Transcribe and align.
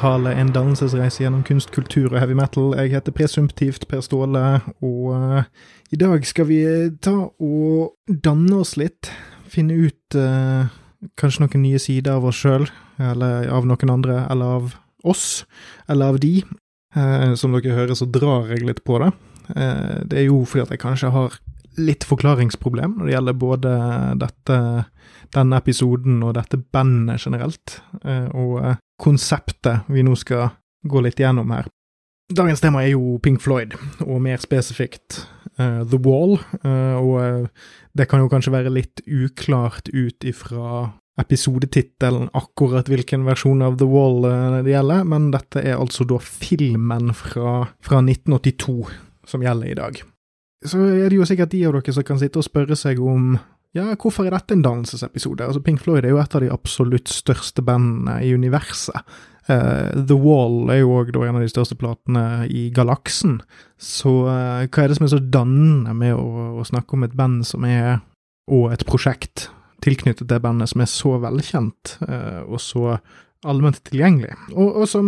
velkommen 0.00 0.32
en 0.32 0.48
dannelsesreise 0.48 1.20
gjennom 1.20 1.42
kunst, 1.44 1.70
kultur 1.74 2.14
og 2.14 2.20
heavy 2.22 2.32
metal. 2.32 2.72
Jeg 2.72 2.94
heter 2.94 3.12
presumptivt 3.12 3.82
Per 3.88 4.00
Ståle, 4.00 4.62
og 4.80 5.10
uh, 5.12 5.42
i 5.92 5.98
dag 6.00 6.24
skal 6.24 6.46
vi 6.48 6.62
ta 7.04 7.12
og 7.28 7.92
danne 8.08 8.62
oss 8.62 8.78
litt. 8.80 9.10
Finne 9.44 9.76
ut 9.76 10.16
uh, 10.16 10.72
kanskje 11.20 11.44
noen 11.44 11.66
nye 11.66 11.78
sider 11.78 12.16
av 12.16 12.24
oss 12.24 12.40
sjøl, 12.40 12.64
eller 12.96 13.50
av 13.52 13.68
noen 13.68 13.92
andre, 13.92 14.24
eller 14.32 14.56
av 14.56 14.72
oss, 15.04 15.44
eller 15.86 16.14
av 16.14 16.20
de. 16.24 16.46
Uh, 16.96 17.36
som 17.36 17.52
dere 17.52 17.76
hører, 17.76 17.92
så 17.92 18.08
drar 18.08 18.48
jeg 18.48 18.64
litt 18.64 18.80
på 18.88 19.02
det. 19.04 19.12
det 19.52 20.16
er 20.16 20.30
jo 20.30 20.46
fordi 20.48 20.64
at 20.64 20.72
jeg 20.72 20.80
kanskje 20.80 21.12
har 21.12 21.40
litt 21.76 22.08
forklaringsproblem 22.08 22.96
når 22.96 23.04
det 23.04 23.18
gjelder 23.18 23.36
både 23.36 23.78
dette, 24.16 24.56
denne 25.36 25.60
episoden 25.60 26.22
og 26.24 26.38
dette 26.40 26.56
bandet 26.72 27.20
generelt, 27.20 27.82
og 28.32 28.78
konseptet 29.00 29.88
vi 29.90 30.04
nå 30.06 30.16
skal 30.18 30.50
gå 30.86 31.02
litt 31.04 31.20
gjennom 31.20 31.50
her. 31.54 31.68
Dagens 32.30 32.62
tema 32.62 32.84
er 32.84 32.92
jo 32.94 33.18
Pink 33.22 33.42
Floyd, 33.42 33.74
og 34.04 34.20
mer 34.22 34.38
spesifikt 34.42 35.24
uh, 35.58 35.82
The 35.82 35.98
Wall. 35.98 36.36
Uh, 36.62 36.96
og 37.00 37.14
uh, 37.18 37.70
det 37.98 38.06
kan 38.10 38.22
jo 38.22 38.30
kanskje 38.30 38.54
være 38.54 38.72
litt 38.72 39.02
uklart 39.06 39.90
ut 39.90 40.28
ifra 40.28 40.92
episodetittelen 41.20 42.30
akkurat 42.38 42.88
hvilken 42.88 43.26
versjon 43.26 43.64
av 43.66 43.74
The 43.80 43.88
Wall 43.90 44.22
det 44.64 44.72
gjelder, 44.72 45.02
men 45.10 45.28
dette 45.34 45.60
er 45.60 45.76
altså 45.76 46.06
da 46.08 46.16
filmen 46.22 47.10
fra, 47.18 47.66
fra 47.84 48.00
1982 48.00 48.78
som 49.28 49.44
gjelder 49.44 49.74
i 49.74 49.76
dag 49.82 50.00
så 50.66 50.80
er 50.84 51.08
det 51.08 51.16
jo 51.16 51.26
sikkert 51.28 51.52
de 51.54 51.62
av 51.66 51.76
dere 51.76 51.94
som 51.94 52.04
kan 52.06 52.20
sitte 52.20 52.40
og 52.40 52.46
spørre 52.46 52.76
seg 52.76 53.00
om 53.00 53.32
ja, 53.76 53.86
hvorfor 53.94 54.26
er 54.26 54.34
dette 54.34 54.56
en 54.56 54.64
dannelsesepisode? 54.66 55.46
Altså, 55.46 55.62
Pink 55.62 55.82
Floyd 55.82 56.02
er 56.04 56.14
jo 56.14 56.20
et 56.22 56.34
av 56.34 56.42
de 56.42 56.50
absolutt 56.50 57.10
største 57.12 57.62
bandene 57.62 58.16
i 58.26 58.32
universet. 58.34 58.98
Uh, 59.50 59.90
The 60.06 60.16
Wall 60.18 60.70
er 60.70 60.82
jo 60.82 60.96
òg 61.00 61.14
en 61.22 61.38
av 61.38 61.44
de 61.44 61.50
største 61.50 61.78
platene 61.78 62.48
i 62.50 62.68
galaksen. 62.74 63.38
Så 63.80 64.12
uh, 64.26 64.66
hva 64.66 64.82
er 64.82 64.90
det 64.90 64.98
som 64.98 65.06
er 65.06 65.14
så 65.14 65.22
dannende 65.22 65.94
med 65.96 66.14
å, 66.18 66.50
å, 66.60 66.66
snakke 66.66 66.98
om 66.98 67.06
et 67.06 67.16
band 67.18 67.46
som 67.48 67.66
er, 67.66 68.02
og 68.50 68.70
et 68.74 68.84
prosjekt 68.88 69.48
tilknyttet 69.80 70.28
det 70.28 70.42
bandet 70.44 70.70
som 70.70 70.82
er 70.84 70.90
så 70.90 71.14
velkjent, 71.22 71.96
uh, 72.04 72.42
og 72.50 72.60
så 72.62 72.98
allment 73.48 73.78
tilgjengelig. 73.88 74.34
Og, 74.52 74.82
og, 74.82 74.86
som 74.90 75.06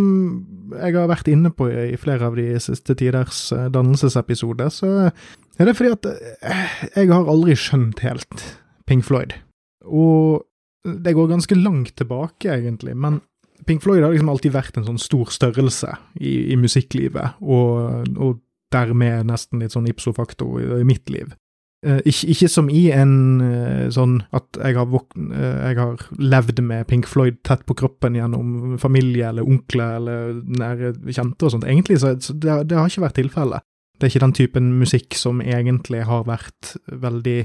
jeg 0.73 0.97
har 0.97 1.11
vært 1.11 1.29
inne 1.33 1.53
på 1.55 1.69
i 1.69 1.97
flere 2.01 2.31
av 2.31 2.39
de 2.39 2.47
siste 2.63 2.97
tiders 2.99 3.45
eh, 3.55 3.69
dannelsesepisoder, 3.73 4.73
så 4.73 4.93
er 5.11 5.69
det 5.69 5.77
fordi 5.79 5.93
at 5.97 6.09
eh, 6.13 6.79
jeg 6.97 7.11
har 7.13 7.29
aldri 7.29 7.57
skjønt 7.59 8.01
helt 8.07 8.47
Pink 8.89 9.05
Floyd. 9.09 9.37
Og 9.85 10.43
det 10.83 11.15
går 11.15 11.31
ganske 11.31 11.59
langt 11.59 11.95
tilbake, 11.99 12.57
egentlig, 12.57 12.97
men 12.99 13.21
Pink 13.67 13.85
Floyd 13.85 14.03
har 14.03 14.15
liksom 14.15 14.33
alltid 14.33 14.55
vært 14.57 14.79
en 14.79 14.89
sånn 14.89 14.99
stor 14.99 15.31
størrelse 15.31 15.93
i, 16.19 16.53
i 16.55 16.57
musikklivet, 16.59 17.39
og, 17.43 18.09
og, 18.17 18.41
dermed 18.73 19.27
nesten 19.29 19.61
litt 19.61 19.75
sånn 19.75 19.85
ipso 19.91 20.15
facto 20.17 20.47
i, 20.57 20.65
i 20.81 20.85
mitt 20.89 21.11
liv. 21.13 21.35
Uh, 21.83 21.99
ikke, 22.07 22.29
ikke, 22.31 22.47
som 22.47 22.69
i 22.71 22.85
en 22.95 23.15
uh, 23.43 23.89
sånn 23.91 24.21
at 24.31 24.55
jeg 24.55 24.77
har, 24.79 24.87
uh, 24.87 25.33
jeg 25.35 25.79
har, 25.81 26.05
levd 26.15 26.61
med 26.63 26.87
Pink 26.87 27.09
Floyd 27.11 27.41
tett 27.43 27.65
på 27.67 27.75
kroppen 27.75 28.15
gjennom 28.15 28.77
familie 28.79 29.33
eller 29.33 29.49
onkler 29.51 29.97
eller 29.99 30.37
nære 30.63 30.93
kjente 31.09 31.49
og 31.49 31.57
sånt. 31.57 31.67
Egentlig 31.67 31.99
så 31.99 32.15
det, 32.15 32.61
det, 32.71 32.79
har 32.79 32.87
ikke 32.87 33.03
vært 33.09 33.19
tilfellet. 33.19 33.67
Det 33.99 34.07
er 34.07 34.15
ikke 34.15 34.25
den 34.29 34.39
typen 34.39 34.71
musikk 34.79 35.19
som 35.19 35.43
egentlig 35.43 36.05
har 36.07 36.23
vært 36.31 36.77
veldig, 36.87 37.39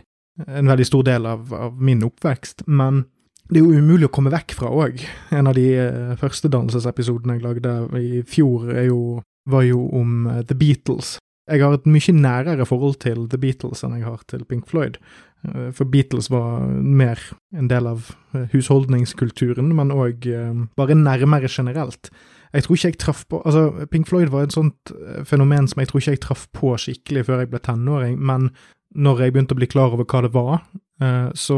en 0.45 0.69
veldig 0.69 0.85
stor 0.85 1.09
del 1.09 1.25
av, 1.33 1.49
av 1.57 1.81
min 1.81 2.05
oppvekst. 2.05 2.67
Men 2.69 3.07
det 3.49 3.57
er 3.57 3.65
jo 3.65 3.81
umulig 3.81 4.05
å 4.05 4.13
komme 4.13 4.33
vekk 4.33 4.53
fra 4.59 4.69
òg. 4.69 5.01
En 5.33 5.49
av 5.49 5.57
de 5.57 5.65
første 6.21 6.51
dannelsesepisodene 6.53 7.39
jeg 7.39 7.47
lagde 7.47 7.77
i 7.97 8.21
fjor, 8.21 8.69
jo, 8.85 9.01
var 9.49 9.65
jo 9.65 9.81
om 9.97 10.27
The 10.45 10.57
Beatles. 10.57 11.15
Jeg 11.47 11.63
har 11.63 11.77
et 11.77 11.87
mye 11.87 12.13
nærere 12.13 12.65
forhold 12.67 12.99
til 13.03 13.27
The 13.31 13.39
Beatles 13.39 13.83
enn 13.85 13.95
jeg 13.95 14.07
har 14.07 14.23
til 14.27 14.43
Pink 14.47 14.67
Floyd. 14.67 14.97
Eh, 15.45 15.69
for 15.75 15.87
Beatles 15.89 16.29
var 16.33 16.65
mer 16.67 17.21
en 17.55 17.69
del 17.71 17.87
av 17.87 18.09
eh, 18.33 18.47
husholdningskulturen, 18.53 19.69
men 19.75 19.93
òg 19.95 20.27
eh, 20.31 20.65
bare 20.79 20.97
nærmere 20.97 21.51
generelt. 21.51 22.11
Jeg 22.55 22.65
tror 22.65 22.77
ikke 22.77 22.91
jeg 22.91 22.99
traff 23.03 23.23
på 23.27 23.41
Altså, 23.43 23.87
Pink 23.91 24.07
Floyd 24.07 24.31
var 24.31 24.47
et 24.47 24.55
sånt 24.55 24.91
fenomen 25.27 25.67
som 25.67 25.81
jeg 25.81 25.89
tror 25.89 26.01
ikke 26.01 26.15
jeg 26.15 26.23
traff 26.23 26.45
på 26.55 26.73
skikkelig 26.79 27.25
før 27.27 27.43
jeg 27.43 27.51
ble 27.51 27.59
tenåring, 27.63 28.15
men 28.19 28.49
når 28.95 29.23
jeg 29.23 29.35
begynte 29.35 29.55
å 29.55 29.59
bli 29.59 29.67
klar 29.69 29.91
over 29.91 30.07
hva 30.07 30.21
det 30.23 30.31
var, 30.31 30.61
så 31.37 31.57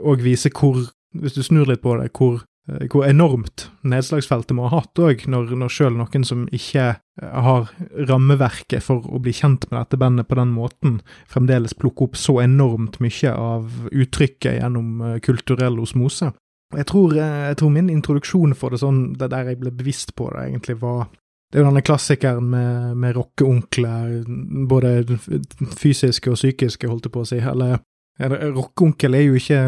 òg 0.06 0.22
viser 0.24 0.52
hvor, 0.54 0.78
hvis 1.18 1.36
du 1.36 1.44
snur 1.44 1.66
litt 1.68 1.84
på 1.84 1.98
det, 1.98 2.12
hvor 2.16 2.34
Eh, 2.40 2.46
hvor 2.92 3.08
enormt 3.08 3.70
nedslagsfeltet 3.82 4.54
må 4.56 4.68
ha 4.70 4.82
hatt 4.82 5.00
òg, 5.02 5.24
når, 5.30 5.54
når 5.58 5.72
sjøl 5.74 5.96
noen 5.98 6.26
som 6.28 6.44
ikke 6.54 6.84
eh, 6.94 7.40
har 7.46 7.72
rammeverket 8.10 8.86
for 8.86 9.02
å 9.10 9.22
bli 9.24 9.34
kjent 9.34 9.66
med 9.72 9.80
dette 9.80 10.00
bandet 10.02 10.30
på 10.30 10.38
den 10.38 10.54
måten, 10.54 11.00
fremdeles 11.32 11.74
plukker 11.78 12.10
opp 12.10 12.20
så 12.20 12.38
enormt 12.44 13.00
mye 13.02 13.34
av 13.34 13.90
uttrykket 13.90 14.60
gjennom 14.60 15.02
eh, 15.08 15.18
kulturell 15.26 15.82
osmose. 15.82 16.32
Jeg 16.72 16.88
tror, 16.88 17.18
jeg 17.18 17.58
tror 17.60 17.72
min 17.74 17.90
introduksjon 17.92 18.54
for 18.56 18.72
det 18.72 18.80
sånn, 18.80 19.10
det 19.20 19.28
der 19.34 19.50
jeg 19.52 19.60
ble 19.60 19.74
bevisst 19.76 20.14
på 20.16 20.30
det, 20.32 20.46
egentlig 20.48 20.78
var 20.80 21.10
det 21.52 21.60
er 21.60 21.66
jo 21.66 21.68
denne 21.68 21.84
klassikeren 21.84 22.46
med, 22.48 22.94
med 22.96 23.18
rockeonkler, 23.18 24.22
både 24.72 25.18
fysiske 25.76 26.32
og 26.32 26.38
psykiske, 26.40 26.88
holdt 26.88 27.10
jeg 27.10 27.12
på 27.12 27.26
å 27.26 27.28
si. 27.28 27.40
Eller 27.44 28.54
rockeonkel 28.56 29.18
er 29.20 29.26
jo 29.26 29.36
ikke 29.36 29.60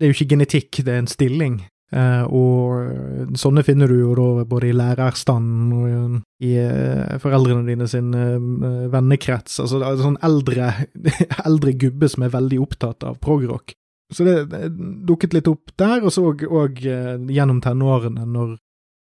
det 0.00 0.08
er 0.08 0.10
jo 0.10 0.16
ikke 0.16 0.32
genetikk, 0.32 0.80
det 0.82 0.90
er 0.90 1.02
en 1.04 1.12
stilling. 1.12 1.60
Uh, 1.90 2.22
og 2.30 3.34
sånne 3.34 3.64
finner 3.66 3.90
du 3.90 3.96
jo 3.98 4.12
da 4.14 4.44
både 4.46 4.68
i 4.68 4.74
lærerstanden 4.78 5.72
og 5.74 6.44
i 6.46 6.52
uh, 6.62 7.16
foreldrene 7.18 7.66
dine 7.66 7.88
sin 7.90 8.12
uh, 8.14 8.86
vennekrets. 8.92 9.58
Altså 9.64 9.80
sånn 9.98 10.20
eldre, 10.26 10.70
eldre 11.48 11.74
gubbe 11.74 12.10
som 12.12 12.26
er 12.26 12.34
veldig 12.36 12.60
opptatt 12.62 13.06
av 13.08 13.18
progrock. 13.22 13.74
Så 14.14 14.26
det, 14.26 14.36
det, 14.52 14.68
dukket 15.06 15.34
litt 15.34 15.50
opp 15.50 15.74
der, 15.78 15.98
og 16.06 16.14
så 16.14 16.28
òg 16.30 16.78
gjennom 16.82 17.60
tenårene, 17.62 18.26
når 18.26 18.56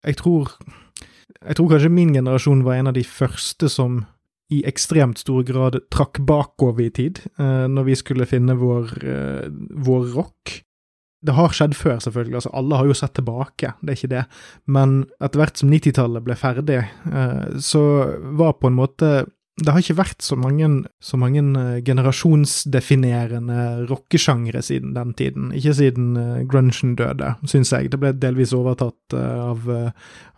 jeg 0.07 0.15
tror 0.19 0.51
Jeg 1.39 1.55
tror 1.55 1.69
kanskje 1.71 1.91
min 1.91 2.11
generasjon 2.11 2.63
var 2.65 2.79
en 2.79 2.89
av 2.91 2.95
de 2.95 3.03
første 3.07 3.69
som 3.71 4.01
i 4.51 4.63
ekstremt 4.67 5.19
stor 5.21 5.43
grad 5.47 5.77
trakk 5.93 6.19
bakover 6.25 6.87
i 6.87 6.89
tid, 6.89 7.19
når 7.37 7.85
vi 7.85 7.95
skulle 7.95 8.27
finne 8.27 8.55
vår, 8.59 8.91
vår 9.87 10.07
rock. 10.15 10.55
Det 11.25 11.35
har 11.35 11.51
skjedd 11.51 11.73
før, 11.75 11.97
selvfølgelig, 11.99 12.37
altså 12.39 12.51
alle 12.55 12.77
har 12.79 12.87
jo 12.87 12.95
sett 12.95 13.13
tilbake, 13.17 13.73
det 13.81 13.91
er 13.91 13.97
ikke 13.97 14.11
det, 14.13 14.21
men 14.71 14.93
etter 15.19 15.41
hvert 15.41 15.59
som 15.59 15.73
90-tallet 15.73 16.23
ble 16.23 16.37
ferdig, 16.39 16.79
eh, 17.11 17.41
så 17.59 17.81
var 18.39 18.55
på 18.61 18.71
en 18.71 18.77
måte 18.77 19.09
det 19.59 19.73
har 19.73 19.81
ikke 19.81 19.97
vært 19.99 20.23
så 20.23 20.37
mange, 20.39 20.67
så 21.03 21.17
mange 21.19 21.41
uh, 21.55 21.79
generasjonsdefinerende 21.85 23.85
rockesjangre 23.89 24.61
siden 24.63 24.93
den 24.95 25.13
tiden. 25.17 25.49
Ikke 25.55 25.73
siden 25.75 26.13
uh, 26.17 26.41
grungen 26.49 26.95
døde, 26.99 27.33
syns 27.49 27.73
jeg. 27.73 27.91
Det 27.91 27.99
ble 28.01 28.13
delvis 28.15 28.53
overtatt 28.55 29.15
uh, 29.15 29.49
av, 29.49 29.67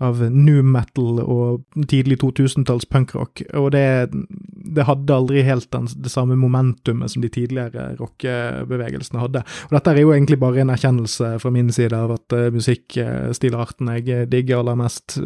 av 0.02 0.24
new 0.32 0.62
metal 0.66 1.22
og 1.22 1.62
tidlig 1.92 2.20
2000-talls 2.24 2.88
punkrock, 2.92 3.44
og 3.58 3.72
det, 3.76 4.12
det, 4.12 4.86
hadde 4.88 5.16
aldri 5.16 5.44
helt 5.46 5.70
den, 5.74 5.90
det 6.02 6.12
samme 6.14 6.38
momentumet 6.40 7.14
som 7.14 7.24
de 7.24 7.32
tidligere 7.32 7.92
rockebevegelsene 8.00 9.22
hadde. 9.22 9.44
Og 9.70 9.78
dette 9.78 9.94
er 9.94 10.02
jo 10.02 10.14
egentlig 10.16 10.40
bare 10.42 10.64
en 10.64 10.74
erkjennelse 10.74 11.36
fra 11.42 11.54
min 11.54 11.72
side 11.74 11.98
av 11.98 12.16
at 12.16 12.36
musikkstilarten 12.54 13.92
jeg 13.98 14.30
digger 14.32 14.62
aller 14.62 14.78
mest, 14.80 15.18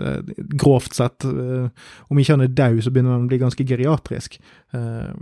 grovt 0.60 0.98
sett, 0.98 1.26
om 1.26 2.20
ikke 2.20 2.36
han 2.36 2.46
er 2.46 2.56
død, 2.56 2.82
så 2.86 2.94
begynner 2.94 3.16
han 3.16 3.28
å 3.28 3.32
bli 3.32 3.42
ganske 3.42 3.66
geriatrisk 3.66 3.85
geriatrisk. 3.86 4.40
Uh, 4.74 5.14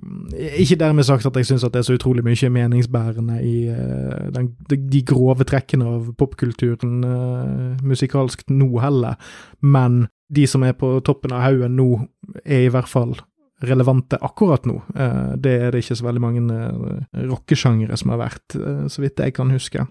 ikke 0.59 0.79
dermed 0.79 1.05
sagt 1.05 1.25
at 1.25 1.35
jeg 1.37 1.45
syns 1.45 1.65
det 1.67 1.81
er 1.81 1.85
så 1.85 1.97
utrolig 1.97 2.23
mye 2.25 2.49
meningsbærende 2.49 3.41
i 3.43 3.69
uh, 3.69 4.29
den, 4.33 4.53
de 4.69 5.03
grove 5.05 5.45
trekkene 5.45 5.85
av 5.85 6.13
popkulturen 6.17 7.03
uh, 7.03 7.83
musikalsk 7.83 8.47
nå 8.49 8.71
heller, 8.81 9.19
men 9.61 10.07
de 10.33 10.47
som 10.49 10.63
er 10.63 10.73
på 10.73 10.95
toppen 11.05 11.35
av 11.35 11.43
haugen 11.45 11.75
nå, 11.77 11.89
er 12.45 12.65
i 12.65 12.71
hvert 12.73 12.89
fall 12.89 13.13
relevante 13.63 14.17
akkurat 14.19 14.65
nå. 14.67 14.81
det 15.39 15.51
er 15.53 15.69
det 15.71 15.83
ikke 15.83 15.95
så 15.95 16.03
veldig 16.03 16.21
mange 16.23 16.55
rockesjangere 17.29 17.95
som 17.95 18.11
har 18.11 18.19
vært, 18.19 18.55
så 18.91 19.03
vidt 19.03 19.21
jeg 19.23 19.35
kan 19.37 19.53
huske. 19.53 19.85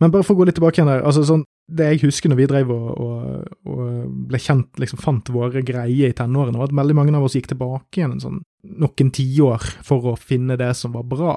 Men 0.00 0.10
bare 0.10 0.26
for 0.26 0.34
å 0.34 0.40
gå 0.40 0.48
litt 0.48 0.56
tilbake 0.58 0.80
igjen 0.80 0.90
der, 0.90 1.04
altså 1.06 1.22
sånn 1.28 1.44
det 1.66 1.86
jeg 1.90 2.02
husker 2.04 2.30
når 2.30 2.38
vi 2.38 2.46
drev 2.50 2.68
og, 2.70 2.90
og, 3.02 3.46
og 3.66 4.10
ble 4.30 4.38
kjent, 4.38 4.68
liksom 4.78 5.00
fant 5.02 5.30
våre 5.34 5.64
greier 5.66 6.12
i 6.12 6.16
tenårene, 6.16 6.58
var 6.60 6.70
at 6.70 6.76
veldig 6.78 6.94
mange 6.94 7.16
av 7.18 7.26
oss 7.26 7.34
gikk 7.34 7.50
tilbake 7.50 7.98
igjen 8.00 8.14
en 8.16 8.22
sånn 8.22 8.44
noen 8.66 9.10
tiår 9.14 9.62
for 9.86 10.12
å 10.12 10.14
finne 10.18 10.56
det 10.58 10.72
som 10.78 10.94
var 10.96 11.04
bra. 11.06 11.34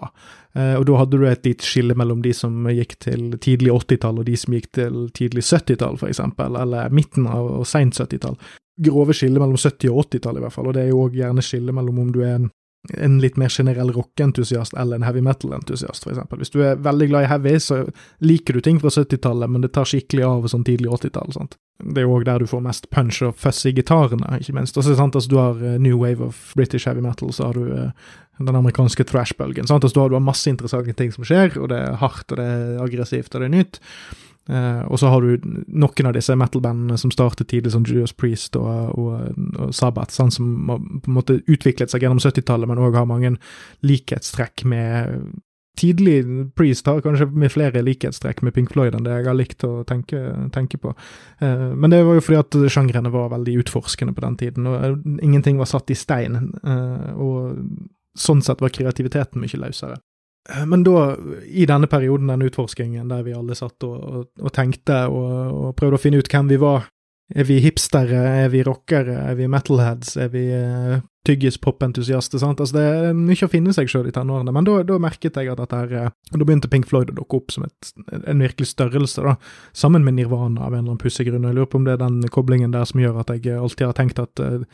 Eh, 0.58 0.76
og 0.80 0.86
da 0.90 1.00
hadde 1.02 1.18
du 1.20 1.26
et 1.30 1.46
lite 1.46 1.66
skille 1.66 1.98
mellom 1.98 2.24
de 2.26 2.34
som 2.34 2.70
gikk 2.74 2.98
til 3.06 3.36
tidlig 3.42 3.74
80-tall, 3.76 4.22
og 4.22 4.30
de 4.30 4.38
som 4.40 4.56
gikk 4.56 4.72
til 4.78 5.04
tidlig 5.18 5.46
70-tall, 5.46 6.00
for 6.02 6.10
eksempel, 6.10 6.58
eller 6.58 6.94
midten 6.94 7.30
av 7.30 7.52
og 7.60 7.68
seint 7.70 7.98
70-tall. 7.98 8.38
Grove 8.90 9.16
skille 9.18 9.42
mellom 9.42 9.60
70- 9.60 9.92
og 9.92 10.06
80-tall, 10.08 10.40
i 10.40 10.46
hvert 10.46 10.56
fall, 10.56 10.72
og 10.72 10.78
det 10.78 10.86
er 10.86 10.94
jo 10.94 11.04
òg 11.06 11.20
gjerne 11.20 11.46
skille 11.46 11.76
mellom 11.76 12.02
om 12.06 12.14
du 12.16 12.24
er 12.24 12.38
en 12.38 12.50
en 12.98 13.20
litt 13.20 13.38
mer 13.38 13.50
generell 13.50 13.92
rockeentusiast 13.94 14.74
eller 14.74 14.96
en 14.96 15.04
heavy 15.04 15.22
metal-entusiast, 15.22 16.08
eksempel. 16.08 16.40
Hvis 16.40 16.54
du 16.54 16.62
er 16.64 16.80
veldig 16.80 17.10
glad 17.12 17.26
i 17.26 17.32
heavy, 17.32 17.56
så 17.60 17.82
liker 18.24 18.56
du 18.56 18.62
ting 18.64 18.80
fra 18.80 18.92
70-tallet, 18.94 19.52
men 19.52 19.66
det 19.66 19.74
tar 19.76 19.90
skikkelig 19.90 20.24
av 20.26 20.48
sånn 20.52 20.64
tidlig 20.68 20.92
80-tall. 20.96 21.34
sant? 21.36 21.60
Det 21.80 22.02
er 22.02 22.08
jo 22.08 22.16
òg 22.16 22.26
der 22.28 22.44
du 22.44 22.48
får 22.48 22.64
mest 22.64 22.90
punch 22.96 23.22
og 23.28 23.36
fuzz 23.40 23.66
i 23.68 23.76
gitarene, 23.76 24.40
ikke 24.40 24.56
minst. 24.56 24.80
Altså, 24.80 24.94
så 24.94 25.02
sant, 25.02 25.20
altså, 25.20 25.32
du 25.32 25.38
har 25.40 25.60
uh, 25.60 25.76
new 25.82 26.00
wave 26.00 26.24
of 26.24 26.40
British 26.56 26.88
heavy 26.88 27.04
metal, 27.04 27.34
så 27.36 27.50
har 27.50 27.60
du 27.60 27.68
uh, 27.68 28.16
den 28.40 28.56
amerikanske 28.56 29.04
thrash-bølgen. 29.12 29.68
sant? 29.68 29.84
Altså, 29.84 30.00
du, 30.00 30.16
du 30.16 30.20
har 30.20 30.24
masse 30.24 30.48
interessante 30.52 30.96
ting 30.96 31.12
som 31.16 31.28
skjer, 31.28 31.60
og 31.60 31.70
det 31.74 31.84
er 31.84 32.00
hardt, 32.00 32.32
og 32.32 32.40
det 32.40 32.48
er 32.48 32.84
aggressivt, 32.88 33.34
og 33.36 33.44
det 33.44 33.52
er 33.52 33.56
nytt. 33.58 33.84
Uh, 34.50 34.82
og 34.90 34.98
så 34.98 35.12
har 35.14 35.22
du 35.22 35.44
noen 35.68 36.10
av 36.10 36.16
disse 36.16 36.34
metal-bandene 36.34 36.98
som 36.98 37.12
startet 37.14 37.52
tidlig, 37.52 37.74
som 37.76 37.86
Judas 37.86 38.16
Priest 38.18 38.58
og, 38.58 38.96
og, 38.98 39.36
og 39.60 39.76
Sabbath, 39.76 40.16
sånn, 40.16 40.34
som 40.34 40.48
på 40.70 40.80
en 40.80 41.18
måte 41.20 41.42
utviklet 41.46 41.92
seg 41.92 42.06
gjennom 42.06 42.22
70-tallet, 42.24 42.70
men 42.70 42.82
òg 42.82 42.98
har 42.98 43.10
mange 43.10 43.36
likhetstrekk 43.86 44.66
med 44.70 45.22
Tidlig 45.80 46.26
Priest 46.60 46.90
har 46.90 46.98
kanskje 47.00 47.30
med 47.32 47.54
flere 47.54 47.80
likhetstrekk 47.86 48.42
med 48.44 48.52
Pink 48.52 48.74
Floyd 48.74 48.98
enn 48.98 49.06
det 49.06 49.14
jeg 49.14 49.28
har 49.30 49.38
likt 49.38 49.64
å 49.64 49.86
tenke, 49.88 50.20
tenke 50.52 50.80
på. 50.82 50.92
Uh, 51.40 51.72
men 51.72 51.94
det 51.94 52.02
var 52.04 52.18
jo 52.18 52.26
fordi 52.26 52.40
at 52.42 52.58
sjangrene 52.74 53.14
var 53.14 53.32
veldig 53.32 53.54
utforskende 53.62 54.16
på 54.18 54.26
den 54.26 54.36
tiden, 54.42 54.68
og 54.68 55.06
ingenting 55.24 55.62
var 55.62 55.70
satt 55.72 55.94
i 55.94 55.96
stein. 55.96 56.36
Uh, 56.66 57.14
og 57.16 58.20
sånn 58.20 58.44
sett 58.44 58.60
var 58.60 58.74
kreativiteten 58.76 59.40
mye 59.40 59.62
løsere. 59.62 60.02
Eh, 60.50 60.66
men 60.66 60.84
da, 60.88 61.16
i 61.46 61.66
denne 61.70 61.90
perioden, 61.92 62.32
den 62.32 62.46
utforskingen 62.48 63.12
der 63.12 63.26
vi 63.26 63.36
alle 63.38 63.58
satt 63.58 63.84
og, 63.88 63.98
og, 63.98 64.30
og 64.40 64.54
tenkte 64.56 65.04
og, 65.12 65.34
og, 65.50 65.76
prøvde 65.80 66.00
å 66.00 66.02
finne 66.02 66.22
ut 66.22 66.32
hvem 66.32 66.52
vi 66.52 66.62
var, 66.62 66.90
er 67.30 67.46
vi 67.46 67.60
hipstere, 67.62 68.20
er 68.44 68.50
vi 68.50 68.64
rockere, 68.66 69.14
er 69.30 69.36
vi 69.38 69.48
metalheads, 69.52 70.16
er 70.18 70.32
vi 70.34 70.48
uh, 70.50 71.02
tyggispop-entusiaster? 71.28 72.42
sant? 72.42 72.62
Altså 72.64 72.80
Det 72.80 72.86
er 72.86 73.18
mye 73.18 73.46
å 73.46 73.52
finne 73.52 73.74
seg 73.76 73.92
sjøl 73.92 74.10
i 74.10 74.14
tenårene, 74.16 74.54
men 74.56 74.66
da, 74.66 74.98
merket 75.02 75.38
jeg 75.38 75.52
at 75.52 75.62
dette 75.62 75.82
her 75.82 76.10
uh, 76.10 76.16
Da 76.34 76.42
begynte 76.42 76.72
Pink 76.72 76.90
Floyd 76.90 77.12
å 77.14 77.20
dukke 77.20 77.38
opp 77.38 77.54
som 77.54 77.68
et, 77.68 77.92
en 78.24 78.42
virkelig 78.42 78.72
størrelse, 78.72 79.22
da, 79.26 79.36
sammen 79.78 80.08
med 80.08 80.18
Nirvana 80.18 80.66
av 80.66 80.74
en 80.74 80.80
eller 80.80 80.96
annen 80.96 81.04
pussig 81.04 81.28
grunn. 81.30 81.46
Jeg 81.46 81.60
lurer 81.60 81.70
på 81.70 81.82
om 81.84 81.86
det 81.86 81.96
er 82.00 82.02
den 82.02 82.20
koblingen 82.34 82.74
der 82.74 82.90
som 82.90 83.04
gjør 83.04 83.22
at 83.22 83.36
jeg 83.36 83.60
alltid 83.60 83.86
har 83.92 84.00
tenkt 84.02 84.24
at 84.26 84.42
uh, 84.42 84.66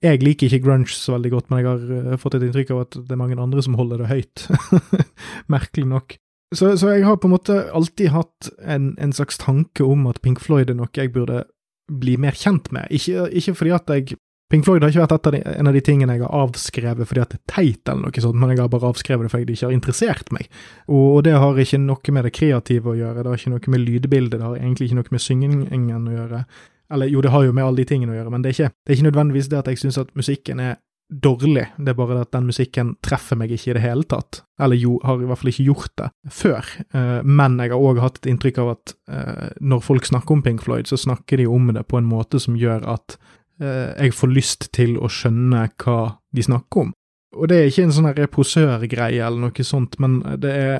jeg 0.00 0.24
liker 0.24 0.48
ikke 0.48 0.64
grunge 0.64 0.88
så 0.94 1.18
veldig 1.18 1.36
godt, 1.36 1.52
men 1.52 1.60
jeg 1.60 1.70
har 2.08 2.24
fått 2.24 2.40
et 2.40 2.48
inntrykk 2.48 2.74
av 2.74 2.82
at 2.86 2.96
det 2.96 3.16
er 3.16 3.20
mange 3.20 3.36
andre 3.40 3.64
som 3.64 3.76
holder 3.76 4.06
det 4.06 4.12
høyt. 4.14 4.48
Merkelig 5.52 5.88
nok. 5.92 6.20
Så, 6.50 6.72
så, 6.80 6.96
jeg 6.96 7.04
har 7.06 7.20
på 7.20 7.28
en 7.28 7.36
måte 7.36 7.62
alltid 7.76 8.10
hatt 8.10 8.48
en, 8.66 8.94
en 8.98 9.12
slags 9.14 9.36
tanke 9.38 9.84
om 9.86 10.08
at 10.10 10.18
Pink 10.24 10.40
Floyd 10.42 10.72
er 10.72 10.80
noe 10.80 10.90
jeg 10.96 11.12
burde 11.14 11.44
bli 11.90 12.16
mer 12.20 12.36
kjent 12.38 12.70
med. 12.74 12.90
Ikke, 12.94 13.28
ikke 13.36 13.56
fordi 13.58 13.76
at 13.76 13.94
jeg 13.94 14.18
Pink 14.50 14.64
Floyd 14.66 14.82
har 14.82 14.90
ikke 14.90 15.04
vært 15.04 15.28
de, 15.30 15.40
en 15.46 15.70
av 15.70 15.76
de 15.76 15.80
tingene 15.86 16.16
jeg 16.16 16.24
har 16.24 16.40
avskrevet 16.42 17.06
fordi 17.06 17.22
at 17.22 17.30
det 17.30 17.38
er 17.38 17.52
teit, 17.52 17.82
eller 17.86 18.08
noe 18.08 18.22
sånt, 18.24 18.38
men 18.40 18.50
jeg 18.50 18.58
har 18.58 18.72
bare 18.72 18.88
avskrevet 18.90 19.28
det 19.28 19.30
fordi 19.30 19.46
det 19.46 19.54
ikke 19.54 19.68
har 19.68 19.76
interessert 19.76 20.32
meg. 20.34 20.48
Og, 20.88 21.04
og, 21.04 21.20
det 21.26 21.36
har 21.38 21.60
ikke 21.62 21.78
noe 21.84 22.14
med 22.16 22.26
det 22.26 22.32
kreative 22.34 22.90
å 22.90 22.96
gjøre, 22.98 23.22
det 23.22 23.30
har 23.30 23.38
ikke 23.38 23.52
noe 23.54 23.74
med 23.76 23.84
lydbildet, 23.84 24.40
det 24.40 24.48
har 24.48 24.58
egentlig 24.58 24.90
ikke 24.90 24.98
noe 24.98 25.14
med 25.14 25.22
syngingen 25.22 26.10
å 26.10 26.16
gjøre. 26.16 26.42
Eller 26.90 27.12
jo, 27.12 27.22
det 27.22 27.30
har 27.30 27.46
jo 27.46 27.54
med 27.54 27.62
alle 27.68 27.78
de 27.78 27.86
tingene 27.92 28.10
å 28.10 28.18
gjøre, 28.18 28.34
men 28.34 28.42
det 28.42 28.50
er 28.50 28.56
ikke, 28.56 28.74
det 28.74 28.90
er 28.90 28.98
ikke 28.98 29.08
nødvendigvis 29.12 29.50
det 29.52 29.60
at 29.60 29.70
jeg 29.70 29.82
syns 29.84 30.00
at 30.02 30.10
musikken 30.18 30.64
er 30.66 30.80
dårlig, 31.10 31.66
det 31.78 31.90
er 31.92 31.98
bare 31.98 32.20
at 32.22 32.30
den 32.34 32.46
musikken 32.48 32.94
treffer 33.04 33.38
meg 33.38 33.50
ikke 33.54 33.72
i 33.72 33.74
det 33.76 33.82
hele 33.82 34.06
tatt. 34.08 34.42
Eller 34.62 34.78
jo, 34.78 34.98
har 35.04 35.18
i 35.18 35.26
hvert 35.26 35.40
fall 35.40 35.50
ikke 35.52 35.66
gjort 35.66 35.96
det 35.98 36.08
før. 36.30 36.70
Uh, 36.94 37.18
men 37.26 37.58
jeg 37.58 37.72
har 37.72 37.86
òg 37.90 38.00
hatt 38.02 38.20
et 38.20 38.30
inntrykk 38.30 38.60
av 38.62 38.70
at 38.76 38.94
uh, 39.10 39.48
når 39.60 39.82
folk 39.84 40.06
snakker 40.06 40.36
om 40.36 40.44
Pink 40.46 40.62
Floyd, 40.66 40.90
så 40.90 41.00
snakker 41.00 41.42
de 41.42 41.48
om 41.50 41.72
det 41.74 41.86
på 41.90 41.98
en 41.98 42.08
måte 42.08 42.40
som 42.42 42.58
gjør 42.58 42.86
at 42.94 43.18
uh, 43.62 43.90
jeg 43.96 44.14
får 44.16 44.34
lyst 44.36 44.70
til 44.76 44.96
å 45.00 45.10
skjønne 45.10 45.66
hva 45.82 45.98
de 46.30 46.46
snakker 46.46 46.86
om. 46.86 46.94
Og 47.38 47.50
det 47.50 47.58
er 47.58 47.70
ikke 47.70 47.88
en 47.88 47.94
sånn 47.94 48.12
reposørgreie 48.14 49.22
eller 49.22 49.50
noe 49.50 49.66
sånt, 49.66 49.98
men 50.02 50.20
det 50.42 50.54
er 50.54 50.78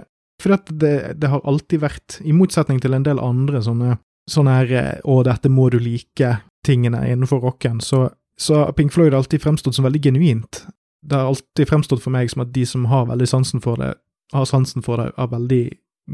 at 0.51 0.71
det, 0.73 0.95
det, 1.21 1.29
har 1.29 1.43
alltid 1.45 1.83
vært, 1.83 2.15
i 2.25 2.33
motsetning 2.33 2.79
til 2.81 2.95
en 2.97 3.05
del 3.05 3.19
andre 3.21 3.61
sånne, 3.61 3.99
sånne 4.25 4.55
her 4.57 4.71
'å, 5.05 5.19
dette 5.23 5.51
må 5.53 5.69
du 5.69 5.77
like'-tingene 5.77 7.03
innenfor 7.13 7.45
rocken, 7.45 7.83
så 7.85 8.09
så 8.41 8.55
har 8.55 8.73
Pink 8.73 8.93
Floyd 8.93 9.15
alltid 9.15 9.43
fremstått 9.43 9.75
som 9.77 9.85
veldig 9.85 10.01
genuint. 10.05 10.65
Det 11.03 11.17
har 11.17 11.29
alltid 11.29 11.69
fremstått 11.69 12.03
for 12.03 12.13
meg 12.15 12.31
som 12.33 12.45
at 12.45 12.55
de 12.55 12.65
som 12.67 12.87
har 12.89 13.09
veldig 13.11 13.29
sansen 13.29 13.61
for 13.61 13.81
det, 13.81 13.95
har 14.33 14.47
sansen 14.49 14.85
for 14.85 15.01
det 15.01 15.11
av 15.21 15.35
veldig 15.35 15.65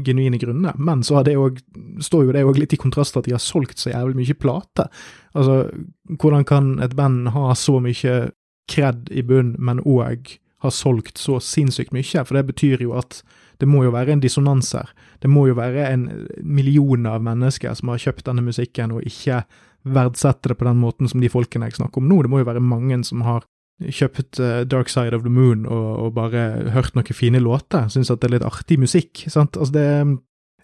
genuine 0.05 0.37
grunner, 0.37 0.75
men 0.77 1.03
så 1.03 1.21
også, 1.21 1.63
står 2.03 2.25
jo 2.25 2.33
det 2.35 2.43
òg 2.45 2.59
litt 2.59 2.73
i 2.75 2.79
kontrast 2.79 3.15
til 3.15 3.23
at 3.23 3.29
de 3.29 3.33
har 3.33 3.41
solgt 3.41 3.79
så 3.81 3.89
jævlig 3.89 4.19
mye 4.19 4.35
plate. 4.37 4.89
Altså, 5.33 5.55
hvordan 6.19 6.45
kan 6.45 6.75
et 6.83 6.95
band 6.97 7.31
ha 7.33 7.55
så 7.55 7.79
mye 7.81 8.17
kred 8.69 9.09
i 9.09 9.23
bunn, 9.25 9.55
men 9.57 9.81
òg 9.81 10.35
ha 10.65 10.71
solgt 10.73 11.17
så 11.21 11.39
sinnssykt 11.41 11.95
mye? 11.95 12.25
For 12.27 12.37
det 12.37 12.45
betyr 12.51 12.83
jo 12.83 12.93
at 12.99 13.23
det 13.57 13.69
må 13.69 13.85
jo 13.87 13.93
være 13.95 14.13
en 14.13 14.21
dissonans 14.21 14.69
her. 14.77 14.91
Det 15.23 15.31
må 15.31 15.47
jo 15.47 15.57
være 15.57 15.87
en 15.89 16.05
million 16.43 17.07
av 17.09 17.23
mennesker 17.25 17.73
som 17.73 17.89
har 17.89 18.03
kjøpt 18.03 18.27
denne 18.27 18.45
musikken 18.45 18.93
og 18.93 19.07
ikke 19.07 19.41
verdsette 19.95 20.51
det 20.51 20.57
på 20.59 20.67
den 20.67 20.79
måten 20.81 21.09
som 21.09 21.23
de 21.23 21.31
folkene 21.31 21.69
jeg 21.69 21.79
snakker 21.79 22.01
om 22.01 22.09
nå. 22.09 22.21
Det 22.23 22.31
må 22.31 22.41
jo 22.41 22.49
være 22.49 22.63
mange 22.63 22.99
som 23.07 23.23
har 23.27 23.45
kjøpt 23.77 24.39
uh, 24.41 24.61
Dark 24.65 24.89
Side 24.89 25.13
of 25.15 25.23
the 25.25 25.31
Moon 25.33 25.67
og, 25.69 25.89
og 26.01 26.15
bare 26.15 26.71
hørt 26.73 26.95
noen 26.97 27.13
fine 27.13 27.41
låter, 27.43 27.89
syns 27.93 28.09
at 28.09 28.23
det 28.23 28.31
er 28.31 28.37
litt 28.37 28.47
artig 28.47 28.79
musikk. 28.81 29.27
sant? 29.29 29.57
Altså 29.57 29.77
det 29.77 29.89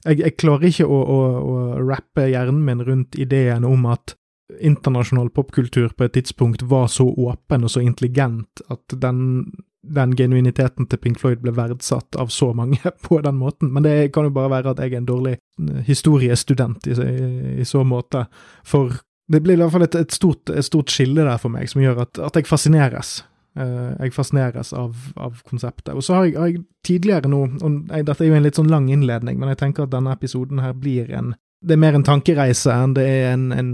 Jeg, 0.03 0.19
jeg 0.19 0.35
klarer 0.35 0.67
ikke 0.67 0.87
å, 0.89 0.97
å, 0.99 1.19
å 1.39 1.57
rappe 1.79 2.25
hjernen 2.27 2.65
min 2.65 2.81
rundt 2.83 3.15
ideen 3.15 3.63
om 3.63 3.85
at 3.87 4.17
internasjonal 4.59 5.29
popkultur 5.29 5.93
på 5.95 6.03
et 6.03 6.13
tidspunkt 6.17 6.65
var 6.67 6.89
så 6.91 7.05
åpen 7.07 7.63
og 7.63 7.71
så 7.71 7.79
intelligent 7.79 8.61
at 8.73 8.95
den, 9.01 9.53
den 9.83 10.15
genuiniteten 10.15 10.87
til 10.89 10.99
Pink 10.99 11.21
Floyd 11.21 11.41
ble 11.43 11.53
verdsatt 11.55 12.17
av 12.19 12.33
så 12.33 12.51
mange 12.53 12.81
på 13.07 13.21
den 13.23 13.39
måten. 13.39 13.71
Men 13.73 13.87
det 13.87 14.11
kan 14.13 14.27
jo 14.27 14.35
bare 14.35 14.51
være 14.57 14.73
at 14.73 14.83
jeg 14.83 14.93
er 14.93 15.01
en 15.01 15.09
dårlig 15.09 15.37
eh, 15.37 15.81
historiestudent 15.87 16.87
i, 16.87 16.97
i, 16.99 17.31
i 17.63 17.67
så 17.67 17.83
måte. 17.87 18.25
For 18.67 18.99
det 19.31 19.39
blir 19.43 19.55
i 19.55 19.61
hvert 19.61 19.71
fall 19.71 19.85
et, 19.85 19.95
et, 19.95 20.11
stort, 20.11 20.49
et, 20.51 20.65
stort, 20.65 20.91
skille 20.91 21.23
der 21.23 21.39
for 21.41 21.53
meg, 21.53 21.69
som 21.71 21.83
gjør 21.83 22.03
at, 22.05 22.19
at 22.19 22.39
jeg 22.39 22.49
fascineres. 22.49 23.21
Uh, 23.53 23.93
jeg 24.01 24.15
fascineres 24.15 24.73
av, 24.73 24.97
av, 25.15 25.39
konseptet. 25.47 25.93
Og 25.93 26.03
så 26.03 26.17
har 26.17 26.27
jeg, 26.27 26.35
har 26.39 26.51
jeg 26.51 26.63
tidligere 26.85 27.29
nå, 27.31 27.43
og 27.61 27.79
jeg, 27.93 28.07
dette 28.09 28.25
er 28.25 28.31
jo 28.31 28.37
en 28.39 28.47
litt 28.47 28.59
sånn 28.59 28.71
lang 28.71 28.89
innledning, 28.91 29.37
men 29.39 29.53
jeg 29.53 29.61
tenker 29.61 29.85
at 29.85 29.93
denne 29.93 30.15
episoden 30.15 30.63
her 30.63 30.75
blir 30.77 31.11
en 31.13 31.35
det 31.63 31.77
er 31.77 31.79
mer 31.79 31.95
en 31.95 32.03
tankereise 32.03 32.73
enn 32.75 32.91
det 32.97 33.03
er 33.07 33.29
en, 33.37 33.43
en, 33.55 33.69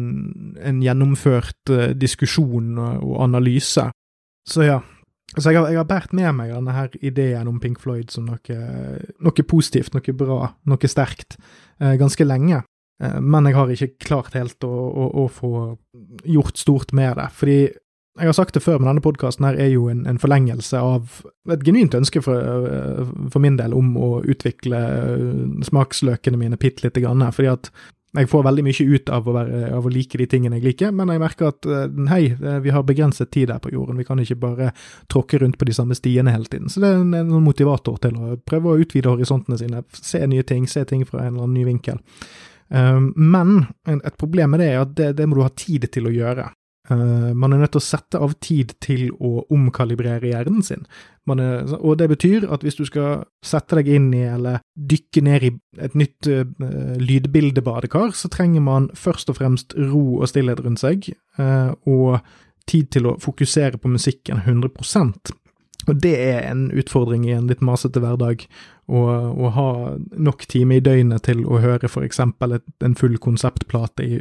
en 0.61 0.81
gjennomført 0.83 1.71
uh, 1.73 1.87
diskusjon 1.97 2.75
og, 2.77 3.15
analyse. 3.25 3.87
Så 4.45 4.67
ja. 4.67 4.77
Så 5.29 5.51
jeg 5.51 5.59
har, 5.59 5.67
jeg 5.69 5.77
har 5.77 5.85
båret 5.89 6.13
med 6.17 6.31
meg 6.37 6.51
denne 6.53 6.73
her 6.73 6.93
ideen 7.05 7.49
om 7.49 7.59
Pink 7.61 7.81
Floyd 7.81 8.09
som 8.13 8.25
noe, 8.29 8.59
noe 9.21 9.45
positivt, 9.45 9.93
noe 9.93 10.15
bra, 10.17 10.51
noe 10.69 10.89
sterkt, 10.89 11.37
uh, 11.81 11.95
ganske 11.97 12.25
lenge. 12.25 12.61
Eh, 13.03 13.19
men 13.21 13.47
jeg 13.47 13.57
har 13.57 13.75
ikke 13.75 14.07
klart 14.07 14.37
helt 14.37 14.65
å, 14.67 14.71
å, 14.71 15.11
å, 15.23 15.27
få 15.31 15.53
gjort 16.27 16.59
stort 16.59 16.95
med 16.95 17.15
det. 17.19 17.29
Fordi 17.35 17.59
jeg 18.19 18.27
har 18.27 18.35
sagt 18.35 18.57
det 18.57 18.63
før, 18.65 18.79
men 18.79 18.91
denne 18.91 19.03
podkasten 19.05 19.45
her 19.47 19.59
er 19.61 19.69
jo 19.71 19.85
en, 19.91 20.03
en, 20.09 20.19
forlengelse 20.19 20.79
av 20.83 21.21
et 21.53 21.61
genuint 21.63 21.95
ønske 21.95 22.23
for, 22.25 22.41
eh, 22.41 23.05
for, 23.29 23.39
min 23.43 23.59
del 23.59 23.75
om 23.77 23.93
å 23.95 24.17
utvikle 24.27 24.81
eh, 24.97 25.45
smaksløkene 25.69 26.39
mine 26.39 26.59
bitte 26.59 26.87
lite 26.87 27.05
grann. 27.05 27.23
Fordi 27.35 27.53
at 27.53 27.71
jeg 28.17 28.25
får 28.25 28.41
veldig 28.41 28.63
mye 28.65 28.85
ut 28.89 29.09
av 29.13 29.27
å, 29.29 29.33
være, 29.35 29.57
av 29.77 29.85
å, 29.85 29.89
like 29.93 30.17
de 30.17 30.25
tingene 30.25 30.57
jeg 30.57 30.65
liker, 30.65 30.93
men 30.97 31.11
jeg 31.13 31.21
merker 31.21 31.51
at 31.51 31.67
hei, 32.09 32.23
vi 32.65 32.71
har 32.73 32.81
begrenset 32.81 33.29
tid 33.29 33.51
her 33.53 33.59
på 33.61 33.69
jorden, 33.69 33.99
vi 34.01 34.05
kan 34.07 34.17
ikke 34.17 34.39
bare 34.41 34.71
tråkke 35.13 35.37
rundt 35.43 35.59
på 35.61 35.67
de 35.69 35.75
samme 35.77 35.93
stiene 35.93 36.33
hele 36.33 36.49
tiden. 36.49 36.73
Så 36.73 36.81
det 36.81 36.89
er 36.89 37.03
en, 37.03 37.13
en 37.13 37.45
motivator 37.45 38.01
til 38.01 38.17
å 38.17 38.39
prøve 38.49 38.73
å 38.73 38.81
utvide 38.81 39.13
horisontene 39.13 39.61
sine, 39.61 39.83
se 39.93 40.23
nye 40.25 40.41
ting, 40.41 40.65
se 40.65 40.87
ting 40.89 41.05
fra 41.05 41.21
en 41.21 41.35
eller 41.35 41.45
annen 41.45 41.59
ny 41.61 41.67
vinkel. 41.69 42.01
Ehm, 42.69 43.11
men 43.15 43.65
et 43.87 44.17
problem 44.19 44.53
med 44.53 44.63
det 44.63 44.71
er 44.73 44.81
at 44.83 44.95
det, 44.97 45.11
det 45.17 45.27
må 45.29 45.39
du 45.39 45.45
ha 45.45 45.53
tid 45.55 45.89
til 45.93 46.09
å 46.09 46.13
gjøre. 46.13 46.49
Uh, 46.89 47.35
man 47.37 47.53
er 47.53 47.59
nødt 47.61 47.75
til 47.75 47.83
å 47.83 47.85
sette 47.85 48.17
av 48.17 48.31
tid 48.41 48.71
til 48.81 49.11
å 49.13 49.43
omkalibrere 49.53 50.31
hjernen 50.31 50.63
sin. 50.65 50.87
Er, 51.29 51.69
og 51.77 51.99
det 51.99 52.07
betyr 52.09 52.47
at 52.49 52.63
hvis 52.65 52.79
du 52.79 52.81
skal 52.87 53.27
sette 53.45 53.77
deg 53.77 53.91
inn 53.93 54.07
i 54.17 54.23
eller 54.25 54.63
dykke 54.73 55.21
ned 55.27 55.45
i 55.45 55.51
et 55.85 55.97
nytt 55.99 56.29
uh, 56.33 56.41
lydbildebadekar, 56.97 58.15
så 58.17 58.31
trenger 58.33 58.65
man 58.65 58.89
først 58.97 59.29
og 59.29 59.37
fremst 59.37 59.77
ro 59.77 60.01
og 60.17 60.31
stillhet 60.31 60.63
rundt 60.65 60.81
seg, 60.81 61.11
uh, 61.37 61.75
og 61.85 62.17
tid 62.69 62.89
til 62.95 63.11
å 63.11 63.17
fokusere 63.21 63.77
på 63.77 63.91
musikken 63.93 64.41
100 64.41 64.73
Og 65.89 66.01
det 66.03 66.15
er 66.21 66.43
en 66.49 66.69
utfordring 66.77 67.25
i 67.27 67.35
en 67.35 67.49
litt 67.49 67.63
masete 67.65 68.01
hverdag, 68.03 68.45
å, 68.89 69.49
ha 69.53 69.67
nok 70.17 70.47
time 70.49 70.79
i 70.79 70.81
døgnet 70.81 71.21
til 71.27 71.43
å 71.45 71.59
høre 71.61 71.89
eksempel 72.01 72.57
en 72.57 72.95
full 72.97 73.19
konseptplate 73.21 74.05
i, 74.05 74.17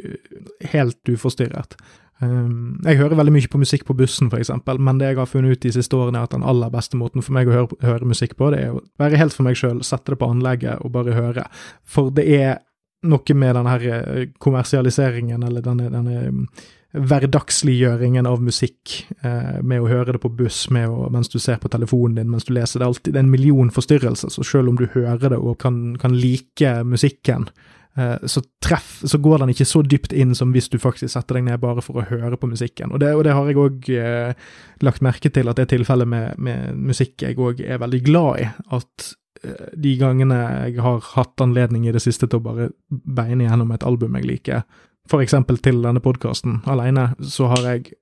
helt 0.75 1.01
uforstyrret. 1.09 1.79
Um, 2.21 2.81
jeg 2.83 2.99
hører 2.99 3.15
veldig 3.15 3.33
mye 3.37 3.51
på 3.51 3.61
musikk 3.63 3.85
på 3.87 3.95
bussen, 3.95 4.31
eksempel, 4.35 4.81
men 4.83 4.99
det 4.99 5.13
jeg 5.13 5.21
har 5.21 5.31
funnet 5.31 5.55
ut 5.55 5.63
de 5.63 5.73
siste 5.73 5.97
årene, 5.97 6.19
er 6.19 6.27
at 6.27 6.35
den 6.35 6.47
aller 6.47 6.73
beste 6.75 6.99
måten 6.99 7.23
for 7.23 7.37
meg 7.37 7.49
å 7.49 7.55
høre, 7.55 7.79
høre 7.85 8.09
musikk 8.11 8.35
på, 8.37 8.51
det 8.53 8.65
er 8.65 8.75
å 8.75 8.83
være 8.99 9.21
helt 9.21 9.37
for 9.37 9.47
meg 9.47 9.59
sjøl, 9.61 9.85
sette 9.87 10.13
det 10.13 10.19
på 10.19 10.31
anlegget 10.35 10.83
og 10.83 10.93
bare 10.97 11.15
høre. 11.15 11.47
For 11.87 12.11
det 12.15 12.27
er 12.35 12.59
noe 13.07 13.39
med 13.39 13.55
denne 13.55 13.77
her 13.77 13.87
eh, 13.95 14.25
kommersialiseringen, 14.43 15.47
eller 15.47 15.63
denne, 15.63 15.87
denne 15.95 16.49
hverdagsliggjøringen 16.97 18.27
av 18.27 18.41
musikk, 18.41 19.07
eh, 19.21 19.61
med 19.61 19.83
å 19.83 19.89
høre 19.91 20.15
det 20.15 20.23
på 20.23 20.31
buss 20.33 20.67
å, 20.73 21.09
mens 21.13 21.29
du 21.29 21.39
ser 21.39 21.59
på 21.61 21.69
telefonen 21.69 22.17
din, 22.17 22.31
mens 22.31 22.45
du 22.45 22.55
leser. 22.55 22.81
Det 22.81 22.87
er 22.87 22.93
alltid 22.93 23.17
en 23.17 23.31
million 23.31 23.71
forstyrrelser, 23.71 24.33
så 24.33 24.45
selv 24.45 24.69
om 24.69 24.77
du 24.77 24.87
hører 24.87 25.29
det 25.29 25.39
og 25.39 25.59
kan, 25.59 25.99
kan 26.01 26.17
like 26.17 26.85
musikken, 26.85 27.51
eh, 27.97 28.17
så, 28.25 28.41
treff, 28.65 29.03
så 29.05 29.19
går 29.19 29.39
den 29.39 29.53
ikke 29.53 29.69
så 29.69 29.83
dypt 29.85 30.17
inn 30.17 30.35
som 30.35 30.53
hvis 30.53 30.71
du 30.73 30.79
faktisk 30.79 31.13
setter 31.13 31.37
deg 31.37 31.45
ned 31.51 31.61
bare 31.61 31.85
for 31.85 32.01
å 32.01 32.09
høre 32.09 32.41
på 32.41 32.49
musikken. 32.49 32.93
Og 32.93 33.01
det, 33.01 33.13
og 33.15 33.25
det 33.25 33.37
har 33.37 33.53
jeg 33.53 33.61
òg 33.61 33.93
eh, 33.93 34.51
lagt 34.81 35.05
merke 35.05 35.29
til, 35.29 35.49
at 35.49 35.61
det 35.61 35.69
er 35.69 35.77
tilfellet 35.77 36.09
med, 36.09 36.41
med 36.41 36.73
musikk 36.89 37.21
jeg 37.21 37.37
òg 37.37 37.61
er 37.61 37.85
veldig 37.85 38.05
glad 38.09 38.41
i. 38.41 38.51
At 38.81 39.13
eh, 39.45 39.71
de 39.77 39.97
gangene 40.01 40.41
jeg 40.73 40.81
har 40.81 41.05
hatt 41.13 41.45
anledning 41.45 41.85
i 41.85 41.93
det 41.93 42.01
siste 42.01 42.31
til 42.31 42.41
å 42.41 42.49
bare 42.49 42.73
beine 42.89 43.45
gjennom 43.45 43.77
et 43.77 43.85
album 43.85 44.17
jeg 44.17 44.31
liker, 44.33 44.65
for 45.09 45.25
eksempel 45.25 45.61
til 45.65 45.81
denne 45.85 46.03
podkasten 46.05 46.61
alene, 46.69 47.13
så 47.25 47.51
har 47.55 47.73
jeg 47.73 47.95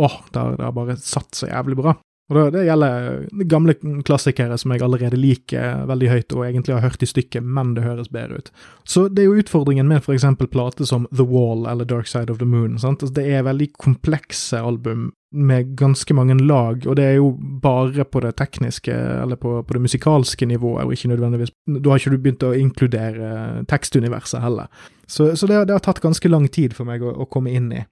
Åh, 0.00 0.14
det 0.32 0.40
har 0.64 0.70
bare 0.72 0.94
satt 0.96 1.36
så 1.36 1.44
jævlig 1.50 1.76
bra. 1.76 1.92
Og 2.28 2.52
det, 2.52 2.66
gjelder 2.68 3.44
gamle 3.48 3.74
klassikere 4.04 4.58
som 4.60 4.74
jeg 4.74 4.82
allerede 4.84 5.16
liker 5.16 5.86
veldig 5.88 6.10
høyt, 6.12 6.34
og 6.36 6.44
egentlig 6.44 6.74
har 6.76 6.84
hørt 6.84 7.04
i 7.04 7.08
stykket, 7.08 7.44
men 7.44 7.72
det 7.76 7.86
høres 7.86 8.10
bedre 8.12 8.42
ut. 8.42 8.50
Så 8.84 9.06
det 9.08 9.22
er 9.22 9.30
jo 9.30 9.38
utfordringen 9.40 9.88
med 9.88 10.04
for 10.04 10.12
eksempel 10.12 10.50
plate 10.52 10.84
som 10.88 11.06
The 11.08 11.24
Wall 11.24 11.64
eller 11.70 11.88
Dark 11.88 12.10
Side 12.10 12.28
of 12.28 12.42
the 12.42 12.48
Moon. 12.48 12.76
sant? 12.78 13.00
Altså, 13.02 13.14
det 13.16 13.24
er 13.32 13.48
veldig 13.48 13.70
komplekse 13.80 14.60
album 14.60 15.08
med 15.32 15.74
ganske 15.76 16.14
mange 16.14 16.36
lag, 16.40 16.86
og 16.86 16.96
det 16.96 17.04
er 17.04 17.16
jo 17.18 17.32
bare 17.62 18.04
på 18.04 18.20
det 18.24 18.36
tekniske, 18.36 18.92
eller 18.92 19.36
på, 19.36 19.62
på 19.62 19.76
det 19.76 19.82
musikalske 19.82 20.46
nivået, 20.46 20.84
og 20.84 20.92
ikke 20.92 21.08
nødvendigvis 21.08 21.52
Da 21.66 21.90
har 21.90 22.00
ikke 22.00 22.10
du 22.10 22.22
begynt 22.22 22.46
å 22.48 22.54
inkludere 22.56 23.64
tekstuniverset 23.68 24.40
heller. 24.40 24.68
Så, 25.06 25.34
så 25.36 25.46
det, 25.46 25.66
det, 25.68 25.76
har 25.76 25.84
tatt 25.84 26.00
ganske 26.04 26.28
lang 26.28 26.48
tid 26.48 26.76
for 26.76 26.88
meg 26.88 27.04
å, 27.04 27.12
å 27.12 27.28
komme 27.28 27.52
inn 27.52 27.72
i 27.72 27.84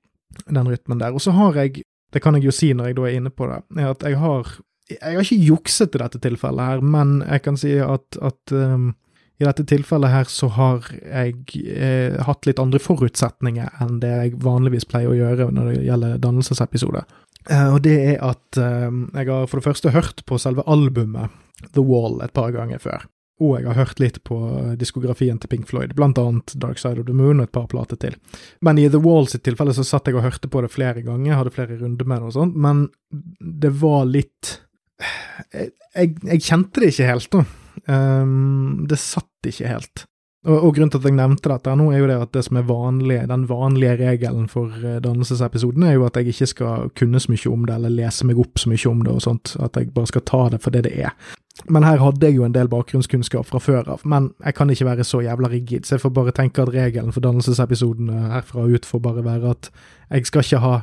den 0.48 0.68
rytmen 0.68 1.00
der. 1.00 1.16
Og 1.16 1.24
så 1.24 1.32
har 1.36 1.56
jeg, 1.60 1.84
det 2.14 2.22
kan 2.22 2.36
jeg 2.38 2.46
jo 2.46 2.54
si 2.54 2.70
når 2.75 2.90
jeg 2.90 2.98
da 2.98 3.08
er 3.08 3.18
inne 3.18 3.32
på 3.34 3.48
det, 3.50 3.60
er 3.78 3.90
at 3.92 4.06
jeg 4.06 4.18
har 4.22 4.56
Jeg 4.86 5.16
har 5.16 5.25
ikke 5.25 5.42
jukset 5.42 5.96
i 5.96 5.98
dette 5.98 6.18
tilfellet 6.22 6.62
her, 6.62 6.80
men 6.80 7.18
jeg 7.26 7.42
kan 7.42 7.56
si 7.58 7.72
at, 7.82 8.18
at 8.22 8.52
um, 8.54 8.92
i 9.36 9.44
dette 9.44 9.64
tilfellet 9.66 10.12
her 10.12 10.28
så 10.30 10.46
har 10.54 10.86
jeg 10.94 11.64
eh, 11.66 12.14
hatt 12.25 12.46
litt 12.46 12.60
andre 12.62 12.78
forutsetninger 12.80 13.82
enn 13.82 13.98
det 14.00 14.12
jeg 14.12 14.36
vanligvis 14.44 14.86
pleier 14.88 15.10
å 15.10 15.18
gjøre 15.18 15.48
når 15.50 15.72
det 15.72 15.82
gjelder 15.88 16.22
dannelsesepisoder. 16.22 17.02
Eh, 17.50 17.68
og 17.75 17.82
det 17.84 17.96
er 18.14 18.22
at 18.25 18.60
eh, 18.62 18.88
jeg 19.18 19.28
har 19.28 19.50
for 19.50 19.58
det 19.58 19.66
første 19.66 19.92
hørt 19.92 20.25
på 20.26 20.38
selve 20.40 20.64
albumet 20.70 21.34
The 21.75 21.84
Wall 21.84 22.22
et 22.25 22.32
par 22.36 22.54
ganger 22.54 22.80
før. 22.80 23.04
Og 23.42 23.58
jeg 23.58 23.68
har 23.68 23.76
hørt 23.76 24.00
litt 24.00 24.22
på 24.24 24.36
diskografien 24.80 25.36
til 25.40 25.50
Pink 25.52 25.66
Floyd, 25.68 25.92
blant 25.96 26.16
annet 26.20 26.54
Dark 26.56 26.80
Side 26.80 27.02
of 27.02 27.08
the 27.08 27.16
Moon 27.16 27.42
og 27.42 27.50
et 27.50 27.52
par 27.52 27.66
plater 27.68 27.98
til. 28.00 28.16
Men 28.64 28.80
i 28.80 28.86
The 28.88 29.00
Wall 29.02 29.28
sitt 29.28 29.44
tilfelle 29.44 29.74
så 29.76 29.84
satt 29.84 30.08
jeg 30.08 30.16
og 30.16 30.24
hørte 30.24 30.48
på 30.48 30.62
det 30.64 30.72
flere 30.72 31.04
ganger, 31.04 31.36
hadde 31.36 31.52
flere 31.52 31.76
runder 31.82 32.08
med 32.08 32.22
det 32.22 32.30
og 32.30 32.36
sånt, 32.38 32.56
men 32.56 32.86
det 33.40 33.74
var 33.82 34.08
litt 34.08 34.56
jeg, 35.52 35.68
jeg, 35.92 36.16
jeg 36.24 36.44
kjente 36.46 36.80
det 36.80 36.92
ikke 36.94 37.10
helt, 37.10 37.32
da. 37.34 37.44
Um, 37.92 38.86
det 38.88 38.96
satt 39.02 39.50
ikke 39.50 39.68
helt. 39.68 40.06
Og, 40.46 40.56
og, 40.60 40.74
grunnen 40.76 40.92
til 40.94 41.00
at 41.02 41.08
jeg 41.08 41.16
nevnte 41.18 41.50
dette 41.50 41.72
nå, 41.74 41.88
er 41.90 42.02
jo 42.02 42.10
det 42.10 42.18
at 42.22 42.34
det 42.36 42.44
som 42.46 42.58
er 42.60 42.68
vanlig, 42.68 43.16
den 43.26 43.48
vanlige 43.50 43.96
regelen 43.98 44.46
for 44.50 44.70
uh, 44.70 44.98
dannelsesepisoden, 45.02 45.82
er 45.82 45.96
jo 45.96 46.06
at 46.06 46.20
jeg 46.20 46.30
ikke 46.30 46.50
skal 46.52 46.92
kunne 46.98 47.22
så 47.22 47.32
mye 47.32 47.50
om 47.50 47.64
det, 47.66 47.74
eller 47.74 47.96
lese 47.96 48.28
meg 48.28 48.38
opp 48.38 48.62
så 48.62 48.70
mye 48.70 48.92
om 48.92 49.02
det 49.02 49.16
og 49.16 49.24
sånt. 49.26 49.56
At 49.58 49.78
jeg 49.80 49.90
bare 49.96 50.12
skal 50.12 50.24
ta 50.30 50.44
det 50.54 50.62
for 50.62 50.76
det 50.76 50.84
det 50.86 50.94
er. 51.02 51.16
Men 51.72 51.86
her 51.88 51.98
hadde 51.98 52.28
jeg 52.28 52.36
jo 52.36 52.46
en 52.46 52.54
del 52.54 52.70
bakgrunnskunnskap 52.70 53.48
fra 53.48 53.58
før 53.62 53.88
av, 53.96 54.02
men 54.04 54.28
jeg 54.44 54.58
kan 54.58 54.70
ikke 54.70 54.90
være 54.90 55.06
så 55.08 55.22
jævla 55.24 55.50
rigid, 55.50 55.86
så 55.88 55.96
jeg 55.96 56.04
får 56.04 56.12
bare 56.18 56.34
tenke 56.36 56.62
at 56.62 56.74
regelen 56.74 57.14
for 57.16 57.24
dannelsesepisodene 57.24 58.26
herfra 58.34 58.66
ut 58.68 58.86
får 58.86 59.02
bare 59.02 59.24
være 59.24 59.54
at 59.56 59.70
jeg 60.12 60.28
skal 60.28 60.44
ikke 60.44 60.60
ha 60.62 60.74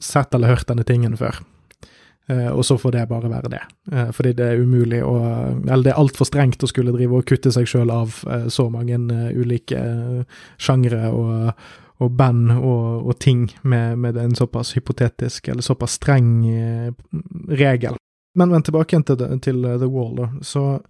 sett 0.00 0.34
eller 0.34 0.54
hørt 0.54 0.70
denne 0.70 0.86
tingen 0.86 1.18
før. 1.18 1.42
Eh, 2.30 2.48
og 2.50 2.64
så 2.64 2.78
får 2.78 2.94
det 2.94 3.08
bare 3.10 3.30
være 3.30 3.50
det. 3.50 3.60
Eh, 3.92 4.10
fordi 4.14 4.32
det 4.38 4.46
er 4.46 4.62
umulig 4.62 5.02
å 5.04 5.14
Eller 5.66 5.84
det 5.84 5.92
er 5.92 6.00
altfor 6.00 6.28
strengt 6.28 6.62
å 6.62 6.70
skulle 6.70 6.94
drive 6.94 7.18
og 7.18 7.26
kutte 7.26 7.52
seg 7.54 7.68
sjøl 7.68 7.90
av 7.90 8.22
eh, 8.30 8.48
så 8.48 8.68
mange 8.70 8.98
ulike 9.34 9.80
sjangre 10.60 11.10
og, 11.10 11.52
og 12.00 12.12
band 12.16 12.52
og, 12.58 13.06
og 13.08 13.18
ting 13.18 13.48
med, 13.62 13.98
med, 13.98 14.16
en 14.16 14.36
såpass 14.36 14.74
hypotetisk 14.76 15.48
eller 15.48 15.62
såpass 15.62 15.98
streng 15.98 16.30
regel. 17.48 17.96
Men, 18.38 18.50
men 18.50 18.62
tilbake 18.62 19.02
til, 19.02 19.24
til 19.42 19.62
The 19.64 19.88
Wall, 19.90 20.14
da. 20.16 20.28
Så 20.42 20.80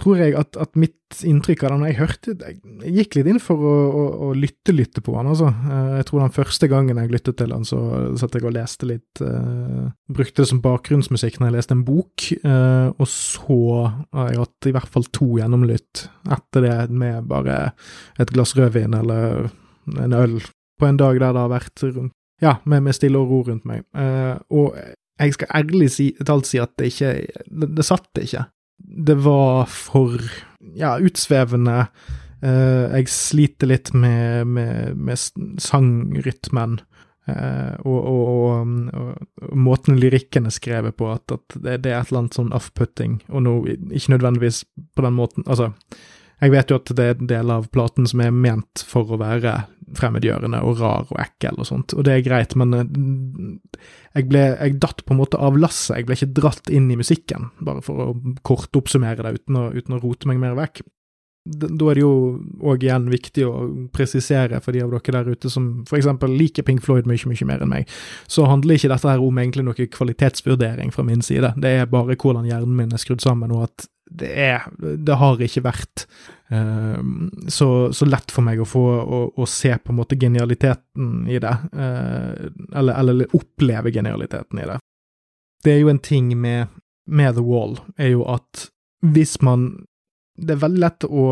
tror 0.00 0.20
jeg 0.20 0.34
at, 0.38 0.56
at, 0.60 0.72
mitt 0.78 0.96
inntrykk 1.26 1.64
av 1.66 1.72
den 1.74 1.86
Jeg 1.88 1.96
hørte 1.98 2.34
Jeg 2.50 2.92
gikk 2.94 3.16
litt 3.18 3.30
inn 3.32 3.40
for 3.42 3.62
å, 3.66 3.72
å, 3.88 4.04
å 4.26 4.30
lytte, 4.36 4.74
lytte 4.74 5.02
på 5.04 5.14
den, 5.16 5.30
altså. 5.32 5.48
Eh, 5.50 5.90
jeg 5.98 6.06
tror 6.08 6.22
den 6.22 6.34
første 6.34 6.68
gangen 6.70 7.00
jeg 7.00 7.12
lyttet 7.12 7.38
til 7.40 7.54
den, 7.54 7.66
så 7.68 7.80
satt 8.20 8.36
jeg 8.36 8.46
og 8.46 8.54
leste 8.54 8.88
litt 8.88 9.22
uh, 9.24 9.90
Brukte 10.10 10.44
det 10.44 10.50
som 10.50 10.62
bakgrunnsmusikk 10.64 11.40
når 11.40 11.50
jeg 11.50 11.56
leste 11.58 11.76
en 11.76 11.84
bok, 11.86 12.28
uh, 12.44 12.92
og 12.94 13.10
så 13.10 13.58
har 14.14 14.30
jeg 14.30 14.40
hatt 14.44 14.70
i 14.70 14.74
hvert 14.76 14.94
fall 14.94 15.08
to 15.14 15.32
gjennomlytt 15.40 16.06
etter 16.30 16.66
det 16.66 16.78
med 16.94 17.26
bare 17.30 17.58
et 18.20 18.32
glass 18.34 18.54
rødvin 18.58 18.96
eller 19.00 19.50
en 19.98 20.16
øl 20.16 20.38
på 20.80 20.88
en 20.88 21.00
dag 21.00 21.18
der 21.18 21.34
det 21.34 21.44
har 21.44 21.52
vært 21.52 21.84
rundt 21.90 22.16
Ja, 22.40 22.56
med, 22.64 22.86
med 22.86 22.96
stille 22.96 23.20
og 23.20 23.28
ro 23.28 23.42
rundt 23.50 23.66
meg. 23.68 23.84
Uh, 23.96 24.38
og 24.54 24.78
jeg 25.20 25.36
skal 25.36 25.50
ærlig 25.58 25.90
si, 25.92 26.06
talt 26.24 26.48
si 26.48 26.60
at 26.62 26.72
det 26.80 26.94
ikke 26.94 27.10
Det, 27.44 27.68
det 27.76 27.84
satt 27.84 28.22
ikke 28.22 28.46
det 28.90 29.14
var 29.14 29.66
for 29.70 30.18
ja, 30.74 30.96
utsvevende. 30.98 31.86
Uh, 32.40 32.88
jeg 32.96 33.10
sliter 33.12 33.70
litt 33.70 33.92
med, 33.94 34.48
med, 34.48 34.96
med 34.96 35.60
sangrytmen. 35.60 36.80
Uh, 37.30 37.76
og, 37.84 37.98
og, 37.98 38.22
og, 38.28 38.86
og, 38.96 39.50
måten 39.54 40.00
lyrikken 40.00 40.48
er 40.48 40.54
skrevet 40.54 40.96
på, 40.98 41.10
at, 41.12 41.26
at 41.30 41.58
det, 41.58 41.82
det, 41.84 41.92
er 41.92 42.00
et 42.00 42.10
eller 42.10 42.24
annet 42.24 42.38
sånn 42.38 42.54
off-putting, 42.56 43.20
og 43.30 43.44
nå 43.44 43.52
ikke 43.68 44.16
nødvendigvis 44.16 44.64
på 44.96 45.04
den 45.04 45.14
måten 45.14 45.46
Altså, 45.46 45.70
jeg 46.40 46.54
vet 46.54 46.72
jo 46.72 46.78
at 46.80 46.92
det 46.96 47.06
er 47.06 47.18
en 47.18 47.30
del 47.30 47.52
av 47.52 47.68
platen 47.74 48.08
som 48.08 48.22
er 48.24 48.32
ment 48.32 48.84
for 48.88 49.12
å 49.12 49.18
være 49.20 49.58
fremmedgjørende 49.96 50.60
og 50.64 50.78
rar 50.80 51.08
og 51.10 51.18
ekkel 51.20 51.58
og 51.60 51.68
sånt, 51.68 51.94
og 51.96 52.06
det 52.06 52.14
er 52.14 52.24
greit, 52.26 52.54
men 52.58 52.76
eh, 52.76 52.86
jeg 54.16 54.28
ble 54.30 54.44
Jeg 54.60 54.78
datt 54.82 55.04
på 55.06 55.14
en 55.14 55.20
måte 55.20 55.40
av 55.40 55.58
lasset, 55.58 55.98
jeg 55.98 56.06
ble 56.08 56.16
ikke 56.18 56.32
dratt 56.40 56.70
inn 56.70 56.88
i 56.90 56.98
musikken, 56.98 57.50
bare 57.60 57.82
for 57.84 58.06
å 58.06 58.08
kort 58.46 58.76
oppsummere 58.76 59.22
det 59.26 59.40
uten 59.40 59.58
å, 59.60 59.68
uten 59.74 59.98
å 59.98 60.00
rote 60.02 60.30
meg 60.30 60.40
mer 60.42 60.56
vekk. 60.58 60.82
Da 61.50 61.68
er 61.88 61.96
det 61.96 62.02
jo 62.02 62.14
òg 62.68 62.82
igjen 62.84 63.06
viktig 63.10 63.46
å 63.48 63.52
presisere 63.96 64.58
for 64.60 64.76
de 64.76 64.82
av 64.84 64.90
dere 64.92 65.22
der 65.22 65.30
ute 65.32 65.50
som 65.50 65.70
for 65.88 65.96
eksempel 65.96 66.34
liker 66.36 66.66
Pink 66.66 66.84
Floyd 66.84 67.08
mye, 67.08 67.30
mye 67.30 67.48
mer 67.48 67.64
enn 67.64 67.72
meg, 67.72 67.94
så 68.28 68.44
handler 68.50 68.76
ikke 68.76 68.92
dette 68.92 69.08
her 69.08 69.24
om 69.24 69.40
egentlig 69.40 69.64
noe 69.66 69.88
kvalitetsvurdering 69.96 70.92
fra 70.94 71.06
min 71.06 71.24
side, 71.24 71.54
det 71.56 71.72
er 71.80 71.90
bare 71.90 72.18
hvordan 72.18 72.48
hjernen 72.48 72.76
min 72.76 72.92
er 72.92 73.02
skrudd 73.02 73.24
sammen, 73.24 73.56
og 73.56 73.70
at 73.70 73.88
det 74.10 74.30
er 74.42 74.66
Det 74.78 75.16
har 75.20 75.42
ikke 75.42 75.62
vært 75.64 76.04
uh, 76.52 76.98
så, 77.48 77.68
så, 77.94 78.08
lett 78.08 78.34
for 78.34 78.46
meg 78.46 78.60
å 78.60 78.68
få 78.68 78.84
å, 79.00 79.20
å, 79.36 79.46
se 79.48 79.72
på 79.78 79.92
en 79.92 80.00
måte 80.00 80.18
genialiteten 80.20 81.28
i 81.30 81.38
det, 81.42 81.54
uh, 81.74 82.48
eller, 82.74 82.94
eller, 82.94 83.36
oppleve 83.36 83.92
genialiteten 83.94 84.62
i 84.62 84.66
det. 84.72 84.80
Det 85.64 85.74
er 85.74 85.82
jo 85.82 85.92
en 85.92 86.02
ting 86.02 86.32
med, 86.40 86.72
med 87.06 87.36
The 87.36 87.44
Wall, 87.44 87.78
er 88.00 88.14
jo 88.14 88.26
at 88.32 88.68
hvis 89.04 89.38
man 89.44 89.70
det 90.40 90.54
er 90.54 90.62
veldig 90.62 90.80
lett 90.80 91.04
å 91.04 91.24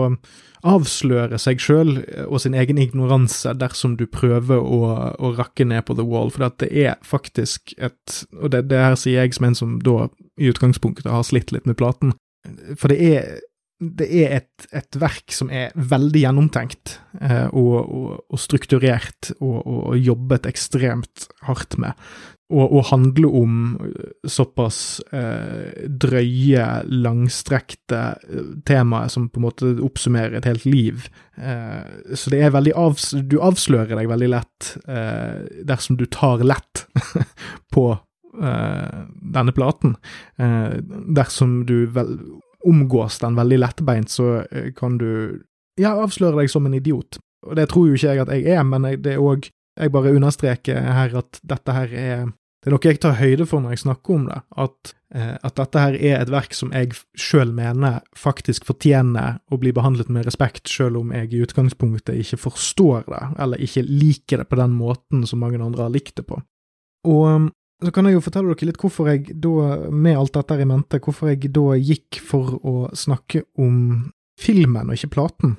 avsløre 0.69 1.39
seg 1.41 1.63
sjøl 1.63 1.93
og 2.27 2.41
sin 2.43 2.57
egen 2.59 2.81
ignoranse 2.83 3.55
dersom 3.57 3.95
du 3.97 4.05
prøver 4.11 4.59
å, 4.59 4.81
å 5.15 5.31
rakke 5.39 5.65
ned 5.69 5.87
på 5.87 5.97
The 5.97 6.07
Wall, 6.07 6.33
for 6.35 6.49
det 6.61 6.69
er 6.69 6.99
faktisk 7.07 7.75
et 7.79 8.25
Og 8.37 8.51
det, 8.53 8.67
det 8.73 8.83
her 8.83 8.99
sier 8.99 9.23
jeg 9.23 9.37
som 9.37 9.49
en 9.49 9.59
som 9.59 9.77
da 9.85 10.09
i 10.39 10.51
utgangspunktet 10.51 11.11
har 11.11 11.25
slitt 11.27 11.55
litt 11.55 11.67
med 11.67 11.79
platen, 11.79 12.13
for 12.79 12.93
det 12.93 12.99
er, 13.13 13.29
det 13.79 14.09
er 14.11 14.33
et, 14.41 14.67
et, 14.75 14.97
verk 14.99 15.35
som 15.35 15.53
er 15.55 15.75
veldig 15.77 16.25
gjennomtenkt 16.25 16.97
eh, 17.21 17.47
og, 17.53 17.77
og, 17.79 18.09
og, 18.27 18.41
strukturert 18.43 19.31
og, 19.39 19.61
og, 19.63 19.95
jobbet 20.03 20.49
ekstremt 20.51 21.29
hardt 21.47 21.79
med. 21.79 21.95
Og, 22.49 22.79
handler 22.89 23.35
om 23.37 23.57
såpass 24.25 25.03
eh, 25.13 25.85
drøye, 26.01 26.65
langstrekte 26.89 27.99
eh, 28.25 28.47
temaer 28.65 29.13
som 29.13 29.27
på 29.29 29.37
en 29.37 29.45
måte 29.45 29.73
oppsummerer 29.85 30.39
et 30.39 30.49
helt 30.49 30.65
liv. 30.65 31.11
Eh, 31.37 32.15
så 32.17 32.33
det 32.33 32.41
er 32.41 32.55
veldig 32.57 32.73
avs 32.73 33.11
du 33.29 33.37
avslører 33.45 34.01
deg 34.01 34.09
veldig 34.09 34.31
lett 34.33 34.71
eh, 34.89 35.45
dersom 35.69 36.01
du 36.01 36.07
tar 36.09 36.41
lett 36.47 36.87
på 37.75 37.91
denne 38.39 39.51
platen. 39.51 39.97
Dersom 40.39 41.65
du 41.67 41.89
vel 41.91 42.13
omgås 42.67 43.21
den 43.23 43.39
veldig 43.39 43.59
lettbeint, 43.63 44.11
så 44.11 44.43
kan 44.77 44.99
du 44.99 45.11
ja, 45.79 45.95
avsløre 45.95 46.41
deg 46.41 46.51
som 46.51 46.67
en 46.67 46.77
idiot. 46.79 47.21
Og 47.47 47.57
det 47.59 47.69
tror 47.71 47.89
jo 47.89 47.97
ikke 47.99 48.13
jeg 48.13 48.25
at 48.25 48.35
jeg 48.35 48.57
er, 48.57 48.67
men 48.67 48.91
det 48.99 49.15
er 49.15 49.23
òg 49.23 49.51
Jeg 49.79 49.93
bare 49.95 50.11
understreker 50.11 50.75
her 50.75 51.13
at 51.21 51.39
dette 51.47 51.71
her 51.71 51.93
er 51.95 52.23
Det 52.59 52.67
er 52.67 52.75
noe 52.75 52.83
jeg 52.83 52.99
tar 52.99 53.15
høyde 53.15 53.45
for 53.47 53.63
når 53.63 53.77
jeg 53.77 53.83
snakker 53.85 54.15
om 54.17 54.25
det, 54.27 54.41
at, 54.59 54.91
eh, 55.15 55.37
at 55.47 55.55
dette 55.61 55.79
her 55.79 55.95
er 55.95 56.17
et 56.19 56.33
verk 56.35 56.57
som 56.59 56.73
jeg 56.75 56.97
sjøl 57.15 57.53
mener 57.55 58.01
faktisk 58.19 58.67
fortjener 58.67 59.37
å 59.55 59.59
bli 59.63 59.71
behandlet 59.71 60.11
med 60.11 60.27
respekt, 60.27 60.67
sjøl 60.67 60.99
om 60.99 61.13
jeg 61.15 61.31
i 61.31 61.45
utgangspunktet 61.47 62.19
ikke 62.19 62.41
forstår 62.49 63.07
det, 63.07 63.23
eller 63.39 63.63
ikke 63.63 63.87
liker 63.87 64.43
det 64.43 64.49
på 64.51 64.59
den 64.59 64.75
måten 64.75 65.23
som 65.23 65.39
mange 65.39 65.63
andre 65.63 65.87
har 65.87 65.95
likt 65.95 66.17
det 66.19 66.27
på. 66.27 66.41
Og 67.07 67.47
så 67.79 67.93
kan 67.95 68.09
jeg 68.09 68.17
jo 68.17 68.23
fortelle 68.25 68.51
dere 68.51 68.67
litt 68.73 68.81
hvorfor 68.83 69.09
jeg 69.13 69.37
da, 69.39 69.89
med 69.95 70.19
alt 70.19 70.35
dette 70.35 70.57
i 70.59 70.67
mente, 70.67 70.99
hvorfor 71.03 71.31
jeg 71.31 71.53
da 71.55 71.77
gikk 71.79 72.19
for 72.27 72.59
å 72.67 72.75
snakke 72.97 73.45
om 73.63 74.09
filmen 74.39 74.91
og 74.91 74.99
ikke 74.99 75.15
platen. 75.15 75.57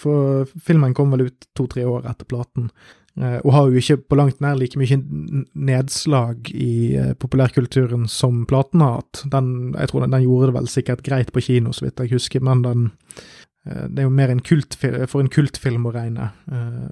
For 0.00 0.48
filmen 0.66 0.94
kom 0.96 1.12
vel 1.14 1.28
ut 1.28 1.48
to-tre 1.56 1.84
år 1.86 2.08
etter 2.10 2.26
platen, 2.26 2.70
eh, 3.20 3.38
og 3.44 3.52
har 3.54 3.68
jo 3.68 3.82
ikke 3.82 4.00
på 4.08 4.18
langt 4.18 4.42
nær 4.42 4.58
like 4.58 4.80
mye 4.80 4.98
nedslag 5.54 6.50
i 6.50 6.96
eh, 6.98 7.12
populærkulturen 7.20 8.08
som 8.10 8.42
platen 8.50 8.82
har 8.82 8.98
hatt. 9.02 9.22
Den, 9.30 9.48
jeg 9.76 9.92
tror 9.92 10.04
den, 10.04 10.16
den, 10.16 10.26
gjorde 10.26 10.50
det 10.50 10.58
vel 10.58 10.70
sikkert 10.72 11.06
greit 11.06 11.30
på 11.34 11.44
kino, 11.44 11.74
så 11.76 11.86
vidt 11.86 12.02
jeg 12.02 12.16
husker, 12.16 12.42
men 12.44 12.66
den 12.66 12.90
eh, 13.68 13.86
det 13.86 14.02
er 14.02 14.08
jo 14.08 14.18
mer 14.18 14.34
en 14.34 14.42
for 14.42 15.20
en 15.22 15.32
kultfilm 15.32 15.86
å 15.86 15.94
regne. 15.94 16.32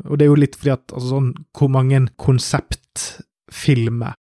Og 0.07 0.19
det 0.19 0.27
er 0.27 0.31
jo 0.31 0.39
litt 0.39 0.59
fordi 0.61 0.77
at 0.77 0.93
altså 0.95 1.09
sånn 1.17 1.33
Hvor 1.57 1.69
mange 1.73 2.07
konseptfilmer, 2.17 4.15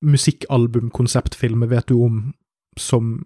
musikkalbum-konseptfilmer, 0.00 1.70
vet 1.70 1.88
du 1.88 1.98
om 2.00 2.22
som 2.78 3.18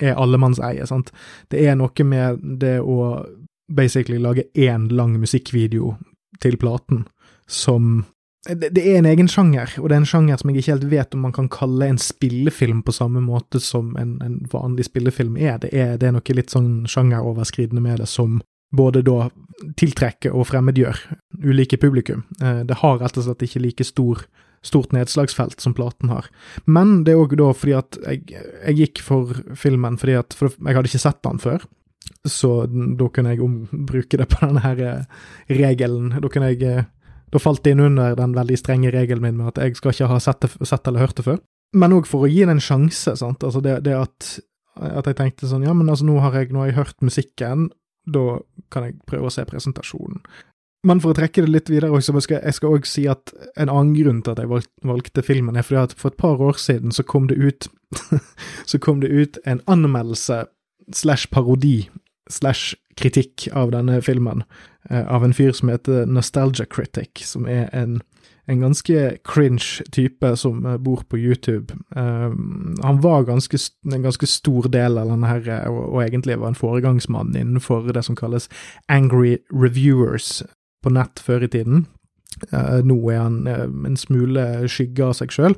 er 0.00 0.18
allemannseie, 0.18 0.86
sant? 0.86 1.12
Det 1.50 1.64
er 1.66 1.78
noe 1.78 2.04
med 2.06 2.42
det 2.60 2.78
å 2.80 3.24
basically 3.68 4.18
lage 4.18 4.46
én 4.56 4.88
lang 4.92 5.18
musikkvideo 5.20 5.96
til 6.40 6.56
platen 6.56 7.06
som 7.48 8.04
det, 8.48 8.70
det, 8.72 8.84
er 8.86 9.00
en 9.00 9.08
egen 9.10 9.28
sjanger, 9.28 9.74
og 9.80 9.88
det 9.90 9.96
er 9.96 10.00
en 10.00 10.08
sjanger 10.08 10.38
som 10.40 10.50
jeg 10.50 10.62
ikke 10.62 10.72
helt 10.72 10.86
vet 10.92 11.14
om 11.16 11.24
man 11.26 11.34
kan 11.36 11.48
kalle 11.52 11.88
en 11.90 11.98
spillefilm 12.00 12.84
på 12.86 12.94
samme 12.94 13.20
måte 13.20 13.60
som 13.60 13.90
en, 14.00 14.14
en 14.24 14.38
vanlig 14.52 14.86
spillefilm 14.86 15.36
er. 15.36 15.58
Det, 15.60 15.72
er. 15.74 15.96
det 16.00 16.08
er 16.08 16.14
noe 16.16 16.36
litt 16.36 16.54
sånn 16.54 16.86
sjangeroverskridende 16.88 17.82
med 17.84 17.98
det 18.00 18.08
som 18.08 18.38
både 18.72 19.02
da 19.04 19.28
tiltrekker 19.80 20.32
og 20.36 20.46
fremmedgjør 20.48 21.00
ulike 21.44 21.80
publikum. 21.82 22.24
Eh, 22.40 22.62
det 22.68 22.78
har 22.80 23.00
rett 23.02 23.18
og 23.18 23.26
slett 23.26 23.44
ikke 23.44 23.64
like 23.64 23.84
stor, 23.84 24.22
stort 24.64 24.92
nedslagsfelt 24.96 25.60
som 25.62 25.74
platen 25.76 26.12
har. 26.12 26.28
Men 26.66 27.02
det 27.06 27.14
er 27.14 27.22
òg 27.22 27.36
da 27.38 27.50
fordi 27.54 27.76
at 27.78 27.98
jeg, 28.02 28.22
jeg, 28.32 28.76
gikk 28.82 29.02
for 29.04 29.34
filmen 29.58 29.98
fordi 30.00 30.18
at 30.18 30.36
for 30.36 30.52
jeg 30.52 30.78
hadde 30.78 30.90
ikke 30.90 31.04
sett 31.04 31.20
den 31.26 31.42
før. 31.42 31.66
Så 32.28 32.52
da 32.68 33.08
kunne 33.12 33.34
jeg 33.34 33.44
ombruke 33.44 34.18
det 34.20 34.28
på 34.32 34.40
denne 34.42 34.62
her 34.64 34.80
eh, 34.84 35.26
regelen. 35.52 36.14
Da 36.22 36.30
kunne 36.32 36.52
jeg 36.54 36.64
eh, 36.64 36.86
Da 37.28 37.40
falt 37.42 37.60
det 37.60 37.74
inn 37.74 37.82
under 37.84 38.14
den 38.16 38.32
veldig 38.32 38.56
strenge 38.56 38.88
regelen 38.88 39.20
min 39.20 39.36
med 39.36 39.50
at 39.50 39.58
jeg 39.60 39.76
skal 39.76 39.92
ikke 39.92 40.06
ha 40.08 40.16
sett, 40.16 40.46
sett 40.64 40.88
eller 40.88 41.04
hørt 41.04 41.18
det 41.18 41.26
før. 41.26 41.42
Men 41.76 41.92
òg 41.92 42.06
for 42.08 42.24
å 42.24 42.30
gi 42.30 42.46
det 42.46 42.54
en 42.54 42.62
sjanse, 42.64 43.12
sant. 43.20 43.44
Altså 43.44 43.60
det, 43.60 43.74
det 43.84 43.92
at, 43.92 44.28
at, 44.80 45.10
jeg 45.10 45.18
tenkte 45.18 45.50
sånn, 45.50 45.66
ja, 45.66 45.74
men 45.76 45.90
altså 45.92 46.06
nå 46.08 46.16
har 46.24 46.38
jeg, 46.38 46.48
nå 46.54 46.62
har 46.62 46.70
jeg 46.70 46.78
hørt 46.78 47.04
musikken, 47.04 47.66
da 48.08 48.38
kan 48.72 48.86
jeg 48.88 48.96
prøve 49.04 49.28
å 49.28 49.34
se 49.34 49.44
presentasjonen. 49.44 50.22
Men 50.86 51.00
for 51.02 51.10
å 51.10 51.18
trekke 51.18 51.42
det 51.42 51.50
litt 51.50 51.70
videre, 51.72 51.90
også, 51.90 52.14
jeg 52.30 52.54
skal 52.54 52.76
også 52.76 52.90
si 52.92 53.06
at 53.10 53.32
en 53.58 53.70
annen 53.70 53.96
grunn 53.96 54.20
til 54.22 54.36
at 54.36 54.42
jeg 54.44 54.62
valgte 54.86 55.24
filmen, 55.26 55.56
er 55.58 55.66
fordi 55.66 55.80
at 55.88 55.96
for 55.98 56.12
et 56.12 56.20
par 56.20 56.38
år 56.38 56.60
siden 56.60 56.94
så 56.94 57.02
kom 57.02 57.26
det 57.30 57.38
ut 57.38 57.70
kom 58.84 59.00
det 59.02 59.08
ut 59.10 59.38
en 59.48 59.62
anmeldelse 59.66 60.44
slash 60.94 61.30
parodi 61.32 61.88
slash 62.30 62.76
kritikk 62.98 63.48
av 63.56 63.72
denne 63.72 64.00
filmen, 64.02 64.44
eh, 64.90 65.06
av 65.06 65.24
en 65.24 65.34
fyr 65.34 65.52
som 65.56 65.72
heter 65.72 66.06
Nostalgia 66.06 66.66
Critic, 66.66 67.24
som 67.24 67.46
er 67.48 67.68
en, 67.72 68.00
en 68.46 68.60
ganske 68.60 69.04
cringe 69.24 69.86
type 69.94 70.32
som 70.36 70.66
eh, 70.66 70.76
bor 70.76 71.04
på 71.08 71.18
YouTube. 71.18 71.74
Um, 71.96 72.76
han 72.82 73.00
var 73.00 73.24
ganske, 73.30 73.58
en 73.92 74.04
ganske 74.04 74.28
stor 74.28 74.68
del 74.74 74.98
av 75.00 75.10
denne 75.14 75.30
her, 75.30 75.48
og, 75.70 75.80
og 75.94 76.04
egentlig 76.04 76.38
var 76.38 76.52
en 76.52 76.60
foregangsmann 76.60 77.34
innenfor 77.36 77.88
det 77.94 78.04
som 78.04 78.18
kalles 78.18 78.50
angry 78.88 79.38
reviewers 79.50 80.42
på 80.84 80.92
nett 80.94 81.22
før 81.22 81.46
i 81.46 81.52
tiden. 81.52 81.86
Uh, 82.52 82.80
nå 82.86 82.98
er 83.10 83.24
han 83.24 83.40
uh, 83.48 83.64
en 83.88 83.96
smule 83.98 84.44
skygge 84.70 85.08
av 85.08 85.16
seg 85.18 85.34
sjøl. 85.34 85.56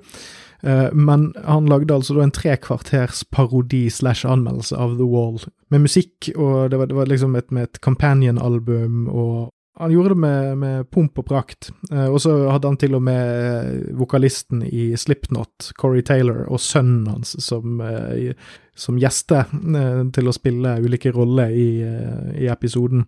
Eh, 0.62 0.92
men 0.92 1.34
han 1.44 1.68
lagde 1.68 1.94
altså 1.94 2.16
da 2.16 2.26
en 2.26 2.34
trekvarters 2.34 3.22
parodi 3.32 3.86
slash 3.92 4.28
anmeldelse 4.28 4.76
av 4.76 4.98
The 4.98 5.08
Wall, 5.08 5.40
med 5.72 5.86
musikk, 5.86 6.32
og 6.36 6.70
det 6.70 6.80
var, 6.80 6.90
det 6.90 6.98
var 6.98 7.08
liksom 7.08 7.36
et, 7.38 7.48
med 7.54 7.68
et 7.68 7.80
companion-album, 7.84 9.06
og 9.08 9.50
han 9.80 9.92
gjorde 9.94 10.12
det 10.12 10.20
med, 10.20 10.58
med 10.60 10.88
pomp 10.92 11.22
og 11.22 11.28
prakt. 11.30 11.70
Eh, 11.88 12.08
og 12.08 12.18
så 12.20 12.34
hadde 12.50 12.68
han 12.68 12.80
til 12.80 12.98
og 12.98 13.04
med 13.06 13.94
vokalisten 13.96 14.64
i 14.66 14.90
Slipknot, 15.00 15.70
Corey 15.80 16.04
Taylor, 16.04 16.44
og 16.48 16.60
sønnen 16.60 17.08
hans 17.08 17.32
som, 17.40 17.80
eh, 17.80 18.34
som 18.76 19.00
gjester 19.00 19.48
til 20.16 20.28
å 20.28 20.36
spille 20.36 20.76
ulike 20.84 21.12
roller 21.16 21.52
i, 21.52 21.70
i 22.40 22.52
episoden. 22.52 23.06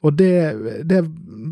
Og 0.00 0.16
det, 0.16 0.34
det, 0.88 1.02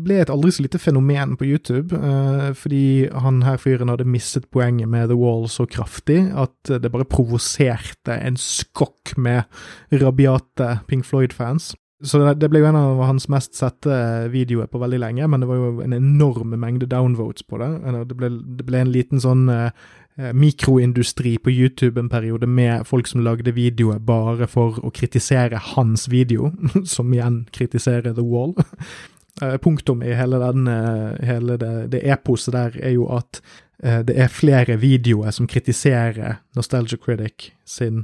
ble 0.05 0.21
et 0.21 0.31
aldri 0.33 0.51
så 0.53 0.63
lite 0.65 0.81
fenomen 0.81 1.35
på 1.37 1.45
YouTube, 1.45 1.93
uh, 1.93 2.49
fordi 2.57 3.09
han 3.13 3.43
her 3.45 3.59
fyren 3.61 3.91
hadde 3.91 4.07
mistet 4.09 4.47
poenget 4.53 4.89
med 4.89 5.11
The 5.11 5.17
Wall 5.19 5.45
så 5.51 5.67
kraftig 5.69 6.23
at 6.33 6.71
det 6.81 6.89
bare 6.93 7.07
provoserte 7.09 8.17
en 8.17 8.39
skokk 8.39 9.13
med 9.17 9.45
rabiate 9.93 10.79
Pink 10.89 11.05
Floyd-fans. 11.05 11.75
Så 11.99 12.21
det, 12.21 12.37
det, 12.39 12.47
ble 12.47 12.61
jo 12.61 12.69
en 12.69 12.79
av 12.79 13.01
hans 13.03 13.25
mest 13.27 13.57
sette 13.59 13.91
videoer 14.31 14.69
på 14.71 14.79
veldig 14.79 15.01
lenge, 15.03 15.27
men 15.27 15.43
det 15.43 15.49
var 15.49 15.57
jo 15.59 15.71
en 15.83 15.95
enorm 15.97 16.53
mengde 16.55 16.87
downvotes 16.87 17.43
på 17.43 17.59
det. 17.59 17.67
Det 18.07 18.15
ble, 18.15 18.29
det 18.55 18.65
ble 18.65 18.85
en 18.85 18.93
liten 18.93 19.19
sånn 19.19 19.49
Eh, 19.51 19.71
mikroindustri 20.33 21.37
på 21.39 21.51
YouTube 21.51 21.99
en 21.99 22.09
periode 22.11 22.47
med 22.47 22.87
folk 22.87 23.07
som 23.07 23.21
lagde 23.23 23.53
videoer 23.55 24.01
bare 24.03 24.47
for 24.51 24.81
å 24.83 24.91
kritisere 24.91 25.61
hans 25.75 26.09
video, 26.11 26.51
som 26.95 27.13
igjen 27.13 27.45
kritiserer 27.55 28.17
The 28.17 28.25
Wall. 28.25 28.55
Eh, 29.39 29.53
punktum 29.61 30.01
i 30.03 30.09
hele, 30.17 30.35
den, 30.41 30.65
eh, 30.67 31.13
hele 31.23 31.55
det, 31.61 31.69
det 31.93 32.01
eposet 32.11 32.51
der 32.51 32.73
er 32.81 32.91
jo 32.97 33.05
at 33.15 33.39
det 33.79 34.17
er 34.19 34.27
flere 34.27 34.75
videoer 34.81 35.31
som 35.31 35.47
kritiserer 35.47 36.41
Nostalgia 36.57 36.99
Critic 36.99 37.53
sin 37.63 38.01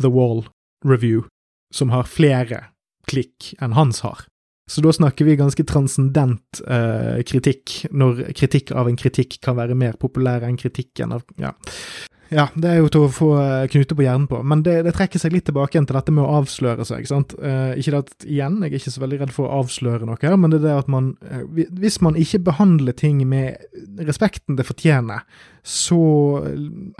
The 0.00 0.08
Wall 0.08 0.46
review, 0.80 1.26
som 1.74 1.92
har 1.92 2.08
flere 2.08 2.62
klikk 3.10 3.52
enn 3.60 3.76
hans 3.76 4.00
har. 4.06 4.24
Så 4.68 4.82
da 4.84 4.92
snakker 4.92 5.24
vi 5.24 5.38
ganske 5.40 5.64
transcendent 5.64 6.60
eh, 6.68 7.22
kritikk, 7.24 7.86
når 7.90 8.26
kritikk 8.36 8.74
av 8.76 8.90
en 8.90 8.98
kritikk 9.00 9.38
kan 9.44 9.56
være 9.56 9.76
mer 9.78 9.96
populær 10.00 10.44
enn 10.44 10.60
kritikken 10.60 11.16
av 11.16 11.24
Ja. 11.40 11.54
Ja, 12.28 12.44
det 12.52 12.68
er 12.68 12.82
jo 12.82 12.88
til 12.92 13.06
å 13.06 13.12
få 13.12 13.28
eh, 13.40 13.66
knute 13.72 13.96
på 13.96 14.04
hjernen 14.04 14.26
på, 14.28 14.42
men 14.44 14.60
det, 14.64 14.82
det 14.84 14.92
trekker 14.96 15.20
seg 15.20 15.32
litt 15.32 15.46
tilbake 15.48 15.74
igjen 15.74 15.86
til 15.88 15.96
dette 15.96 16.12
med 16.12 16.26
å 16.26 16.40
avsløre 16.42 16.84
seg. 16.84 17.06
sant? 17.08 17.32
Eh, 17.40 17.78
ikke 17.80 17.94
det 17.94 18.00
at, 18.02 18.26
igjen, 18.28 18.58
jeg 18.60 18.74
er 18.74 18.80
ikke 18.82 18.92
så 18.92 19.02
veldig 19.04 19.20
redd 19.22 19.32
for 19.32 19.48
å 19.48 19.62
avsløre 19.62 20.08
noe 20.08 20.20
her, 20.20 20.36
men 20.36 20.52
det 20.52 20.58
er 20.60 20.66
det 20.66 20.74
at 20.82 20.90
man 20.92 21.14
eh, 21.24 21.46
Hvis 21.80 22.02
man 22.04 22.18
ikke 22.20 22.42
behandler 22.50 22.96
ting 22.96 23.22
med 23.28 23.56
respekten 24.04 24.58
det 24.58 24.68
fortjener, 24.68 25.24
så 25.68 25.98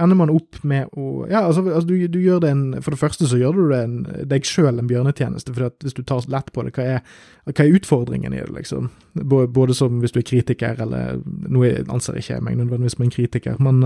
ender 0.01 0.17
man 0.19 0.33
opp 0.33 0.59
med 0.67 0.89
å 0.97 1.27
Ja, 1.31 1.45
altså, 1.47 1.63
altså 1.67 1.89
du, 1.89 2.09
du, 2.11 2.19
gjør 2.21 2.43
det 2.43 2.51
en 2.53 2.65
For 2.85 2.93
det 2.93 3.01
første 3.01 3.29
så 3.31 3.39
gjør 3.41 3.57
du 3.57 3.63
det 3.71 3.79
en, 3.81 3.95
deg 4.29 4.49
sjøl 4.49 4.81
en 4.81 4.91
bjørnetjeneste, 4.91 5.55
for 5.57 5.73
hvis 5.85 5.97
du 5.97 6.03
tar 6.09 6.25
lett 6.33 6.51
på 6.53 6.65
det, 6.65 6.75
hva 6.77 6.89
er, 6.97 7.21
hva 7.49 7.65
er 7.65 7.77
utfordringen 7.79 8.33
i 8.33 8.41
det, 8.41 8.51
liksom? 8.57 8.91
Både 9.29 9.77
som 9.77 10.01
hvis 10.03 10.17
du 10.17 10.23
er 10.23 10.29
kritiker, 10.29 10.81
eller 10.85 11.21
Nå 11.49 11.65
anser 11.93 12.17
ikke 12.21 12.35
jeg 12.39 12.45
meg 12.45 12.59
nødvendigvis 12.61 12.97
som 12.97 13.07
en 13.07 13.15
kritiker, 13.15 13.63
men, 13.63 13.81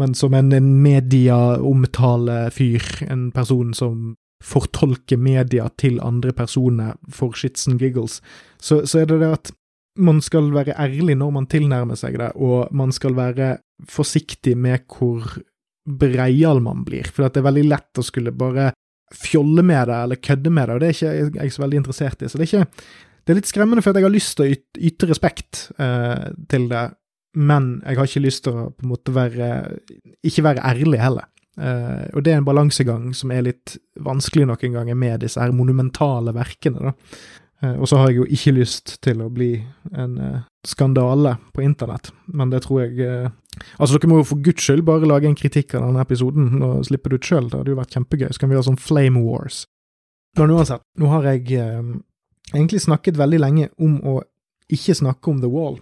men 0.00 0.14
som 0.14 0.34
en, 0.34 0.52
en 0.52 0.82
mediaomtalefyr. 0.82 2.82
en 3.10 3.32
person 3.32 3.74
som 3.74 4.16
fortolker 4.44 5.16
media 5.16 5.68
til 5.80 6.00
andre 6.04 6.32
personer 6.36 6.94
for 7.08 7.32
shits 7.32 7.68
and 7.68 7.80
giggles, 7.80 8.22
så, 8.60 8.86
så 8.86 8.98
er 9.00 9.06
det 9.10 9.20
det 9.22 9.32
at 9.32 9.52
man 9.96 10.20
skal 10.20 10.52
være 10.52 10.76
ærlig 10.76 11.16
når 11.16 11.30
man 11.32 11.46
tilnærmer 11.48 11.96
seg 11.96 12.18
det, 12.20 12.32
og 12.36 12.68
man 12.76 12.92
skal 12.92 13.16
være 13.16 13.56
forsiktig 13.88 14.56
med 14.58 14.84
hvor 14.92 15.24
breial 15.86 16.60
man 16.60 16.84
blir, 16.84 17.08
for 17.08 17.24
det 17.24 17.40
er 17.40 17.48
veldig 17.48 17.68
lett 17.70 18.00
å 18.00 18.04
skulle 18.04 18.32
bare 18.36 18.72
fjolle 19.14 19.62
med 19.62 19.88
det 19.88 19.98
eller 20.02 20.24
kødde 20.28 20.50
med 20.50 20.68
det, 20.68 20.74
og 20.74 20.80
det 20.82 20.88
er 20.88 20.96
ikke 20.96 21.40
jeg 21.40 21.52
så 21.54 21.62
veldig 21.62 21.80
interessert 21.80 22.22
i. 22.22 22.28
Så 22.28 22.38
det 22.38 22.46
er 22.46 22.52
ikke 22.52 22.66
Det 23.26 23.32
er 23.32 23.38
litt 23.40 23.48
skremmende, 23.50 23.82
for 23.82 23.90
at 23.90 23.96
jeg 23.98 24.06
har 24.06 24.14
lyst 24.14 24.36
til 24.38 24.44
å 24.44 24.52
yte, 24.54 24.80
yte 24.86 25.06
respekt 25.10 25.52
eh, 25.82 26.26
til 26.46 26.68
det, 26.70 26.82
men 27.36 27.70
jeg 27.84 27.98
har 27.98 28.08
ikke 28.08 28.24
lyst 28.24 28.44
til 28.46 28.56
å 28.56 28.68
på 28.72 28.86
en 28.86 28.92
måte 28.94 29.12
være 29.12 29.48
Ikke 30.24 30.44
være 30.46 30.64
ærlig 30.64 31.00
heller. 31.02 31.28
Uh, 31.56 32.04
og 32.12 32.20
det 32.24 32.34
er 32.34 32.42
en 32.42 32.44
balansegang 32.44 33.14
som 33.16 33.30
er 33.32 33.46
litt 33.46 33.78
vanskelig 34.04 34.44
noen 34.44 34.74
ganger 34.74 34.96
med 34.98 35.22
disse 35.24 35.40
her 35.40 35.54
monumentale 35.56 36.34
verkene, 36.36 36.90
da. 36.90 36.92
Uh, 37.64 37.78
og 37.80 37.88
så 37.88 37.96
har 37.96 38.10
jeg 38.10 38.18
jo 38.18 38.26
ikke 38.36 38.52
lyst 38.58 38.98
til 39.04 39.22
å 39.24 39.30
bli 39.32 39.54
en 39.96 40.18
uh, 40.20 40.42
skandale 40.68 41.38
på 41.56 41.64
internett, 41.64 42.12
men 42.28 42.52
det 42.52 42.66
tror 42.66 42.84
jeg 42.84 43.32
Altså, 43.80 43.96
dere 43.96 44.10
må 44.10 44.18
jo 44.18 44.26
for 44.28 44.40
guds 44.44 44.66
skyld 44.66 44.82
bare 44.84 45.08
lage 45.08 45.24
en 45.24 45.38
kritikk 45.38 45.72
av 45.78 45.86
denne 45.86 46.02
episoden 46.04 46.58
og 46.60 46.82
slippe 46.84 47.08
det 47.08 47.22
ut 47.22 47.28
sjøl, 47.30 47.46
det 47.48 47.56
hadde 47.56 47.72
jo 47.72 47.78
vært 47.78 47.94
kjempegøy. 47.96 48.26
Så 48.28 48.42
kan 48.42 48.50
vi 48.50 48.58
ha 48.58 48.64
sånn 48.66 48.76
Flame 48.76 49.22
Wars. 49.24 49.62
Men 50.36 50.52
uansett, 50.52 50.82
nå 51.00 51.08
har 51.08 51.24
jeg 51.30 51.62
egentlig 52.52 52.82
snakket 52.84 53.16
veldig 53.16 53.40
lenge 53.40 53.70
om 53.80 53.94
å 54.04 54.18
ikke 54.68 54.98
snakke 55.00 55.32
om 55.32 55.40
The 55.40 55.48
Wall, 55.48 55.78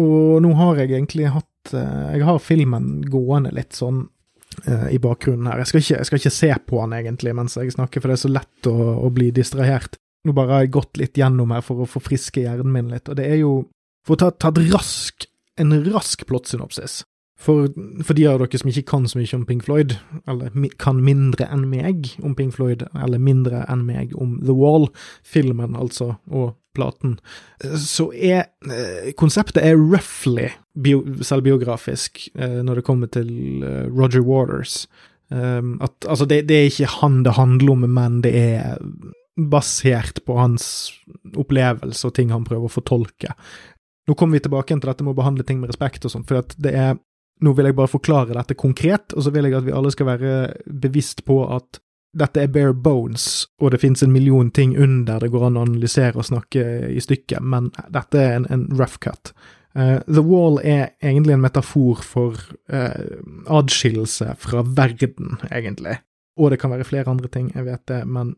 og 0.00 0.42
nå 0.42 0.50
har 0.58 0.80
jeg 0.80 0.90
egentlig 0.90 1.30
hatt 1.30 1.74
eh, 1.74 2.16
Jeg 2.16 2.26
har 2.26 2.40
filmen 2.42 3.04
gående 3.10 3.52
litt 3.54 3.76
sånn 3.78 4.02
eh, 4.66 4.88
i 4.96 4.98
bakgrunnen 5.02 5.46
her. 5.50 5.62
Jeg 5.62 5.70
skal, 5.70 5.84
ikke, 5.84 5.98
jeg 6.00 6.08
skal, 6.08 6.22
ikke, 6.22 6.34
se 6.38 6.50
på 6.66 6.80
den 6.82 6.96
egentlig 6.98 7.34
mens 7.36 7.56
jeg 7.60 7.76
snakker, 7.76 8.02
for 8.02 8.10
det 8.10 8.18
er 8.18 8.24
så 8.24 8.32
lett 8.32 8.70
å, 8.70 8.74
å 9.06 9.12
bli 9.14 9.30
distrahert. 9.34 9.98
Nå 10.24 10.34
bare 10.34 10.56
har 10.56 10.64
jeg 10.64 10.74
gått 10.74 10.98
litt 10.98 11.20
gjennom 11.20 11.52
her 11.54 11.64
for 11.64 11.84
å 11.84 11.88
forfriske 11.88 12.42
hjernen 12.42 12.72
min 12.72 12.92
litt, 12.92 13.08
og 13.08 13.20
det 13.20 13.28
er 13.30 13.40
jo 13.44 13.54
For 14.04 14.18
å 14.18 14.20
ta, 14.20 14.26
ta 14.36 14.50
rask, 14.52 15.24
en 15.56 15.72
rask 15.86 16.26
plottsynopsis. 16.28 16.98
For, 17.40 17.70
for, 18.04 18.12
de 18.12 18.26
av 18.28 18.42
dere 18.42 18.58
som 18.60 18.68
ikke 18.68 18.86
kan 18.90 19.06
så 19.08 19.16
mye 19.16 19.38
om 19.38 19.46
Pink 19.48 19.64
Floyd, 19.64 19.94
eller 20.28 20.52
kan 20.76 21.00
mindre 21.00 21.46
enn 21.48 21.64
meg 21.70 22.10
om 22.20 22.34
Pink 22.36 22.52
Floyd, 22.52 22.84
eller 22.92 23.22
mindre 23.22 23.62
enn 23.64 23.86
meg 23.88 24.12
om 24.20 24.36
The 24.44 24.52
Wall, 24.52 24.90
filmen 25.24 25.72
altså, 25.80 26.18
og 26.28 26.52
platen, 26.74 27.16
så 27.80 28.10
er 28.12 28.48
eh, 28.68 29.10
konseptet 29.18 29.62
er 29.62 29.78
roughly 29.78 30.50
bio, 30.74 31.02
selvbiografisk 31.24 32.26
eh, 32.34 32.60
når 32.66 32.80
det 32.80 32.86
kommer 32.86 33.10
til 33.12 33.30
eh, 33.64 33.84
Roger 33.90 34.24
Waters. 34.26 34.84
Um, 35.32 35.78
at, 35.82 35.94
altså, 36.04 36.26
det, 36.28 36.44
det, 36.50 36.56
er 36.56 36.68
ikke 36.68 36.90
han 37.00 37.22
det 37.24 37.38
handler 37.38 37.72
om, 37.72 37.86
men 37.96 38.20
det 38.22 38.34
er 38.36 38.82
basert 39.50 40.20
på 40.26 40.36
hans 40.38 40.66
opplevelse 41.34 42.06
og 42.06 42.14
ting 42.14 42.30
han 42.30 42.44
prøver 42.46 42.68
å 42.68 42.74
fortolke. 42.74 43.32
Nå 44.04 44.14
kommer 44.14 44.36
vi 44.36 44.44
tilbake 44.44 44.76
til 44.76 44.90
dette 44.90 45.06
med 45.06 45.14
å 45.14 45.18
behandle 45.22 45.46
ting 45.48 45.62
med 45.62 45.72
respekt 45.72 46.04
og 46.04 46.12
sånn, 46.12 46.26
for 46.28 46.42
at 46.44 46.54
det 46.60 46.74
er 46.76 46.94
nå 47.42 47.50
vil 47.56 47.66
jeg 47.66 47.76
bare 47.76 47.90
forklare 47.90 48.36
dette 48.36 48.54
konkret, 48.54 49.14
og 49.16 49.24
så 49.24 49.32
vil 49.34 49.48
jeg 49.48 49.56
at 49.58 49.66
vi 49.66 49.74
alle 49.74 49.90
skal 49.90 50.06
være 50.06 50.34
bevisst 50.70 51.24
på 51.26 51.40
at 51.50 51.80
dette 52.14 52.42
er 52.42 52.52
bare 52.52 52.74
bones, 52.74 53.46
og 53.60 53.72
det 53.74 53.80
finnes 53.82 54.02
en 54.04 54.12
million 54.14 54.50
ting 54.54 54.76
under 54.78 55.20
det 55.20 55.32
går 55.32 55.48
an 55.48 55.58
å 55.58 55.64
analysere 55.66 56.20
og 56.20 56.28
snakke 56.28 56.64
i 56.94 57.02
stykket, 57.02 57.42
men 57.42 57.70
dette 57.92 58.20
er 58.20 58.38
en, 58.38 58.48
en 58.50 58.64
rough 58.78 59.00
cut. 59.02 59.34
Uh, 59.74 59.98
The 60.06 60.22
Wall 60.22 60.60
er 60.62 60.92
egentlig 61.02 61.34
en 61.34 61.42
metafor 61.42 62.02
for 62.06 62.38
uh, 62.70 63.18
adskillelse 63.50 64.36
fra 64.38 64.62
verden, 64.62 65.40
egentlig. 65.50 65.98
Og 66.38 66.50
det 66.50 66.60
kan 66.62 66.70
være 66.70 66.86
flere 66.86 67.10
andre 67.10 67.30
ting, 67.30 67.50
jeg 67.54 67.66
vet 67.66 67.82
det, 67.90 68.04
men 68.06 68.34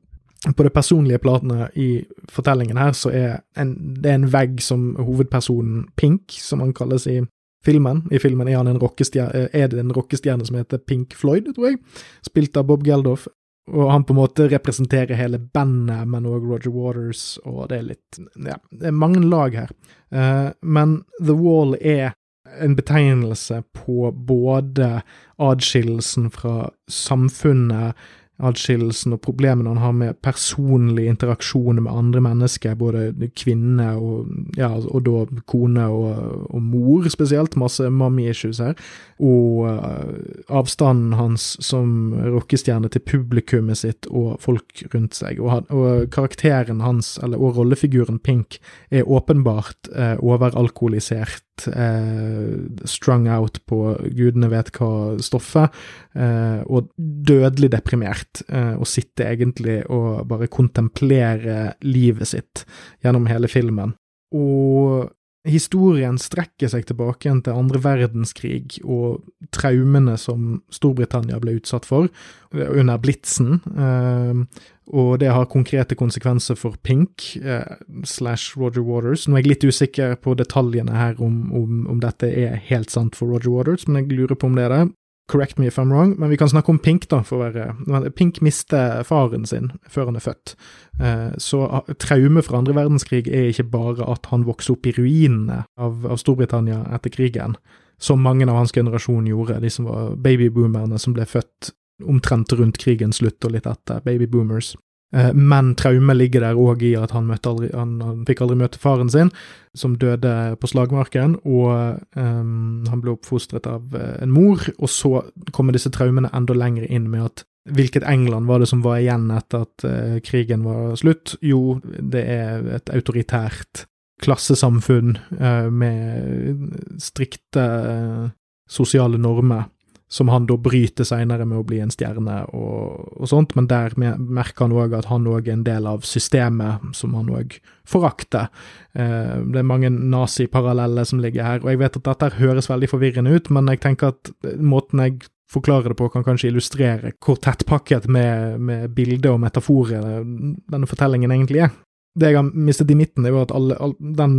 på 0.56 0.62
det 0.62 0.72
personlige 0.72 1.18
planet 1.18 1.76
i 1.76 2.04
fortellingen 2.30 2.76
her, 2.76 2.92
så 2.92 3.10
er 3.10 3.40
en, 3.58 3.72
det 4.02 4.10
er 4.10 4.18
en 4.20 4.28
vegg 4.32 4.60
som 4.62 4.92
hovedpersonen 5.00 5.86
Pink, 5.96 6.36
som 6.40 6.60
han 6.60 6.74
kalles 6.76 7.06
i 7.10 7.20
filmen. 7.66 8.04
I 8.12 8.20
filmen 8.22 8.48
er, 8.48 8.60
eh, 8.60 9.48
er 9.52 9.68
det 9.68 9.78
en 9.80 9.92
rockestjerne 9.92 10.46
som 10.46 10.56
heter 10.56 10.78
Pink 10.78 11.14
Floyd, 11.14 11.54
tror 11.54 11.70
jeg, 11.70 11.78
spilt 12.22 12.56
av 12.56 12.66
Bob 12.66 12.84
Geldof. 12.84 13.26
Og 13.72 13.90
han 13.90 14.04
på 14.06 14.14
en 14.14 14.20
måte 14.20 14.46
representerer 14.48 15.18
hele 15.18 15.40
bandet, 15.40 16.06
men 16.06 16.28
òg 16.28 16.44
Roger 16.46 16.70
Waters, 16.70 17.24
og 17.44 17.66
det 17.70 17.80
er 17.80 17.88
litt 17.88 18.20
Ja, 18.38 18.60
det 18.70 18.92
er 18.92 18.94
mange 18.94 19.24
lag 19.26 19.56
her. 19.58 19.72
Uh, 20.14 20.52
men 20.62 21.00
The 21.18 21.34
Wall 21.34 21.74
er 21.80 22.14
en 22.62 22.76
betegnelse 22.78 23.62
på 23.74 24.12
både 24.12 25.00
adskillelsen 25.42 26.30
fra 26.30 26.70
samfunnet, 26.88 27.98
adskillelsen 28.36 29.14
og 29.16 29.22
problemene 29.24 29.70
han 29.72 29.80
har 29.80 29.94
med 29.96 30.18
personlig 30.24 31.06
interaksjon 31.08 31.80
med 31.80 31.92
andre 31.92 32.20
mennesker, 32.24 32.74
både 32.76 33.30
kvinne 33.38 33.88
og, 33.96 34.28
ja, 34.58 34.68
og 34.76 35.06
da 35.06 35.22
kone 35.48 35.86
og, 35.88 36.50
og 36.50 36.62
mor 36.62 37.08
spesielt, 37.12 37.56
masse 37.56 37.88
mommy-issues 37.88 38.60
her, 38.60 38.76
og 39.16 39.64
uh, 39.64 40.52
avstanden 40.52 41.16
hans 41.16 41.54
som 41.64 42.12
rockestjerne 42.36 42.90
til 42.92 43.04
publikummet 43.08 43.80
sitt 43.80 44.10
og 44.10 44.36
folk 44.44 44.84
rundt 44.92 45.16
seg. 45.16 45.40
Og, 45.40 45.72
og 45.72 46.10
karakteren 46.12 46.84
hans, 46.84 47.16
eller, 47.24 47.40
og 47.40 47.56
rollefiguren 47.62 48.20
Pink, 48.20 48.60
er 48.90 49.08
åpenbart 49.08 49.92
uh, 49.94 50.16
overalkoholisert 50.20 51.45
eh, 51.70 52.56
strung 52.88 53.26
out 53.32 53.60
på 53.68 53.80
gudene 54.16 54.50
vet 54.52 54.70
hva 54.76 55.16
stoffet, 55.24 55.74
eh, 56.14 56.60
og 56.66 56.90
dødelig 56.96 57.72
deprimert, 57.74 58.42
eh, 58.48 58.74
og 58.76 58.88
sitter 58.90 59.32
egentlig 59.32 59.78
og 59.90 60.26
bare 60.28 60.50
kontemplerer 60.52 61.76
livet 61.86 62.32
sitt 62.34 62.66
gjennom 63.04 63.28
hele 63.30 63.50
filmen. 63.50 63.96
Og 64.36 65.08
historien 65.46 66.18
strekker 66.20 66.70
seg 66.70 66.86
tilbake 66.88 67.30
til 67.44 67.58
andre 67.58 67.80
verdenskrig 67.82 68.80
og 68.84 69.22
traumene 69.54 70.16
som 70.20 70.60
Storbritannia 70.74 71.38
ble 71.42 71.58
utsatt 71.60 71.86
for 71.88 72.10
under 72.52 72.98
blitsen, 73.02 73.60
eh, 73.76 74.62
og 74.96 75.16
det 75.18 75.32
har 75.34 75.48
konkrete 75.50 75.96
konsekvenser 75.98 76.58
for 76.58 76.78
Pink 76.86 77.32
eh, 77.42 77.78
slash 78.06 78.58
Roger 78.58 78.84
Waters. 78.86 79.26
Nå 79.26 79.36
er 79.36 79.42
jeg 79.42 79.50
litt 79.50 79.66
usikker 79.66 80.14
på 80.22 80.36
detaljene 80.38 80.94
her 80.94 81.18
om, 81.22 81.48
om, 81.50 81.80
om, 81.90 81.98
dette 82.02 82.30
er 82.30 82.60
helt 82.68 82.94
sant 82.94 83.18
for 83.18 83.34
Roger 83.34 83.50
Waters, 83.50 83.88
men 83.88 84.04
jeg 84.04 84.14
lurer 84.14 84.38
på 84.38 84.50
om 84.50 84.58
det 84.58 84.68
er 84.68 84.74
det. 84.76 84.84
Correct 85.28 85.58
me 85.58 85.66
if 85.66 85.78
I'm 85.78 85.90
wrong, 85.90 86.14
men 86.18 86.30
vi 86.30 86.36
kan 86.38 86.48
snakke 86.48 86.70
om 86.70 86.78
Pink, 86.78 87.08
da, 87.10 87.18
for 87.26 87.40
å 87.40 87.48
være 87.48 88.10
Pink 88.14 88.38
mister 88.46 89.02
faren 89.02 89.46
sin 89.48 89.72
før 89.90 90.12
han 90.12 90.18
er 90.20 90.22
født. 90.22 90.54
Eh, 91.02 91.32
så 91.42 91.64
traume 91.98 92.44
fra 92.46 92.60
andre 92.60 92.76
verdenskrig 92.76 93.26
er 93.26 93.50
ikke 93.50 93.66
bare 93.72 94.06
at 94.06 94.30
han 94.30 94.46
vokste 94.46 94.76
opp 94.76 94.86
i 94.86 94.94
ruinene 94.94 95.64
av, 95.82 96.06
av 96.06 96.22
Storbritannia 96.22 96.84
etter 96.94 97.10
krigen, 97.10 97.58
som 97.98 98.22
mange 98.22 98.46
av 98.46 98.60
hans 98.60 98.74
generasjon 98.76 99.26
gjorde, 99.26 99.58
de 99.64 99.72
som 99.72 99.90
var 99.90 100.14
babyboomerne 100.22 101.00
som 101.02 101.16
ble 101.16 101.26
født 101.26 101.72
omtrent 102.06 102.52
rundt 102.52 102.78
krigens 102.78 103.18
slutt 103.18 103.42
og 103.48 103.56
litt 103.56 103.66
etter, 103.66 104.04
baby 104.06 104.28
boomers. 104.30 104.74
Eh, 104.76 104.85
men 105.32 105.74
traumet 105.78 106.18
ligger 106.18 106.42
der 106.44 106.58
òg 106.60 106.82
i 106.84 106.92
at 106.98 107.14
han, 107.16 107.30
aldri, 107.32 107.70
han, 107.72 107.94
han, 108.04 108.24
fikk 108.28 108.42
aldri 108.44 108.58
møte 108.60 108.80
faren 108.82 109.08
sin, 109.12 109.30
som 109.76 109.96
døde 110.00 110.56
på 110.60 110.70
slagmarken, 110.70 111.38
og 111.44 112.00
um, 112.16 112.84
han 112.88 113.02
ble 113.02 113.14
oppfostret 113.14 113.68
av 113.70 113.96
eh, 113.96 114.16
en 114.24 114.32
mor, 114.32 114.62
og 114.76 114.90
så 114.92 115.20
kommer 115.56 115.76
disse 115.76 115.92
traumene 115.94 116.32
enda 116.36 116.56
lenger 116.56 116.88
inn 116.88 117.10
med 117.12 117.30
at 117.30 117.46
Hvilket 117.66 118.04
England 118.06 118.46
var 118.46 118.60
det 118.62 118.68
som 118.70 118.78
var 118.84 119.00
igjen 119.00 119.24
etter 119.34 119.64
at 119.64 119.82
uh, 119.82 120.18
krigen 120.22 120.62
var 120.62 120.92
slutt? 120.94 121.32
Jo, 121.42 121.80
det 121.82 122.20
er 122.30 122.68
et 122.76 122.92
autoritært 122.94 123.80
klassesamfunn 124.22 125.16
uh, 125.40 125.66
med 125.74 127.00
strikte 127.02 127.64
uh, 127.66 128.28
sosiale 128.70 129.18
normer 129.18 129.66
som 130.08 130.28
han 130.30 130.46
da 130.46 130.54
bryter 130.60 131.06
seinere 131.06 131.44
med 131.48 131.58
å 131.58 131.66
bli 131.66 131.80
en 131.82 131.90
stjerne 131.90 132.38
og, 132.54 133.06
og 133.18 133.30
sånt, 133.30 133.56
men 133.58 133.66
der 133.70 133.94
merker 133.98 134.66
han 134.66 134.74
òg 134.76 134.94
at 134.94 135.08
han 135.10 135.26
òg 135.26 135.48
er 135.48 135.56
en 135.56 135.64
del 135.66 135.88
av 135.90 136.06
systemet 136.06 136.84
som 136.94 137.16
han 137.18 137.30
òg 137.34 137.56
forakter. 137.86 138.46
Eh, 138.94 139.34
det 139.50 139.62
er 139.62 139.66
mange 139.66 139.90
naziparalleller 139.90 141.08
som 141.10 141.22
ligger 141.22 141.48
her, 141.48 141.64
og 141.64 141.72
jeg 141.72 141.82
vet 141.82 141.98
at 141.98 142.10
dette 142.12 142.36
høres 142.38 142.70
veldig 142.70 142.90
forvirrende 142.92 143.34
ut, 143.34 143.50
men 143.50 143.72
jeg 143.72 143.82
tenker 143.82 144.14
at 144.14 144.30
måten 144.62 145.02
jeg 145.02 145.18
forklarer 145.50 145.90
det 145.90 145.98
på, 145.98 146.08
kan 146.10 146.26
kanskje 146.26 146.50
illustrere 146.52 147.12
hvor 147.22 147.38
tettpakket 147.42 148.06
med, 148.10 148.60
med 148.62 148.94
bilder 148.94 149.34
og 149.34 149.42
metaforer 149.42 150.22
denne 150.22 150.90
fortellingen 150.90 151.34
egentlig 151.34 151.66
er. 151.66 151.74
Det 152.16 152.30
jeg 152.30 152.38
har 152.38 152.54
mistet 152.54 152.90
i 152.90 152.96
midten, 152.98 153.26
er 153.26 153.34
jo 153.34 153.42
at 153.42 153.52
alle, 153.54 153.76
all, 153.82 153.94
den 153.98 154.36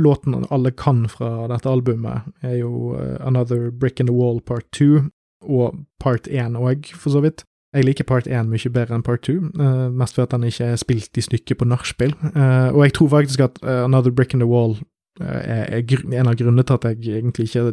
låten 0.00 0.44
alle 0.50 0.70
kan 0.70 1.08
fra 1.08 1.48
dette 1.48 1.68
albumet, 1.68 2.28
er 2.40 2.60
jo 2.62 2.94
uh, 2.96 3.16
Another 3.26 3.70
Brick 3.70 4.00
in 4.00 4.06
the 4.06 4.14
Wall 4.14 4.40
Part 4.40 4.70
2, 4.72 5.08
og 5.42 5.82
Part 6.00 6.28
1 6.28 6.56
òg, 6.56 6.92
for 6.94 7.10
så 7.10 7.22
vidt. 7.24 7.44
Jeg 7.72 7.86
liker 7.86 8.04
Part 8.04 8.28
1 8.28 8.50
mye 8.52 8.72
bedre 8.72 8.96
enn 8.96 9.04
Part 9.04 9.24
2, 9.28 9.32
uh, 9.32 9.66
eh, 9.66 9.90
mest 9.90 10.16
fordi 10.16 10.36
den 10.36 10.48
ikke 10.48 10.72
er 10.72 10.80
spilt 10.80 11.18
i 11.18 11.24
stykket 11.24 11.60
på 11.60 11.68
nachspiel. 11.68 12.16
Uh, 12.32 12.72
og 12.72 12.82
jeg 12.86 12.96
tror 12.98 13.12
faktisk 13.18 13.44
at 13.48 13.62
Another 13.62 14.12
Brick 14.12 14.34
in 14.34 14.44
the 14.44 14.48
Wall 14.48 14.78
er 15.20 15.84
en 16.16 16.28
av 16.28 16.36
grunnene 16.40 16.64
til 16.64 16.78
at 16.78 16.84
jeg 16.88 17.18
egentlig 17.18 17.44
ikke 17.50 17.72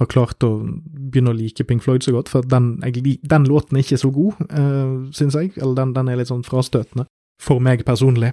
har 0.00 0.08
klart 0.10 0.42
å 0.42 0.50
begynne 1.12 1.30
å 1.30 1.38
like 1.38 1.64
Pink 1.64 1.84
Floyd 1.84 2.02
så 2.02 2.14
godt, 2.16 2.32
for 2.32 2.42
den, 2.42 2.74
jeg, 2.82 3.18
den 3.22 3.46
låten 3.46 3.78
er 3.78 3.84
ikke 3.84 4.00
så 4.02 4.10
god, 4.10 4.42
uh, 4.50 5.10
syns 5.14 5.38
jeg. 5.38 5.52
Eller 5.60 5.76
den, 5.78 5.94
den, 5.94 6.10
er 6.10 6.18
litt 6.18 6.32
sånn 6.32 6.46
frastøtende, 6.46 7.06
for 7.42 7.62
meg 7.62 7.86
personlig. 7.86 8.32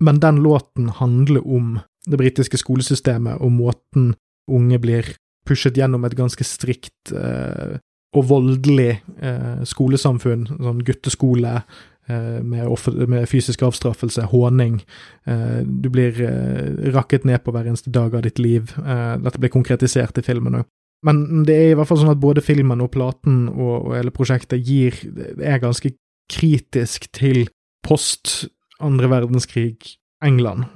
Men 0.00 0.20
den 0.20 0.40
låten 0.40 0.88
handler 0.96 1.44
om 1.44 1.78
det 2.08 2.18
britiske 2.20 2.60
skolesystemet 2.60 3.42
og 3.44 3.52
måten 3.52 4.14
unge 4.50 4.80
blir 4.82 5.14
pushet 5.48 5.76
gjennom 5.76 6.04
et 6.06 6.16
ganske 6.18 6.44
strikt 6.46 7.12
eh, 7.16 7.78
og 8.16 8.26
voldelig 8.26 8.96
eh, 9.22 9.62
skolesamfunn, 9.68 10.48
sånn 10.58 10.82
gutteskole 10.86 11.60
eh, 11.60 12.40
med, 12.42 12.66
med, 13.06 13.28
fysisk 13.30 13.62
avstraffelse, 13.66 14.26
håning. 14.32 14.80
Eh, 15.30 15.60
du 15.62 15.88
blir 15.92 16.18
eh, 16.26 16.90
rakket 16.94 17.26
ned 17.28 17.44
på 17.44 17.54
hver 17.54 17.70
eneste 17.70 17.92
dag 17.94 18.16
av 18.18 18.26
ditt 18.26 18.42
liv. 18.42 18.74
Eh, 18.82 19.14
dette 19.22 19.42
blir 19.42 19.54
konkretisert 19.54 20.18
i 20.18 20.26
filmen 20.26 20.62
òg. 20.62 20.68
Men 21.06 21.46
det 21.48 21.56
er 21.56 21.70
i 21.70 21.76
hvert 21.78 21.88
fall 21.88 22.02
sånn 22.02 22.12
at 22.12 22.20
både 22.20 22.42
filmen 22.44 22.82
og 22.84 22.90
platen 22.92 23.46
og, 23.54 23.76
og 23.86 23.94
hele 23.96 24.12
prosjektet 24.12 24.60
gir 24.66 24.98
er 25.40 25.62
ganske 25.62 25.94
kritisk 26.30 27.08
til 27.16 27.46
post 27.86 28.50
andre 28.84 29.08
verdenskrig 29.08 29.96
England, 30.24 30.66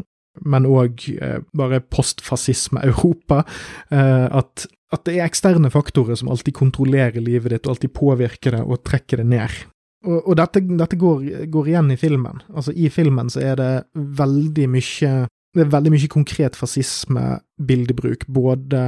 men 0.43 0.67
òg 0.67 1.05
eh, 1.15 1.39
bare 1.57 1.83
postfascisme-Europa. 1.95 3.43
Eh, 3.91 4.27
at, 4.41 4.67
at 4.95 5.05
det 5.07 5.19
er 5.19 5.29
eksterne 5.29 5.71
faktorer 5.73 6.19
som 6.19 6.33
alltid 6.33 6.57
kontrollerer 6.59 7.23
livet 7.23 7.55
ditt, 7.55 7.67
og 7.67 7.77
alltid 7.77 7.95
påvirker 7.95 8.59
det 8.59 8.65
og 8.65 8.83
trekker 8.87 9.23
det 9.23 9.29
ned. 9.31 9.63
Og, 10.05 10.19
og 10.21 10.37
dette, 10.41 10.65
dette 10.75 10.99
går, 11.01 11.23
går, 11.53 11.71
igjen 11.71 11.95
i 11.95 12.01
filmen. 12.01 12.43
Altså, 12.53 12.75
i 12.77 12.91
filmen 12.93 13.31
så 13.33 13.45
er 13.45 13.61
det 13.61 13.73
veldig 13.95 14.69
mye 14.75 15.15
det 15.55 15.63
er 15.63 15.71
veldig 15.71 15.93
mye 15.95 16.11
konkret 16.11 16.57
fascisme-bildebruk. 16.59 18.25
Både 18.27 18.81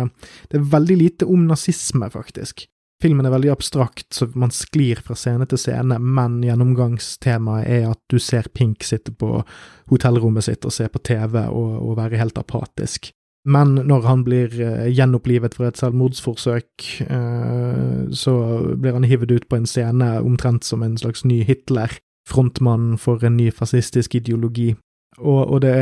Det 0.50 0.58
er 0.58 0.70
veldig 0.72 0.96
lite 0.98 1.28
om 1.30 1.44
nazisme, 1.46 2.08
faktisk. 2.10 2.64
Filmen 3.02 3.26
er 3.28 3.34
veldig 3.34 3.50
abstrakt, 3.52 4.06
så 4.14 4.28
man 4.40 4.52
sklir 4.54 5.02
fra 5.04 5.14
scene 5.18 5.44
til 5.48 5.60
scene, 5.60 5.98
men 6.00 6.38
gjennomgangstemaet 6.46 7.68
er 7.68 7.90
at 7.90 8.00
du 8.08 8.16
ser 8.22 8.48
Pink 8.56 8.86
sitte 8.88 9.12
på 9.12 9.42
hotellrommet 9.92 10.46
sitt 10.46 10.64
og 10.64 10.72
se 10.72 10.88
på 10.88 11.02
TV 11.04 11.42
og, 11.44 11.74
og 11.82 11.98
være 11.98 12.20
helt 12.22 12.40
apatisk. 12.40 13.10
Men 13.46 13.76
når 13.86 14.08
han 14.08 14.24
blir 14.26 14.56
uh, 14.58 14.88
gjenopplivet 14.90 15.54
fra 15.54 15.68
et 15.68 15.78
selvmordsforsøk, 15.78 16.86
uh, 17.06 18.08
så 18.10 18.34
blir 18.74 18.96
han 18.96 19.06
hivet 19.06 19.30
ut 19.30 19.46
på 19.46 19.60
en 19.60 19.68
scene 19.70 20.16
omtrent 20.24 20.66
som 20.66 20.82
en 20.82 20.96
slags 20.98 21.22
ny 21.28 21.42
Hitler, 21.46 21.92
frontmann 22.26 22.96
for 22.98 23.22
en 23.22 23.36
ny 23.38 23.52
fascistisk 23.54 24.16
ideologi. 24.18 24.72
Og, 25.18 25.52
og 25.52 25.62
det, 25.62 25.76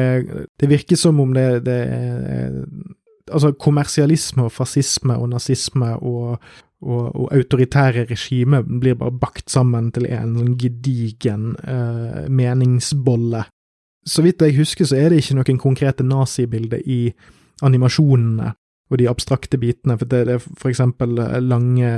det, 0.61 0.69
virker 0.69 0.99
som 1.01 1.21
om 1.21 1.33
det, 1.35 1.65
det 1.67 1.81
er 1.89 2.61
Altså, 3.33 3.55
kommersialisme 3.57 4.45
og 4.45 4.53
fascisme 4.53 5.15
og 5.17 5.31
nazisme 5.33 5.95
og, 5.97 6.43
og, 6.85 7.05
og 7.17 7.33
autoritære 7.35 8.07
regimer 8.11 8.63
blir 8.63 8.99
bare 9.01 9.17
bakt 9.19 9.51
sammen 9.51 9.91
til 9.95 10.07
en 10.13 10.37
sånn 10.39 10.57
gedigen 10.61 11.55
uh, 11.65 12.25
meningsbolle. 12.29 13.45
Så 14.05 14.23
vidt 14.25 14.45
jeg 14.45 14.59
husker, 14.59 14.85
så 14.85 14.99
er 15.01 15.11
det 15.11 15.23
ikke 15.23 15.39
noen 15.39 15.63
konkrete 15.63 16.05
nazibilder 16.05 16.85
i 16.85 17.09
animasjonene 17.65 18.53
og 18.93 19.01
de 19.01 19.09
abstrakte 19.09 19.59
bitene, 19.59 19.97
for 19.99 20.09
det, 20.09 20.23
er 20.29 20.43
for 20.43 20.69
eksempel 20.69 21.17
lange, 21.43 21.91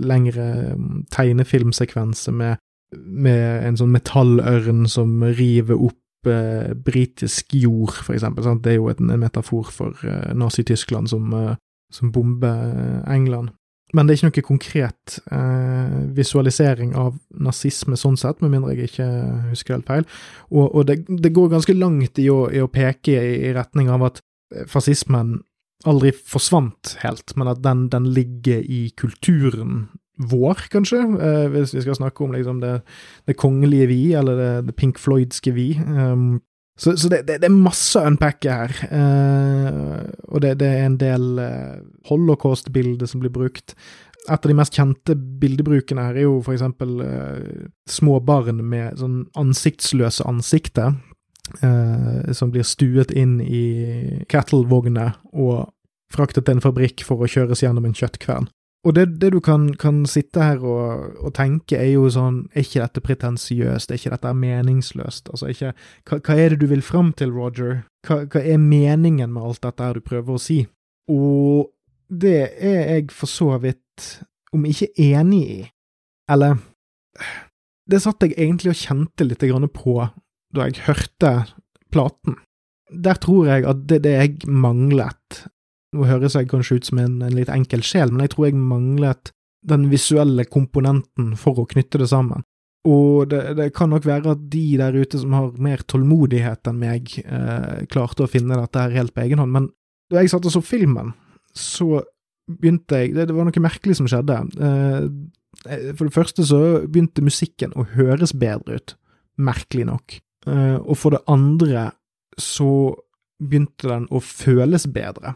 lengre 0.00 0.74
mm, 0.74 1.04
tegnefilmsekvenser 1.12 2.34
med, 2.34 2.60
med 2.96 3.66
en 3.68 3.78
sånn 3.78 3.92
metallørn 3.92 4.86
som 4.90 5.20
river 5.22 5.76
opp 5.76 6.30
eh, 6.30 6.72
britisk 6.74 7.54
jord, 7.60 8.00
for 8.00 8.16
eksempel. 8.16 8.46
Sant? 8.46 8.64
Det 8.64 8.74
er 8.74 8.80
jo 8.80 8.88
en, 8.90 9.12
en 9.12 9.22
metafor 9.22 9.70
for 9.74 10.00
eh, 10.06 10.32
Nazi-Tyskland 10.34 11.12
som, 11.12 11.28
eh, 11.36 11.54
som 11.92 12.12
bomber 12.14 13.04
England. 13.06 13.52
Men 13.96 14.06
det 14.06 14.14
er 14.14 14.20
ikke 14.20 14.30
noe 14.30 14.46
konkret 14.46 15.18
eh, 15.34 15.94
visualisering 16.14 16.94
av 16.98 17.16
nazisme 17.42 17.98
sånn 17.98 18.18
sett, 18.20 18.42
med 18.42 18.52
mindre 18.54 18.76
jeg 18.76 18.90
ikke 18.92 19.08
husker 19.50 19.76
helt 19.76 19.90
feil. 19.90 20.08
Og, 20.50 20.66
og 20.68 20.86
det, 20.90 21.00
det, 21.10 21.32
går 21.34 21.50
ganske 21.56 21.74
langt 21.74 22.20
i 22.22 22.28
å, 22.30 22.44
i 22.54 22.62
å 22.62 22.70
peke 22.70 23.16
i, 23.16 23.38
i, 23.48 23.54
retning 23.56 23.90
av 23.90 24.06
at 24.06 24.20
fascismen 24.70 25.40
aldri 25.88 26.12
forsvant 26.12 26.96
helt, 27.00 27.34
men 27.40 27.50
at 27.50 27.62
den, 27.64 27.88
den 27.92 28.10
ligger 28.14 28.60
i 28.62 28.90
kulturen 29.00 29.88
vår, 30.20 30.66
kanskje, 30.72 31.00
eh, 31.16 31.46
hvis 31.48 31.72
vi 31.74 31.82
skal 31.86 31.96
snakke 31.96 32.24
om 32.24 32.34
liksom 32.36 32.60
det, 32.60 32.80
det 33.26 33.38
kongelige 33.40 33.88
vi, 33.88 34.00
eller 34.18 34.36
det, 34.36 34.50
det 34.68 34.76
Pink 34.76 35.00
Floydske 35.00 35.54
vi. 35.56 35.72
Um, 35.80 36.42
så, 36.78 36.96
så 36.96 37.08
det, 37.12 37.22
det, 37.28 37.40
det, 37.42 37.48
er 37.50 37.56
masse 37.56 37.98
å 37.98 38.08
unpacke 38.08 38.54
her, 38.54 38.76
uh, 38.88 40.06
og 40.32 40.40
det, 40.44 40.54
er 40.64 40.86
en 40.86 40.96
del 41.00 41.26
uh, 41.36 41.80
holocaust-bilder 42.08 43.10
som 43.10 43.20
blir 43.20 43.32
brukt. 43.34 43.74
Et 44.28 44.36
av 44.36 44.48
de 44.48 44.56
mest 44.56 44.76
kjente 44.76 45.16
bildebrukene 45.42 46.06
her 46.06 46.16
er 46.16 46.28
jo 46.28 46.38
for 46.44 46.56
eksempel 46.56 47.02
uh, 47.04 47.66
små 47.90 48.20
barn 48.24 48.62
med 48.64 49.00
sånn 49.00 49.22
ansiktsløse 49.40 50.26
ansikter, 50.28 50.96
som 51.50 52.52
blir 52.54 52.62
stuet 52.62 53.10
inn 53.18 53.40
i 53.42 53.64
cattle-vogner 54.30 55.16
og 55.34 55.72
fraktet 56.14 56.46
til 56.46 56.54
en 56.54 56.62
fabrikk 56.62 57.02
for 57.02 57.18
å 57.18 57.26
kjøres 57.26 57.64
gjennom 57.64 57.88
en 57.88 57.96
kjøttkvern. 57.96 58.46
Og 58.80 58.94
det, 58.96 59.20
det, 59.20 59.32
du 59.34 59.40
kan, 59.44 59.66
kan 59.76 60.06
sitte 60.08 60.40
her 60.40 60.62
og, 60.64 61.16
og, 61.20 61.32
tenke, 61.36 61.76
er 61.76 61.90
jo 61.92 62.06
sånn 62.08 62.46
Er 62.54 62.64
ikke 62.64 62.80
dette 62.80 63.02
pretensiøst? 63.04 63.90
Er 63.90 64.00
ikke 64.00 64.12
dette 64.14 64.32
meningsløst? 64.32 65.28
Altså, 65.28 65.50
ikke, 65.52 65.74
hva, 66.08 66.20
hva, 66.24 66.36
er 66.36 66.54
det 66.54 66.62
du 66.62 66.70
vil 66.70 66.84
fram 66.84 67.12
til, 67.16 67.34
Roger? 67.34 67.82
Hva, 68.08 68.22
hva, 68.24 68.40
er 68.40 68.62
meningen 68.62 69.34
med 69.34 69.50
alt 69.50 69.60
dette 69.66 69.90
du 69.98 70.00
prøver 70.06 70.38
å 70.38 70.40
si? 70.40 70.62
Og 71.12 71.68
det 72.08 72.40
er 72.56 72.80
jeg 72.94 73.12
for 73.12 73.30
så 73.30 73.52
vidt, 73.60 74.08
om 74.56 74.64
ikke 74.66 74.90
enig 74.98 75.42
i, 75.44 75.60
eller 76.30 76.56
Det 77.90 77.98
satt 78.00 78.22
jeg 78.22 78.36
egentlig 78.38 78.70
og 78.70 78.78
kjente 78.78 79.26
litt 79.26 79.42
på 79.74 79.94
da 80.54 80.66
jeg 80.68 80.84
hørte 80.86 81.30
platen. 81.90 82.36
Der 82.90 83.18
tror 83.18 83.46
jeg 83.50 83.66
at 83.66 83.82
det, 83.90 84.02
det 84.04 84.12
jeg 84.14 84.48
manglet, 84.48 85.44
nå 85.96 86.06
høres 86.06 86.36
jeg 86.38 86.48
kanskje 86.50 86.78
ut 86.78 86.88
som 86.90 87.00
en, 87.02 87.18
en 87.26 87.34
litt 87.34 87.50
enkel 87.52 87.82
sjel, 87.86 88.12
men 88.12 88.24
jeg 88.24 88.34
tror 88.34 88.48
jeg 88.48 88.60
manglet 88.60 89.32
den 89.66 89.88
visuelle 89.92 90.46
komponenten 90.48 91.34
for 91.38 91.60
å 91.60 91.66
knytte 91.68 92.00
det 92.00 92.08
sammen. 92.12 92.44
Og 92.88 93.28
det, 93.28 93.42
det, 93.58 93.66
kan 93.76 93.90
nok 93.92 94.06
være 94.08 94.32
at 94.32 94.46
de 94.52 94.64
der 94.80 94.96
ute 94.96 95.18
som 95.20 95.34
har 95.36 95.50
mer 95.60 95.82
tålmodighet 95.84 96.70
enn 96.70 96.78
meg, 96.80 97.12
eh, 97.20 97.82
klarte 97.92 98.24
å 98.24 98.30
finne 98.30 98.56
dette 98.56 98.86
her 98.86 98.94
helt 98.94 99.12
på 99.12 99.26
egen 99.26 99.42
hånd, 99.42 99.52
men 99.52 99.68
da 100.10 100.22
jeg 100.22 100.32
satt 100.32 100.48
og 100.48 100.54
så 100.54 100.62
filmen, 100.64 101.12
så 101.56 102.00
begynte 102.50 102.98
jeg 102.98 103.12
Det, 103.14 103.28
det 103.28 103.34
var 103.36 103.46
noe 103.46 103.62
merkelig 103.62 103.98
som 104.00 104.08
skjedde. 104.10 104.38
Eh, 104.64 105.92
for 105.92 106.06
det 106.06 106.14
første 106.14 106.46
så 106.46 106.62
begynte 106.86 107.22
musikken 107.22 107.74
å 107.76 107.84
høres 107.92 108.32
bedre 108.32 108.80
ut, 108.80 108.96
merkelig 109.38 109.86
nok. 109.90 110.16
Eh, 110.48 110.78
og 110.80 110.96
for 110.98 111.14
det 111.14 111.22
andre 111.30 111.90
så 112.40 112.96
begynte 113.40 113.90
den 113.90 114.08
å 114.10 114.22
føles 114.24 114.88
bedre. 114.90 115.34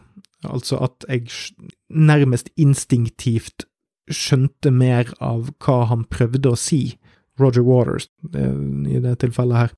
Altså 0.51 0.79
at 0.85 1.05
jeg 1.09 1.29
nærmest 1.89 2.51
instinktivt 2.57 3.65
skjønte 4.11 4.71
mer 4.71 5.09
av 5.23 5.49
hva 5.63 5.79
han 5.89 6.05
prøvde 6.09 6.51
å 6.51 6.59
si, 6.59 6.97
Roger 7.41 7.65
Waters, 7.67 8.07
i 8.31 9.01
det 9.03 9.17
tilfellet 9.23 9.57
her. 9.59 9.73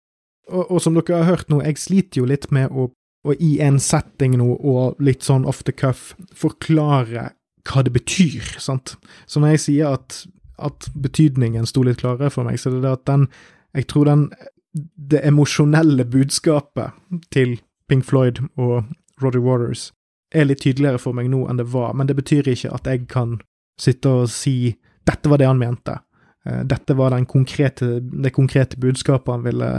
Og, 0.48 0.64
og, 0.72 0.82
som 0.84 0.96
dere 0.96 1.22
har 1.22 1.32
hørt 1.32 1.50
nå, 1.52 1.62
jeg 1.66 1.80
sliter 1.82 2.22
jo 2.22 2.28
litt 2.30 2.50
med 2.56 2.72
å, 2.72 2.90
å 3.28 3.36
i 3.44 3.58
en 3.64 3.80
setting 3.84 4.38
nå, 4.40 4.52
og 4.62 5.00
litt 5.04 5.26
sånn 5.26 5.48
off 5.48 5.64
the 5.68 5.76
cuff, 5.76 6.12
forklare 6.36 7.32
hva 7.68 7.84
det 7.84 7.94
betyr, 7.96 8.56
sant. 8.64 8.96
Så 9.28 9.42
når 9.44 9.56
jeg 9.56 9.64
sier 9.66 9.98
at, 9.98 10.22
at 10.64 10.90
betydningen 10.96 11.68
sto 11.68 11.84
litt 11.84 12.00
klarere 12.04 12.32
for 12.34 12.48
meg, 12.48 12.60
så 12.62 12.72
er 12.72 12.80
det 12.84 12.96
at 13.00 13.08
den 13.10 13.30
Jeg 13.76 13.88
tror 13.92 14.06
den 14.08 14.30
Det 15.10 15.20
emosjonelle 15.26 16.06
budskapet 16.06 16.94
til 17.34 17.60
Pink 17.90 18.06
Floyd 18.06 18.40
og 18.56 18.86
Roger 19.22 19.42
Waters 19.42 19.92
er 20.34 20.48
litt 20.48 20.62
tydeligere 20.64 21.00
for 21.02 21.16
meg 21.16 21.30
nå 21.32 21.46
enn 21.48 21.60
det 21.60 21.70
var, 21.72 21.94
men 21.96 22.10
det 22.10 22.18
betyr 22.18 22.50
ikke 22.52 22.74
at 22.76 22.90
jeg 22.90 23.06
kan 23.12 23.38
sitte 23.80 24.12
og 24.12 24.32
si 24.32 24.76
dette 25.08 25.30
var 25.32 25.40
det 25.40 25.48
han 25.48 25.60
mente. 25.62 26.00
Eh, 26.46 26.64
dette 26.68 26.94
var 26.98 27.16
konkrete, 27.26 28.00
det 28.00 28.34
konkrete 28.36 28.78
budskapet 28.78 29.34
han 29.34 29.44
ville, 29.44 29.70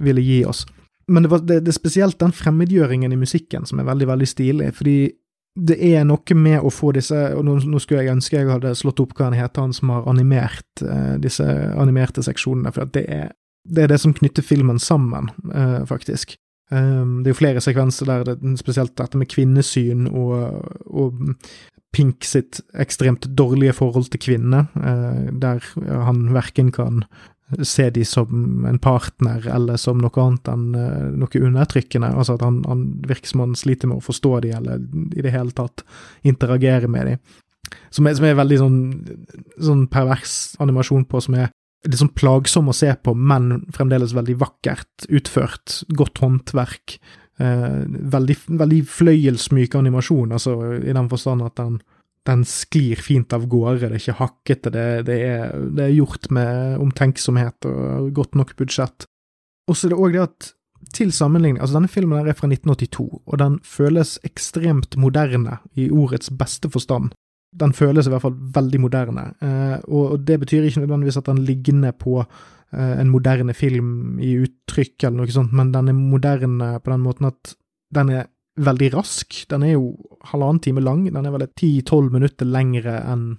ville 0.00 0.20
gi 0.20 0.44
oss. 0.44 0.66
Men 1.10 1.22
det, 1.22 1.28
var, 1.28 1.38
det, 1.38 1.60
det, 1.60 1.72
er 1.72 1.80
spesielt 1.80 2.20
den 2.20 2.32
fremmedgjøringen 2.32 3.12
i 3.12 3.18
musikken 3.18 3.66
som 3.66 3.80
er 3.80 3.88
veldig, 3.88 4.06
veldig 4.06 4.28
stilig, 4.28 4.70
fordi 4.78 4.98
det 5.58 5.76
er 5.82 6.04
noe 6.06 6.36
med 6.38 6.62
å 6.62 6.70
få 6.70 6.92
disse 6.94 7.18
og 7.34 7.42
Nå, 7.44 7.56
nå 7.66 7.80
skulle 7.82 8.04
jeg 8.04 8.14
ønske 8.14 8.36
jeg 8.36 8.46
hadde 8.46 8.70
slått 8.78 9.00
opp 9.02 9.16
hva 9.18 9.26
han 9.26 9.34
heter, 9.34 9.64
han 9.66 9.74
som 9.74 9.90
har 9.90 10.06
animert 10.10 10.84
eh, 10.84 11.16
disse 11.20 11.46
animerte 11.74 12.22
seksjonene, 12.22 12.72
for 12.72 12.92
det 12.94 13.04
er, 13.10 13.32
det 13.66 13.84
er 13.84 13.92
det 13.92 13.98
som 14.00 14.14
knytter 14.14 14.46
filmen 14.46 14.78
sammen, 14.78 15.32
eh, 15.50 15.80
faktisk. 15.90 16.38
Um, 16.70 17.20
det 17.22 17.30
er 17.30 17.34
jo 17.34 17.40
flere 17.40 17.62
sekvenser 17.64 18.06
der, 18.06 18.28
det, 18.28 18.54
spesielt 18.60 18.94
dette 18.98 19.18
med 19.18 19.30
kvinnesyn 19.30 20.06
og, 20.06 20.36
og 20.86 21.34
Pink 21.90 22.22
sitt 22.22 22.60
ekstremt 22.78 23.26
dårlige 23.34 23.74
forhold 23.74 24.12
til 24.12 24.22
kvinner, 24.22 24.68
uh, 24.78 25.26
der 25.34 25.64
han 26.06 26.28
verken 26.36 26.70
kan 26.70 27.02
se 27.66 27.88
de 27.90 28.04
som 28.06 28.64
en 28.70 28.78
partner 28.78 29.42
eller 29.50 29.78
som 29.80 29.98
noe 29.98 30.22
annet 30.22 30.50
enn 30.52 30.68
uh, 30.78 31.10
noe 31.18 31.42
undertrykkende. 31.42 32.12
Altså 32.14 32.38
at 32.38 32.46
han, 32.46 32.62
han, 32.70 32.86
virker 33.08 33.32
som 33.32 33.42
han 33.42 33.58
sliter 33.58 33.90
med 33.90 33.98
å 33.98 34.06
forstå 34.06 34.34
de, 34.46 34.54
eller 34.60 34.82
i 35.16 35.26
det 35.26 35.34
hele 35.34 35.50
tatt 35.56 35.82
interagere 36.22 36.90
med 36.90 37.10
de. 37.10 37.16
Som 37.90 38.06
er, 38.06 38.14
som 38.18 38.26
er 38.26 38.38
veldig 38.38 38.58
sånn, 38.62 38.78
sånn 39.58 39.88
pervers 39.90 40.54
animasjon 40.62 41.04
på, 41.10 41.22
som 41.26 41.36
er 41.38 41.50
sånn 41.88 42.12
plagsom 42.16 42.68
å 42.68 42.76
se 42.76 42.90
på, 43.00 43.14
men 43.16 43.64
fremdeles 43.74 44.12
veldig 44.16 44.36
vakkert 44.42 45.06
utført. 45.08 45.80
Godt 45.96 46.20
håndverk. 46.20 46.98
Eh, 47.40 47.80
veldig, 47.88 48.36
veldig 48.60 48.82
fløyelsmyk 48.90 49.74
animasjon, 49.78 50.34
altså 50.36 50.58
i 50.76 50.92
den 50.92 51.08
forstand 51.08 51.46
at 51.46 51.56
den, 51.56 51.78
den 52.28 52.44
sklir 52.44 53.00
fint 53.00 53.32
av 53.32 53.46
gårde. 53.48 53.86
Det 53.86 53.88
er 53.88 54.02
ikke 54.02 54.18
hakkete, 54.18 54.72
det, 54.74 54.86
det, 55.08 55.18
er, 55.24 55.54
det 55.72 55.86
er, 55.86 55.96
gjort 55.96 56.28
med 56.36 56.82
omtenksomhet 56.84 57.70
og 57.70 58.10
godt 58.16 58.36
nok 58.36 58.52
budsjett. 58.60 59.08
Og 59.70 59.78
så 59.78 59.88
er 59.88 59.94
det 59.94 60.02
òg 60.02 60.18
det 60.18 60.26
at 60.26 60.50
til 60.96 61.12
sammenligning, 61.14 61.60
altså 61.60 61.76
denne 61.78 61.92
filmen 61.92 62.18
er 62.18 62.36
fra 62.36 62.48
1982, 62.48 63.08
og 63.24 63.40
den 63.40 63.58
føles 63.64 64.16
ekstremt 64.26 64.96
moderne 65.00 65.60
i 65.78 65.88
ordets 65.92 66.32
beste 66.34 66.68
forstand 66.72 67.12
den 67.50 67.72
føles 67.74 68.06
i 68.06 68.12
hvert 68.12 68.24
fall 68.24 68.36
veldig 68.54 68.80
moderne. 68.82 69.26
Eh, 69.42 69.76
og, 69.90 70.20
det 70.26 70.38
betyr 70.44 70.68
ikke 70.68 70.84
nødvendigvis 70.84 71.18
at 71.20 71.30
den 71.30 71.42
ligner 71.46 71.94
på 71.98 72.20
eh, 72.20 72.94
en 73.00 73.10
moderne 73.10 73.54
film 73.56 74.20
i 74.22 74.36
uttrykk 74.44 75.06
eller 75.06 75.22
noe 75.22 75.34
sånt, 75.34 75.54
men 75.56 75.72
den 75.74 75.90
er 75.90 75.98
moderne 75.98 76.76
på 76.78 76.94
den 76.94 77.04
måten 77.06 77.30
at 77.32 77.54
den 77.94 78.12
er 78.14 78.28
veldig 78.60 78.90
rask. 78.94 79.34
Den 79.50 79.64
er 79.66 79.74
jo 79.74 79.94
halvannen 80.30 80.60
time 80.62 80.82
lang. 80.84 81.06
Den 81.08 81.26
er 81.26 81.34
vel 81.34 81.48
ti-tolv 81.58 82.12
minutter 82.14 82.46
lengre 82.48 83.00
enn 83.08 83.32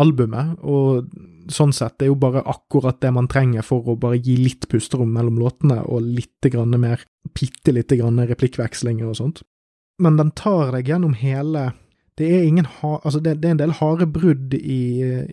albumet, 0.00 0.56
og 0.66 1.06
sånn 1.54 1.70
sett 1.76 2.00
det 2.00 2.08
er 2.08 2.10
jo 2.10 2.18
bare 2.18 2.42
akkurat 2.50 2.98
det 2.98 3.12
man 3.14 3.28
trenger 3.30 3.62
for 3.62 3.86
å 3.86 3.94
bare 4.00 4.18
gi 4.18 4.34
litt 4.40 4.66
pusterom 4.70 5.12
mellom 5.14 5.38
låtene, 5.38 5.84
og 5.86 6.02
litt 6.02 6.48
grann 6.50 6.74
mer, 6.82 7.04
bitte 7.30 7.70
lite 7.76 8.00
grann 8.00 8.18
replikkvekslinger 8.26 9.12
og 9.12 9.18
sånt. 9.20 9.44
Men 10.02 10.18
den 10.18 10.32
tar 10.34 10.72
deg 10.74 10.90
gjennom 10.90 11.14
hele 11.14 11.68
det 12.18 12.28
er, 12.30 12.44
ingen 12.46 12.66
ha, 12.78 12.96
altså 13.02 13.18
det, 13.18 13.38
det 13.42 13.48
er 13.48 13.56
en 13.56 13.60
del 13.62 13.72
harde 13.80 14.06
brudd 14.06 14.54
i, 14.54 14.82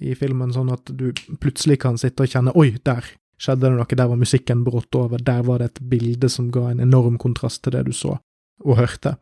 i, 0.02 0.16
filmen, 0.18 0.54
sånn 0.54 0.72
at 0.74 0.90
du 0.98 1.12
plutselig 1.42 1.78
kan 1.84 2.00
sitte 2.02 2.26
og 2.26 2.32
kjenne 2.32 2.56
Oi, 2.58 2.72
der 2.82 3.06
skjedde 3.42 3.68
det 3.68 3.76
noe, 3.76 3.98
der 3.98 4.10
var 4.10 4.22
musikken 4.22 4.64
brått 4.66 4.98
over, 4.98 5.22
der 5.22 5.44
var 5.46 5.62
det 5.62 5.72
et 5.72 5.82
bilde 5.92 6.30
som 6.30 6.50
ga 6.54 6.72
en 6.72 6.82
enorm 6.82 7.20
kontrast 7.22 7.64
til 7.66 7.76
det 7.78 7.86
du 7.90 7.94
så 7.96 8.18
og 8.62 8.78
hørte. 8.78 9.16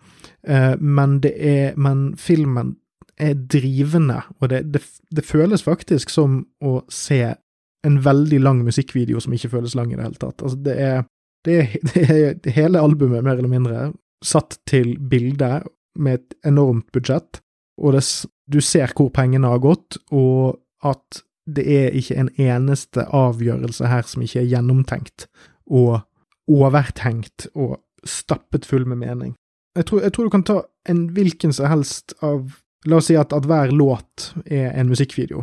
Eh, 0.44 0.76
men 0.80 1.20
det 1.24 1.34
er 1.40 1.78
Men 1.78 2.16
filmen 2.18 2.76
er 3.20 3.34
drivende, 3.34 4.22
og 4.40 4.50
det, 4.50 4.74
det, 4.74 4.82
det, 5.12 5.26
føles 5.26 5.64
faktisk 5.64 6.10
som 6.10 6.46
å 6.64 6.82
se 6.88 7.36
en 7.84 7.98
veldig 8.04 8.40
lang 8.40 8.62
musikkvideo 8.64 9.20
som 9.20 9.34
ikke 9.36 9.50
føles 9.50 9.76
lang 9.76 9.92
i 9.92 9.98
det 9.98 10.06
hele 10.06 10.20
tatt. 10.20 10.42
Altså, 10.42 10.58
det 10.64 10.76
er, 10.80 11.04
det 11.44 11.58
er, 11.60 11.74
det 12.44 12.48
er 12.48 12.56
hele 12.56 12.80
albumet, 12.80 13.24
mer 13.24 13.36
eller 13.36 13.52
mindre, 13.52 13.92
satt 14.24 14.60
til 14.68 14.96
bilde 15.00 15.62
med 16.00 16.20
et 16.20 16.48
enormt 16.48 16.88
budsjett, 16.96 17.42
og 17.80 17.96
det, 17.96 18.04
du 18.52 18.60
ser 18.62 18.92
hvor 18.96 19.12
pengene 19.16 19.50
har 19.52 19.62
gått, 19.64 19.98
og 20.12 20.60
at 20.86 21.24
det 21.50 21.66
er 21.66 21.96
ikke 21.98 22.18
en 22.20 22.30
eneste 22.38 23.06
avgjørelse 23.16 23.90
her 23.90 24.06
som 24.08 24.24
ikke 24.24 24.44
er 24.44 24.50
gjennomtenkt 24.52 25.28
og 25.66 26.02
overtenkt 26.50 27.48
og 27.56 27.80
stappet 28.06 28.68
full 28.70 28.86
med 28.90 29.02
mening. 29.02 29.36
Jeg 29.78 29.86
tror, 29.90 30.02
jeg 30.02 30.14
tror 30.14 30.28
du 30.28 30.34
kan 30.34 30.46
ta 30.46 30.58
en 30.90 31.06
hvilken 31.16 31.54
som 31.56 31.70
helst 31.72 32.16
av 32.26 32.58
La 32.88 32.96
oss 32.96 33.10
si 33.10 33.16
at, 33.20 33.34
at, 33.36 33.44
hver 33.44 33.74
låt 33.76 34.30
er 34.48 34.70
en 34.72 34.88
musikkvideo. 34.88 35.42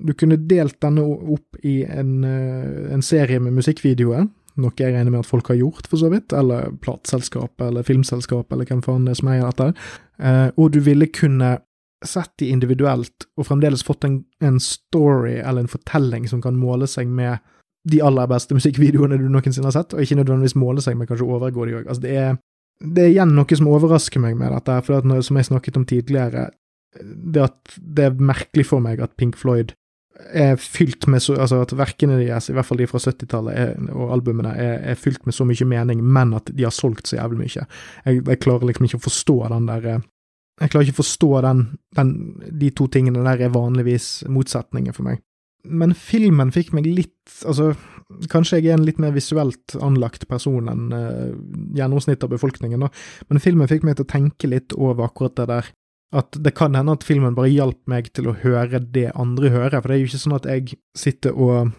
Du 0.00 0.14
kunne 0.16 0.38
delt 0.48 0.78
denne 0.80 1.02
opp 1.04 1.58
i 1.60 1.82
en, 1.84 2.22
eh, 2.24 2.86
en 2.94 3.02
serie 3.04 3.36
med 3.44 3.58
musikkvideoer, 3.58 4.24
noe 4.56 4.72
jeg 4.78 4.94
regner 4.94 5.12
med 5.12 5.20
at 5.20 5.28
folk 5.28 5.50
har 5.52 5.58
gjort, 5.58 5.84
for 5.90 6.00
så 6.00 6.08
vidt, 6.08 6.32
eller 6.32 6.70
plateselskapet 6.80 7.66
eller 7.66 7.84
filmselskap 7.84 8.56
eller 8.56 8.64
hvem 8.70 8.80
faen 8.86 9.04
det 9.04 9.12
er 9.12 9.20
som 9.20 9.30
eier 9.34 9.50
dette, 9.50 9.90
eh, 10.16 10.48
og 10.56 10.72
du 10.72 10.80
ville 10.86 11.10
kunne 11.12 11.58
sett 12.06 12.32
de 12.38 12.50
individuelt 12.52 13.26
og 13.38 13.48
fremdeles 13.48 13.82
fått 13.86 14.06
en, 14.06 14.20
en, 14.44 14.60
story 14.62 15.38
eller 15.38 15.64
en 15.64 15.70
fortelling 15.70 16.28
som 16.30 16.42
kan 16.42 16.58
måle 16.58 16.86
seg 16.90 17.10
med 17.10 17.42
de 17.88 18.02
aller 18.04 18.28
beste 18.30 18.54
musikkvideoene 18.54 19.18
du 19.18 19.26
noensinne 19.32 19.66
har 19.70 19.74
sett, 19.74 19.94
og 19.94 20.02
ikke 20.02 20.18
nødvendigvis 20.18 20.58
måle 20.58 20.82
seg 20.84 20.98
med 20.98 21.08
kanskje 21.08 21.26
overgå 21.26 21.66
de 21.66 21.78
òg. 21.78 21.88
Altså, 21.88 22.04
det 22.04 22.14
er, 22.20 22.38
det 22.84 23.04
er 23.04 23.12
igjen 23.14 23.34
noe 23.34 23.58
som 23.58 23.70
overrasker 23.70 24.22
meg 24.22 24.36
med 24.38 24.52
dette, 24.54 24.78
for 24.86 24.98
at 24.98 25.26
som 25.26 25.40
jeg 25.40 25.48
snakket 25.48 25.80
om 25.80 25.86
tidligere, 25.88 26.48
det 27.02 27.44
at 27.48 27.78
det 27.78 28.08
er 28.08 28.22
merkelig 28.30 28.66
for 28.68 28.84
meg 28.84 29.00
at 29.04 29.16
Pink 29.18 29.38
Floyd 29.38 29.74
er 30.34 30.56
fylt 30.58 31.06
med 31.06 31.22
så 31.22 31.36
Altså 31.38 31.60
at 31.62 31.72
verkene 31.78 32.18
deres, 32.18 32.48
i 32.50 32.56
hvert 32.56 32.66
fall 32.66 32.80
de 32.80 32.88
fra 32.90 32.98
70-tallet 32.98 33.90
og 33.94 34.12
albumene, 34.16 34.50
er, 34.50 34.78
er, 34.90 34.98
fylt 34.98 35.26
med 35.26 35.36
så 35.36 35.46
mye 35.46 35.66
mening, 35.68 36.02
men 36.02 36.34
at 36.34 36.50
de 36.52 36.66
har 36.66 36.74
solgt 36.74 37.08
så 37.08 37.20
jævlig 37.20 37.44
mye. 37.44 37.66
Jeg, 38.04 38.22
jeg 38.26 38.40
klarer 38.42 38.66
liksom 38.66 38.88
ikke 38.88 38.98
å 38.98 39.06
forstå 39.06 39.38
den 39.54 39.68
der 39.70 39.88
Jeg 40.58 40.72
klarer 40.72 40.88
ikke 40.88 40.98
å 40.98 41.02
forstå 41.02 41.30
den, 41.46 41.64
den 41.94 42.12
De 42.60 42.70
to 42.74 42.88
tingene 42.90 43.22
der 43.26 43.46
er 43.46 43.54
vanligvis 43.54 44.26
motsetninger 44.30 44.96
for 44.96 45.06
meg. 45.06 45.22
Men 45.68 45.94
filmen 45.94 46.52
fikk 46.54 46.72
meg 46.76 46.86
litt 46.86 47.14
Altså, 47.46 47.72
kanskje 48.32 48.60
jeg 48.60 48.70
er 48.70 48.78
en 48.78 48.86
litt 48.86 49.00
mer 49.02 49.12
visuelt 49.14 49.74
anlagt 49.84 50.24
person 50.30 50.70
enn 50.72 50.94
uh, 50.94 51.34
gjennomsnittet 51.76 52.24
av 52.24 52.32
befolkningen, 52.32 52.80
da, 52.80 52.88
men 53.28 53.42
filmen 53.42 53.68
fikk 53.68 53.84
meg 53.84 53.98
til 53.98 54.06
å 54.06 54.10
tenke 54.10 54.48
litt 54.48 54.72
over 54.72 55.04
akkurat 55.04 55.36
det 55.36 55.44
der 55.50 55.68
at 56.16 56.38
det 56.40 56.54
kan 56.56 56.72
hende 56.72 56.94
at 56.96 57.04
filmen 57.04 57.36
bare 57.36 57.52
hjalp 57.52 57.82
meg 57.90 58.08
til 58.16 58.30
å 58.30 58.36
høre 58.40 58.80
det 58.80 59.10
andre 59.12 59.50
hører, 59.52 59.82
for 59.82 59.90
det 59.90 59.98
er 59.98 60.00
jo 60.00 60.08
ikke 60.08 60.22
sånn 60.22 60.38
at 60.38 60.48
jeg 60.48 60.78
sitter 60.96 61.36
og, 61.36 61.74